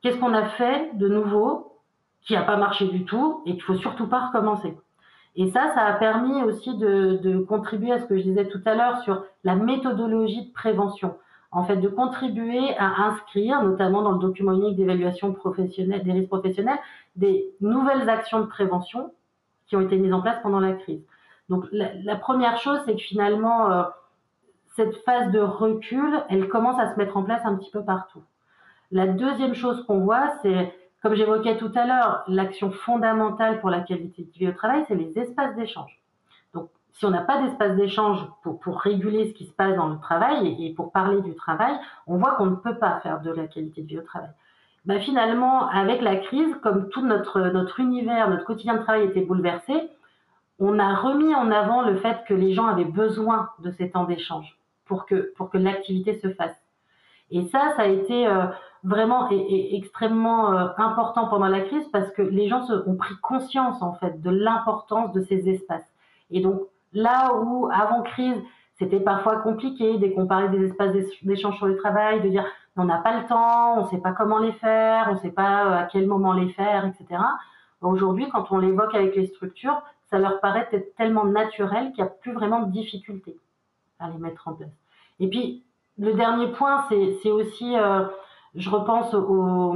Qu'est-ce 0.03 0.19
qu'on 0.19 0.35
a 0.35 0.45
fait 0.49 0.95
de 0.97 1.07
nouveau 1.07 1.79
qui 2.21 2.33
n'a 2.33 2.43
pas 2.43 2.57
marché 2.57 2.89
du 2.89 3.05
tout 3.05 3.41
et 3.47 3.53
qu'il 3.53 3.63
faut 3.63 3.73
surtout 3.73 4.05
pas 4.05 4.27
recommencer? 4.27 4.77
Et 5.35 5.49
ça, 5.49 5.71
ça 5.73 5.81
a 5.81 5.93
permis 5.93 6.43
aussi 6.43 6.77
de, 6.77 7.39
contribuer 7.49 7.91
à 7.91 7.99
ce 7.99 8.05
que 8.05 8.19
je 8.19 8.23
disais 8.23 8.47
tout 8.49 8.61
à 8.65 8.75
l'heure 8.75 8.99
sur 8.99 9.23
la 9.43 9.55
méthodologie 9.55 10.45
de 10.45 10.53
prévention. 10.53 11.15
En 11.51 11.63
fait, 11.63 11.77
de 11.77 11.87
contribuer 11.87 12.77
à 12.77 13.07
inscrire, 13.07 13.63
notamment 13.63 14.03
dans 14.03 14.11
le 14.11 14.19
document 14.19 14.53
unique 14.53 14.75
d'évaluation 14.75 15.33
professionnelle, 15.33 16.03
des 16.03 16.11
risques 16.11 16.29
professionnels, 16.29 16.77
des 17.15 17.49
nouvelles 17.61 18.07
actions 18.11 18.41
de 18.41 18.45
prévention 18.45 19.11
qui 19.69 19.75
ont 19.75 19.81
été 19.81 19.95
mises 19.95 20.13
en 20.13 20.21
place 20.21 20.41
pendant 20.41 20.59
la 20.59 20.73
crise. 20.73 21.01
Donc, 21.47 21.65
la, 21.71 22.15
première 22.15 22.57
chose, 22.57 22.79
c'est 22.85 22.95
que 22.95 23.01
finalement, 23.01 23.71
euh, 23.71 23.83
cette 24.75 24.95
phase 25.03 25.31
de 25.31 25.39
recul, 25.39 26.21
elle 26.29 26.47
commence 26.49 26.79
à 26.79 26.93
se 26.93 26.97
mettre 26.97 27.17
en 27.17 27.23
place 27.23 27.41
un 27.45 27.55
petit 27.55 27.71
peu 27.71 27.83
partout. 27.83 28.21
La 28.91 29.07
deuxième 29.07 29.53
chose 29.53 29.83
qu'on 29.85 29.99
voit, 29.99 30.33
c'est 30.41 30.73
comme 31.01 31.15
j'évoquais 31.15 31.57
tout 31.57 31.71
à 31.75 31.85
l'heure, 31.85 32.23
l'action 32.27 32.71
fondamentale 32.71 33.61
pour 33.61 33.69
la 33.69 33.79
qualité 33.79 34.23
de 34.23 34.37
vie 34.37 34.49
au 34.49 34.51
travail, 34.51 34.83
c'est 34.87 34.95
les 34.95 35.17
espaces 35.17 35.55
d'échange. 35.55 36.01
Donc, 36.53 36.69
si 36.91 37.05
on 37.05 37.09
n'a 37.09 37.21
pas 37.21 37.41
d'espace 37.41 37.75
d'échange 37.77 38.19
pour, 38.43 38.59
pour, 38.59 38.79
réguler 38.79 39.29
ce 39.29 39.33
qui 39.33 39.45
se 39.45 39.53
passe 39.53 39.75
dans 39.75 39.87
le 39.87 39.99
travail 39.99 40.57
et, 40.59 40.73
pour 40.73 40.91
parler 40.91 41.21
du 41.21 41.35
travail, 41.35 41.73
on 42.05 42.17
voit 42.17 42.35
qu'on 42.35 42.47
ne 42.47 42.55
peut 42.55 42.75
pas 42.75 42.99
faire 42.99 43.21
de 43.21 43.31
la 43.31 43.47
qualité 43.47 43.81
de 43.81 43.87
vie 43.87 43.99
au 43.99 44.03
travail. 44.03 44.31
Ben 44.85 44.99
finalement, 44.99 45.67
avec 45.67 46.01
la 46.01 46.15
crise, 46.15 46.55
comme 46.63 46.89
tout 46.89 47.05
notre, 47.05 47.41
notre 47.41 47.79
univers, 47.79 48.29
notre 48.29 48.45
quotidien 48.45 48.75
de 48.75 48.83
travail 48.83 49.05
était 49.05 49.21
bouleversé, 49.21 49.73
on 50.59 50.79
a 50.79 50.95
remis 50.95 51.33
en 51.35 51.51
avant 51.51 51.81
le 51.81 51.95
fait 51.97 52.17
que 52.27 52.33
les 52.33 52.53
gens 52.53 52.67
avaient 52.67 52.85
besoin 52.85 53.49
de 53.59 53.71
ces 53.71 53.91
temps 53.91 54.05
d'échange 54.05 54.57
pour 54.85 55.05
que, 55.05 55.33
pour 55.35 55.49
que 55.49 55.57
l'activité 55.57 56.19
se 56.19 56.29
fasse. 56.33 56.55
Et 57.31 57.43
ça, 57.47 57.73
ça 57.75 57.83
a 57.83 57.87
été 57.87 58.27
euh, 58.27 58.45
vraiment 58.83 59.29
extrêmement 59.29 60.53
euh, 60.53 60.67
important 60.77 61.27
pendant 61.27 61.47
la 61.47 61.61
crise 61.61 61.87
parce 61.91 62.09
que 62.11 62.21
les 62.21 62.47
gens 62.47 62.65
ont 62.85 62.95
pris 62.95 63.15
conscience 63.21 63.81
en 63.81 63.93
fait 63.93 64.21
de 64.21 64.29
l'importance 64.29 65.13
de 65.13 65.21
ces 65.21 65.49
espaces. 65.49 65.87
Et 66.31 66.41
donc 66.41 66.61
là 66.93 67.33
où 67.35 67.69
avant 67.71 68.01
crise 68.01 68.41
c'était 68.79 69.01
parfois 69.01 69.37
compliqué 69.37 69.97
de 69.97 70.07
comparer 70.07 70.49
des 70.49 70.65
espaces 70.65 70.95
d'échange 71.21 71.57
sur 71.57 71.67
le 71.67 71.75
travail, 71.75 72.21
de 72.21 72.29
dire 72.29 72.45
on 72.77 72.85
n'a 72.85 72.97
pas 72.99 73.19
le 73.19 73.27
temps, 73.27 73.77
on 73.79 73.83
ne 73.83 73.89
sait 73.89 73.97
pas 73.97 74.13
comment 74.13 74.39
les 74.39 74.53
faire, 74.53 75.07
on 75.09 75.15
ne 75.15 75.19
sait 75.19 75.31
pas 75.31 75.65
euh, 75.65 75.79
à 75.79 75.83
quel 75.83 76.07
moment 76.07 76.31
les 76.31 76.49
faire, 76.49 76.85
etc. 76.85 77.21
Aujourd'hui, 77.81 78.29
quand 78.29 78.51
on 78.51 78.57
l'évoque 78.57 78.95
avec 78.95 79.15
les 79.15 79.27
structures, 79.27 79.81
ça 80.09 80.17
leur 80.17 80.39
paraît 80.39 80.67
être 80.71 80.95
tellement 80.95 81.25
naturel 81.25 81.91
qu'il 81.91 82.03
n'y 82.03 82.09
a 82.09 82.13
plus 82.13 82.31
vraiment 82.31 82.61
de 82.61 82.71
difficulté 82.71 83.37
à 83.99 84.09
les 84.09 84.17
mettre 84.17 84.47
en 84.47 84.53
place. 84.53 84.69
Et 85.19 85.27
puis, 85.27 85.63
le 85.97 86.13
dernier 86.13 86.47
point, 86.47 86.85
c'est 86.89 87.31
aussi 87.31 87.77
euh, 87.77 88.05
je 88.55 88.69
repense 88.69 89.13
au, 89.13 89.75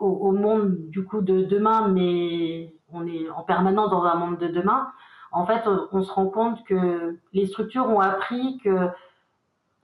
au, 0.00 0.32
monde 0.32 0.76
du 0.88 1.04
coup 1.04 1.20
de 1.20 1.42
demain, 1.42 1.88
mais 1.88 2.72
on 2.92 3.06
est 3.06 3.28
en 3.30 3.42
permanence 3.42 3.90
dans 3.90 4.02
un 4.04 4.14
monde 4.16 4.38
de 4.38 4.48
demain. 4.48 4.88
En 5.32 5.46
fait, 5.46 5.62
on, 5.92 6.02
se 6.02 6.12
rend 6.12 6.26
compte 6.26 6.64
que 6.64 7.18
les 7.32 7.46
structures 7.46 7.88
ont 7.88 8.00
appris 8.00 8.58
que 8.64 8.88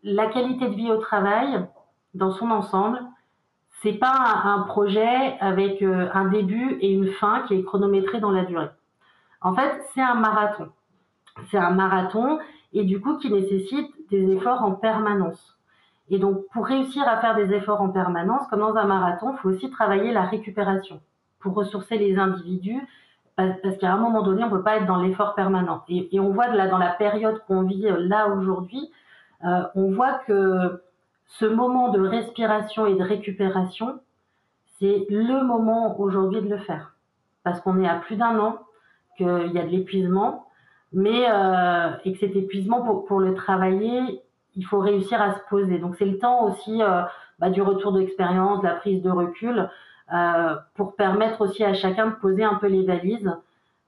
la 0.02 0.26
qualité 0.26 0.68
de 0.68 0.74
vie 0.74 0.90
au 0.90 0.98
travail, 0.98 1.66
dans 2.14 2.30
son 2.30 2.50
ensemble, 2.50 3.00
c'est 3.82 3.94
pas 3.94 4.42
un, 4.44 4.60
projet 4.62 5.36
avec 5.40 5.82
euh, 5.82 6.08
un 6.14 6.26
début 6.26 6.78
et 6.80 6.92
une 6.92 7.08
fin 7.08 7.42
qui 7.46 7.54
est 7.54 7.64
chronométré 7.64 8.20
dans 8.20 8.30
la 8.30 8.44
durée. 8.44 8.70
En 9.40 9.54
fait, 9.54 9.82
c'est 9.92 10.00
un 10.00 10.14
marathon. 10.14 10.68
C'est 11.50 11.58
un 11.58 11.70
marathon 11.70 12.38
et 12.72 12.84
du 12.84 13.00
coup 13.00 13.18
qui 13.18 13.30
nécessite 13.30 13.90
des 14.10 14.30
efforts 14.32 14.62
en 14.62 14.72
permanence. 14.72 15.56
Et 16.10 16.18
donc, 16.18 16.46
pour 16.52 16.66
réussir 16.66 17.08
à 17.08 17.18
faire 17.18 17.34
des 17.34 17.52
efforts 17.54 17.80
en 17.80 17.88
permanence, 17.88 18.46
comme 18.48 18.60
dans 18.60 18.76
un 18.76 18.84
marathon, 18.84 19.32
il 19.32 19.38
faut 19.38 19.48
aussi 19.48 19.70
travailler 19.70 20.12
la 20.12 20.22
récupération 20.22 21.00
pour 21.40 21.54
ressourcer 21.54 21.98
les 21.98 22.18
individus, 22.18 22.80
parce 23.36 23.76
qu'à 23.78 23.92
un 23.92 23.96
moment 23.96 24.22
donné, 24.22 24.42
on 24.42 24.46
ne 24.46 24.50
peut 24.50 24.62
pas 24.62 24.76
être 24.76 24.86
dans 24.86 25.00
l'effort 25.00 25.34
permanent. 25.34 25.84
Et, 25.88 26.20
on 26.20 26.30
voit 26.30 26.48
là, 26.48 26.68
dans 26.68 26.78
la 26.78 26.90
période 26.90 27.42
qu'on 27.46 27.62
vit 27.62 27.86
euh, 27.86 27.96
là 27.98 28.28
aujourd'hui, 28.28 28.90
euh, 29.44 29.62
on 29.74 29.90
voit 29.90 30.14
que 30.26 30.82
ce 31.26 31.46
moment 31.46 31.88
de 31.88 32.00
respiration 32.00 32.86
et 32.86 32.94
de 32.94 33.02
récupération, 33.02 34.00
c'est 34.78 35.06
le 35.08 35.44
moment 35.44 35.98
aujourd'hui 35.98 36.42
de 36.42 36.48
le 36.48 36.58
faire. 36.58 36.94
Parce 37.42 37.60
qu'on 37.60 37.80
est 37.80 37.88
à 37.88 37.96
plus 37.96 38.16
d'un 38.16 38.38
an 38.38 38.58
qu'il 39.16 39.52
y 39.52 39.58
a 39.58 39.64
de 39.64 39.70
l'épuisement, 39.70 40.46
mais 40.92 41.26
euh, 41.28 41.90
et 42.04 42.12
que 42.12 42.18
cet 42.18 42.36
épuisement, 42.36 42.82
pour, 42.82 43.18
le 43.18 43.34
travailler, 43.34 44.22
il 44.56 44.66
faut 44.66 44.78
réussir 44.78 45.20
à 45.22 45.34
se 45.34 45.40
poser. 45.48 45.78
Donc 45.78 45.96
c'est 45.96 46.04
le 46.04 46.18
temps 46.18 46.44
aussi 46.44 46.80
bah, 47.38 47.48
du 47.48 47.62
retour 47.62 47.92
d'expérience, 47.92 48.60
de 48.60 48.66
la 48.66 48.74
prise 48.74 49.02
de 49.02 49.10
recul, 49.10 49.70
pour 50.74 50.94
permettre 50.94 51.40
aussi 51.40 51.64
à 51.64 51.74
chacun 51.74 52.08
de 52.08 52.14
poser 52.14 52.44
un 52.44 52.54
peu 52.56 52.66
les 52.66 52.84
valises 52.84 53.32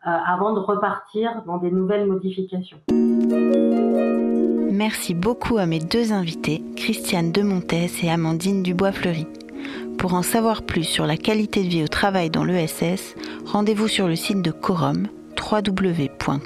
euh, 0.06 0.10
avant 0.10 0.52
de 0.52 0.58
repartir 0.58 1.42
dans 1.46 1.56
des 1.56 1.70
nouvelles 1.70 2.06
modifications. 2.06 2.76
Merci 4.70 5.14
beaucoup 5.14 5.56
à 5.56 5.64
mes 5.64 5.78
deux 5.78 6.12
invités, 6.12 6.62
Christiane 6.76 7.32
Demontes 7.32 7.72
et 7.72 8.10
Amandine 8.10 8.62
Dubois-Fleury. 8.62 9.26
Pour 9.96 10.12
en 10.12 10.20
savoir 10.20 10.60
plus 10.60 10.84
sur 10.84 11.06
la 11.06 11.16
qualité 11.16 11.62
de 11.62 11.68
vie 11.68 11.82
au 11.82 11.88
travail 11.88 12.28
dans 12.28 12.44
l'ESS, 12.44 13.14
rendez-vous 13.46 13.88
sur 13.88 14.06
le 14.06 14.14
site 14.14 14.42
de 14.42 14.50
Corum 14.50 15.08
www.corum.fr 15.40 16.44